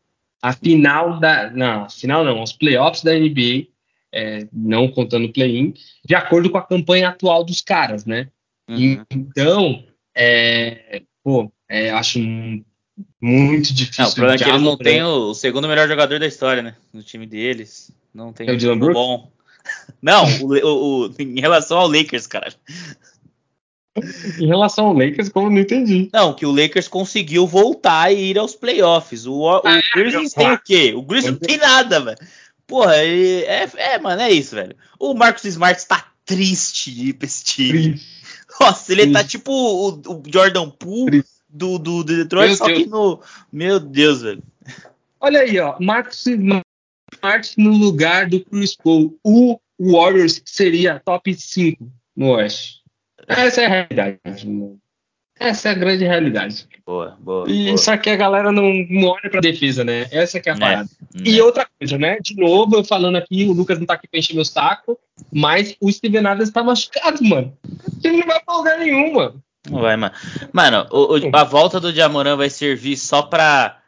[0.42, 1.50] a final da.
[1.50, 3.68] Não, a final não, os playoffs da NBA,
[4.12, 5.74] é, não contando o play-in,
[6.04, 8.28] de acordo com a campanha atual dos caras, né?
[8.68, 9.04] Uhum.
[9.10, 12.18] Então, é, pô, é, acho
[13.20, 14.04] muito difícil.
[14.04, 16.62] Não, o problema é que eles não têm o, o, segundo melhor jogador da história,
[16.62, 16.76] né?
[16.92, 17.90] No time deles.
[18.14, 19.30] Não tem é o Dylan bom.
[20.00, 22.52] Não, o, o, o, em relação ao Lakers, cara.
[24.38, 26.08] Em relação ao Lakers, como eu não entendi.
[26.12, 29.26] Não, que o Lakers conseguiu voltar e ir aos playoffs.
[29.26, 30.92] O, o ah, Grizzlies tem o quê?
[30.94, 32.18] O Grizzlies não tem nada, velho.
[32.66, 34.76] Porra, é, é, mano, é isso, velho.
[34.98, 38.00] O Marcos Smart tá triste de ir pra esse time.
[38.60, 42.78] Nossa, ele tá tipo o, o Jordan Poole do, do, do, Detroit, Meu só Deus.
[42.78, 43.20] que no.
[43.50, 44.42] Meu Deus, velho.
[45.20, 45.76] Olha aí, ó.
[45.80, 46.24] Marcos
[47.18, 49.18] Smart no lugar do Chris Paul.
[49.22, 52.78] O Warriors seria top 5 no Oeste.
[53.26, 54.18] Essa é a realidade.
[55.38, 56.66] Essa é a grande realidade.
[56.84, 57.48] Boa, boa.
[57.48, 57.78] E boa.
[57.78, 60.06] só que a galera não, não olha pra defesa, né?
[60.10, 60.88] Essa que é a né, parada.
[61.14, 61.22] Né?
[61.24, 62.18] E outra coisa, né?
[62.20, 64.98] De novo, eu falando aqui, o Lucas não tá aqui pra encher meu saco,
[65.32, 67.56] mas o Steven Adams tá machucado, mano.
[68.02, 69.42] Ele não vai pra lugar nenhum, mano.
[69.70, 70.14] Não vai, mano.
[70.52, 73.78] Mano, o, o, a volta do Diamorã vai servir só pra.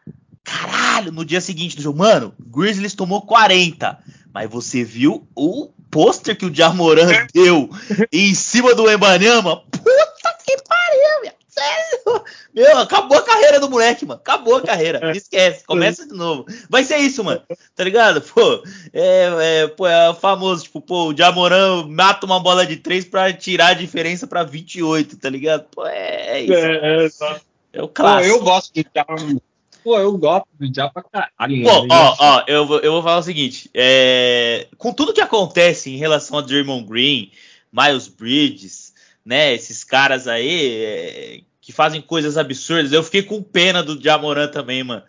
[0.45, 1.99] Caralho, no dia seguinte do jogo.
[1.99, 3.99] Mano, Grizzlies tomou 40.
[4.33, 7.27] Mas você viu o pôster que o Jamoran é.
[7.35, 7.69] deu
[8.12, 9.57] em cima do Embanyama?
[9.71, 11.33] Puta que pariu, meu.
[11.49, 12.25] Sério?
[12.55, 14.21] Meu, acabou a carreira do moleque, mano.
[14.21, 15.01] Acabou a carreira.
[15.03, 15.17] É.
[15.17, 15.65] Esquece.
[15.65, 16.47] Começa de novo.
[16.69, 17.43] Vai ser isso, mano.
[17.75, 18.21] Tá ligado?
[18.23, 18.62] Pô,
[18.93, 20.65] é, é, pô, é famoso.
[20.65, 25.17] Tipo, pô, o Jamoran mata uma bola de três pra tirar a diferença pra 28,
[25.17, 25.65] tá ligado?
[25.71, 26.55] Pô, é, é isso.
[26.55, 27.41] É, é,
[27.75, 28.33] é o clássico.
[28.33, 29.37] Pô, eu gosto de Jamoran.
[29.82, 31.62] Pô, eu gosto do Diabo pra caralho.
[31.62, 33.70] Pô, ó, ó, eu, vou, eu vou falar o seguinte.
[33.74, 37.31] É, com tudo que acontece em relação a Draymond Green,
[37.73, 38.93] Miles Bridges,
[39.24, 44.48] né, esses caras aí é, que fazem coisas absurdas, eu fiquei com pena do Jamoran
[44.48, 45.02] também, mano.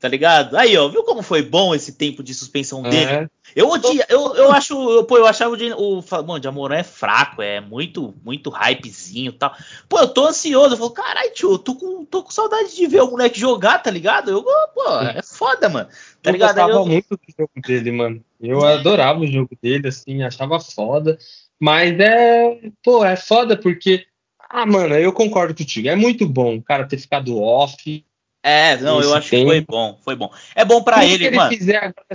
[0.00, 0.56] Tá ligado?
[0.56, 2.90] Aí, ó, viu como foi bom esse tempo de suspensão é.
[2.90, 3.30] dele?
[3.56, 6.84] Eu odia, eu, eu acho, eu, pô, eu achava o, o mano, de Amorã é
[6.84, 9.52] fraco, é muito, muito hypezinho e tal.
[9.88, 13.00] Pô, eu tô ansioso, eu falo, caralho, tio, tô com, tô com saudade de ver
[13.00, 14.30] o moleque jogar, tá ligado?
[14.30, 15.88] Eu, pô, é foda, mano.
[16.22, 16.58] Tá eu ligado?
[16.58, 18.24] Eu gostava muito do jogo dele, mano.
[18.40, 21.18] Eu adorava o jogo dele, assim, achava foda.
[21.58, 24.06] Mas é, pô, é foda porque,
[24.48, 28.04] ah, mano, eu concordo contigo, é muito bom o cara ter ficado off,
[28.42, 29.44] é, não, eu acho tempo.
[29.44, 30.30] que foi bom, foi bom.
[30.54, 31.50] É bom para ele, ele, mano.
[31.50, 32.06] Fizer agora...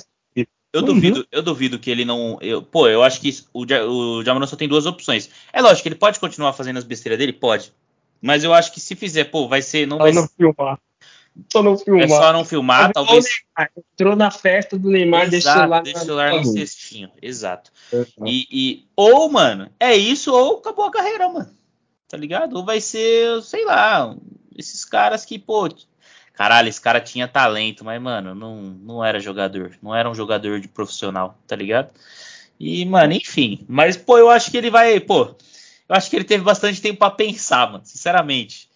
[0.73, 0.87] Eu uhum.
[0.87, 2.39] duvido, eu duvido que ele não.
[2.41, 5.29] Eu, pô, eu acho que o, o Jamoran só tem duas opções.
[5.53, 7.71] É lógico que ele pode continuar fazendo as besteiras dele, pode.
[8.19, 9.85] Mas eu acho que se fizer, pô, vai ser.
[9.85, 10.79] Não só vai não filmar.
[11.51, 12.03] Só não filmar.
[12.03, 13.25] É só não filmar, Mas talvez.
[13.93, 17.11] Entrou na festa do Neymar, deixou lá deixa o celular no cestinho.
[17.21, 17.71] Exato.
[18.25, 21.55] E, e, ou, mano, é isso, ou acabou a carreira, mano.
[22.07, 22.55] Tá ligado?
[22.55, 24.15] Ou vai ser, sei lá,
[24.55, 25.69] esses caras que, pô,
[26.33, 29.77] Caralho, esse cara tinha talento, mas, mano, não, não era jogador.
[29.81, 31.91] Não era um jogador de profissional, tá ligado?
[32.59, 33.65] E, mano, enfim.
[33.67, 34.99] Mas, pô, eu acho que ele vai.
[34.99, 35.35] Pô,
[35.89, 38.72] eu acho que ele teve bastante tempo para pensar, mano, sinceramente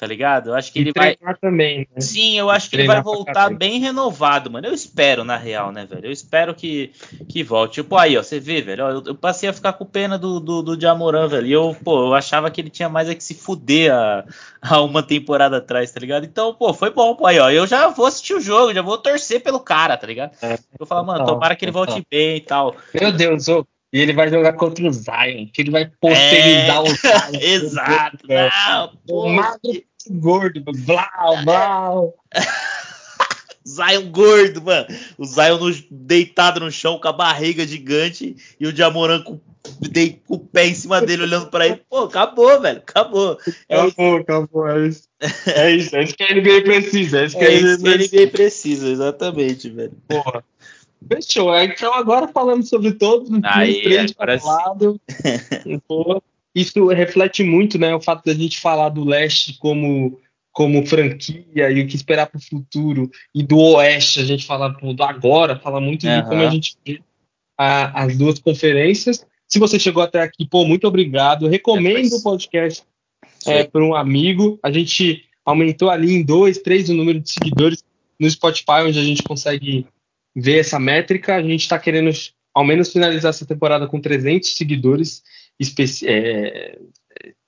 [0.00, 0.48] tá ligado?
[0.48, 1.14] Eu acho que e ele vai.
[1.42, 2.00] Também, né?
[2.00, 4.66] Sim, eu acho que ele vai voltar bem renovado, mano.
[4.66, 6.06] Eu espero, na real, né, velho?
[6.06, 6.90] Eu espero que,
[7.28, 7.82] que volte.
[7.82, 8.86] Tipo, aí, ó, você vê, velho.
[8.86, 11.46] Ó, eu, eu, passei a ficar com pena do, do, do Jamoran, velho.
[11.46, 14.24] E eu, pô, eu achava que ele tinha mais é que se fuder a,
[14.62, 16.24] a uma temporada atrás, tá ligado?
[16.24, 17.26] Então, pô, foi bom, pô.
[17.26, 20.32] Aí, ó, eu já vou assistir o jogo, já vou torcer pelo cara, tá ligado?
[20.40, 22.74] É, eu vou falar, mano, tomara que ele volte bem e tal.
[22.98, 23.66] Meu Deus, ô.
[23.92, 27.40] E ele vai jogar contra o Zion, que ele vai posterizar é, o Zion.
[27.42, 29.28] Exato, não, pô.
[29.28, 32.14] Magro gordo, blau, blau.
[33.66, 34.86] Zion gordo, mano.
[35.18, 39.38] O Zion no, deitado no chão com a barriga gigante e o Jamoran com,
[40.26, 41.82] com o pé em cima dele olhando para ele.
[41.88, 42.78] Pô, acabou, velho.
[42.78, 43.38] Acabou.
[43.68, 44.22] É acabou, isso.
[44.22, 44.68] acabou.
[44.68, 45.08] É isso.
[45.54, 47.20] É isso, é isso que a NBA precisa.
[47.20, 49.92] É isso que, é isso que a NBA precisa, exatamente, velho.
[50.08, 50.44] Porra.
[51.08, 51.54] Fechou.
[51.56, 55.00] Então agora falamos sobre todos os Aí, três para lado.
[56.54, 60.18] isso reflete muito, né, o fato da gente falar do leste como
[60.52, 64.68] como franquia e o que esperar para o futuro e do oeste a gente fala
[64.68, 66.16] do agora, fala muito uhum.
[66.16, 67.00] de como a gente vê
[67.56, 69.24] a, as duas conferências.
[69.46, 71.46] Se você chegou até aqui, pô, muito obrigado.
[71.46, 72.82] recomendo é, o podcast
[73.46, 74.58] é, para um amigo.
[74.62, 77.84] A gente aumentou ali em dois, três o número de seguidores
[78.18, 79.86] no Spotify, onde a gente consegue
[80.34, 81.36] ver essa métrica.
[81.36, 82.10] A gente está querendo
[82.54, 85.22] ao menos finalizar essa temporada com 300 seguidores
[86.06, 86.78] é,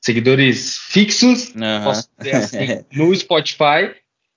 [0.00, 1.84] seguidores fixos, uhum.
[1.84, 3.94] posso dizer assim, no Spotify.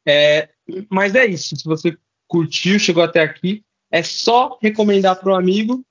[0.08, 0.50] É,
[0.90, 1.56] mas é isso.
[1.56, 1.98] Se você
[2.28, 5.84] curtiu, chegou até aqui, é só recomendar para o amigo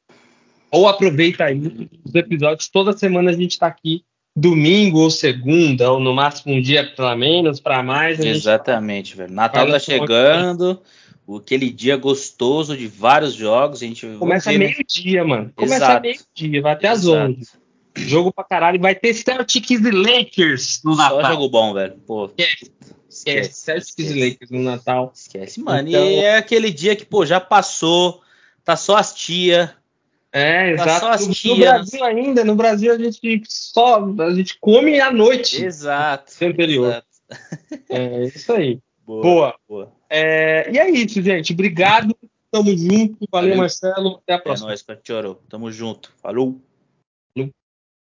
[0.70, 2.68] ou aproveita aí os episódios.
[2.68, 4.04] Toda semana a gente está aqui,
[4.36, 8.18] domingo ou segunda, ou no máximo um dia para menos, para mais.
[8.20, 9.32] Exatamente, velho.
[9.32, 10.80] Natal tá chegando.
[11.26, 13.82] Aquele dia gostoso de vários jogos.
[13.82, 15.50] A gente Começa meio-dia, mano.
[15.56, 17.16] Começa meio-dia, vai até Exato.
[17.16, 17.63] as 11.
[17.96, 18.80] Jogo pra caralho.
[18.80, 21.20] Vai ter Celtics e Lakers no Natal.
[21.20, 21.94] Só jogo bom, velho.
[22.06, 22.30] Pô.
[22.36, 22.72] Esquece.
[23.08, 23.52] Esquece.
[23.54, 25.12] Celtics e Lakers no Natal.
[25.14, 25.88] Esquece, mano.
[25.88, 26.04] Então...
[26.04, 28.22] E é aquele dia que, pô, já passou.
[28.64, 29.74] Tá só as tia.
[30.32, 31.30] É, tá exato.
[31.30, 31.54] Tia.
[31.54, 35.64] No Brasil ainda, no Brasil a gente só a gente come à noite.
[35.64, 36.32] Exato.
[36.44, 36.88] Anterior.
[36.88, 37.06] Exato.
[37.88, 38.80] É isso aí.
[39.06, 39.22] Boa.
[39.22, 39.54] Boa.
[39.68, 39.92] boa.
[40.10, 41.52] É, e é isso, gente.
[41.52, 42.16] Obrigado.
[42.50, 43.18] Tamo junto.
[43.30, 43.56] Valeu, Valeu.
[43.56, 44.20] Marcelo.
[44.22, 44.72] Até a próxima.
[44.72, 45.36] É nóis.
[45.48, 46.12] Tamo junto.
[46.22, 46.60] Falou.